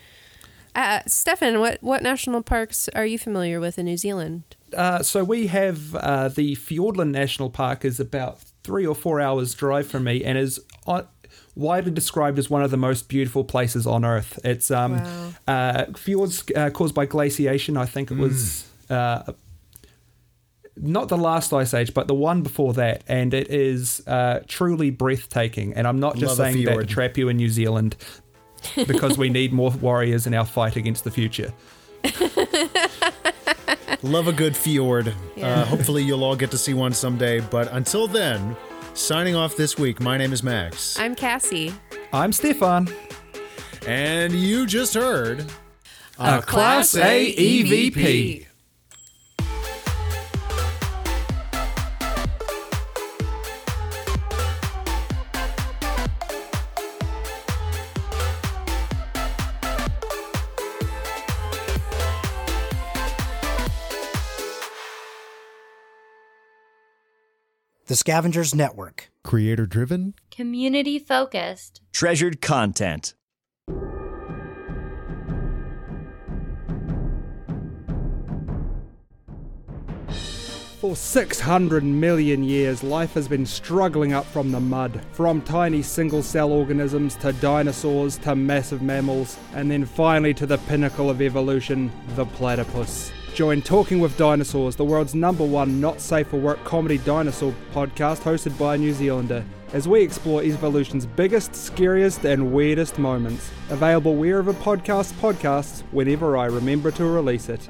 Uh, 0.75 1.01
Stefan, 1.07 1.61
what, 1.61 1.83
what 1.83 2.03
national 2.03 2.43
parks 2.43 2.89
are 2.91 3.05
you 3.05 3.19
familiar 3.19 3.61
with 3.61 3.79
in 3.79 3.85
New 3.85 3.97
Zealand? 3.99 4.43
Uh, 4.75 5.03
so 5.03 5.23
we 5.23 5.49
have 5.49 5.95
uh, 5.97 6.29
the 6.29 6.57
Fiordland 6.57 7.11
National 7.11 7.51
Park 7.51 7.85
is 7.85 8.01
about 8.01 8.41
three 8.65 8.87
or 8.87 8.95
four 8.95 9.21
hours 9.21 9.55
drive 9.55 9.87
from 9.87 10.05
me 10.05 10.25
and 10.25 10.39
is 10.39 10.61
on, 10.87 11.07
widely 11.55 11.91
described 11.91 12.39
as 12.39 12.49
one 12.49 12.63
of 12.63 12.71
the 12.71 12.77
most 12.77 13.09
beautiful 13.09 13.45
places 13.45 13.87
on 13.87 14.05
Earth. 14.05 14.39
It's 14.45 14.71
um, 14.71 14.93
Wow. 15.03 15.33
uh, 15.49 15.85
fjords 15.97 16.45
uh, 16.55 16.71
caused 16.71 16.95
by 16.95 17.07
glaciation. 17.07 17.77
I 17.77 17.85
think 17.87 18.11
it 18.11 18.17
was 18.19 18.69
uh, 18.89 19.33
not 20.77 21.09
the 21.09 21.19
last 21.19 21.53
ice 21.53 21.75
age, 21.75 21.93
but 21.93 22.09
the 22.09 22.15
one 22.15 22.43
before 22.43 22.73
that, 22.75 23.05
and 23.07 23.35
it 23.35 23.49
is 23.51 24.03
uh, 24.07 24.41
truly 24.49 24.91
breathtaking. 24.91 25.75
And 25.75 25.87
I'm 25.87 26.01
not 26.01 26.17
just 26.17 26.39
Love 26.39 26.53
saying 26.53 26.65
that 26.65 26.79
to 26.79 26.87
trap 26.87 27.17
you 27.19 27.29
in 27.29 27.37
New 27.37 27.49
Zealand. 27.51 27.97
because 28.87 29.19
we 29.19 29.29
need 29.41 29.53
more 29.53 29.71
warriors 29.73 30.27
in 30.27 30.35
our 30.35 30.45
fight 30.47 30.77
against 30.77 31.03
the 31.05 31.11
future. 31.11 31.53
Love 34.03 34.27
a 34.29 34.33
good 34.33 34.57
fjord. 34.57 35.15
Yeah. 35.37 35.61
Uh, 35.61 35.65
hopefully, 35.67 36.03
you'll 36.03 36.25
all 36.25 36.37
get 36.37 36.51
to 36.51 36.59
see 36.59 36.75
one 36.75 36.93
someday. 36.93 37.41
But 37.41 37.73
until 37.73 38.07
then, 38.07 38.57
signing 38.95 39.37
off 39.37 39.57
this 39.57 39.79
week, 39.79 40.01
my 40.01 40.17
name 40.17 40.33
is 40.33 40.43
Max. 40.43 40.99
I'm 40.99 41.15
Cassie. 41.15 41.73
I'm 42.13 42.33
Stefan. 42.33 42.89
And 43.87 44.33
you 44.33 44.67
just 44.67 44.95
heard. 44.95 45.47
A 46.19 46.43
Class 46.43 46.95
A 46.97 47.35
EVP. 47.35 48.47
The 67.93 67.97
Scavengers 67.97 68.55
Network. 68.55 69.11
Creator 69.23 69.67
driven. 69.67 70.15
Community 70.31 70.99
focused. 70.99 71.83
Treasured 71.93 72.41
content. 72.41 73.13
For 80.81 80.97
600 80.97 81.85
million 81.85 82.43
years, 82.43 82.83
life 82.83 83.13
has 83.13 83.29
been 83.29 83.45
struggling 83.45 84.15
up 84.15 84.25
from 84.25 84.53
the 84.53 84.61
mud, 84.61 84.99
from 85.13 85.43
tiny 85.43 85.83
single 85.83 86.23
cell 86.23 86.51
organisms 86.51 87.15
to 87.17 87.35
dinosaurs 87.35 88.17
to 88.21 88.35
massive 88.35 88.81
mammals, 88.81 89.37
and 89.53 89.71
then 89.71 89.85
finally 89.85 90.33
to 90.33 90.47
the 90.47 90.57
pinnacle 90.57 91.11
of 91.11 91.21
evolution, 91.21 91.93
the 92.17 92.25
platypus. 92.25 93.13
Join 93.35 93.63
Talking 93.63 93.99
with 93.99 94.19
Dinosaurs, 94.19 94.77
the 94.77 94.85
world's 94.85 95.15
number 95.15 95.45
one 95.45 95.81
not 95.81 96.03
safe 96.03 96.29
for 96.29 96.37
work 96.37 96.63
comedy 96.65 96.99
dinosaur 96.99 97.55
podcast 97.73 98.21
hosted 98.21 98.59
by 98.59 98.75
a 98.75 98.79
New 98.79 98.93
Zealander, 98.93 99.43
as 99.73 99.89
we 99.89 100.03
explore 100.03 100.43
evolution's 100.43 101.07
biggest, 101.07 101.55
scariest, 101.55 102.27
and 102.27 102.53
weirdest 102.53 102.99
moments. 102.99 103.51
Available 103.71 104.17
wherever 104.17 104.53
podcasts 104.53 105.15
podcasts, 105.15 105.83
whenever 105.93 106.37
I 106.37 106.45
remember 106.45 106.91
to 106.91 107.07
release 107.07 107.49
it. 107.49 107.67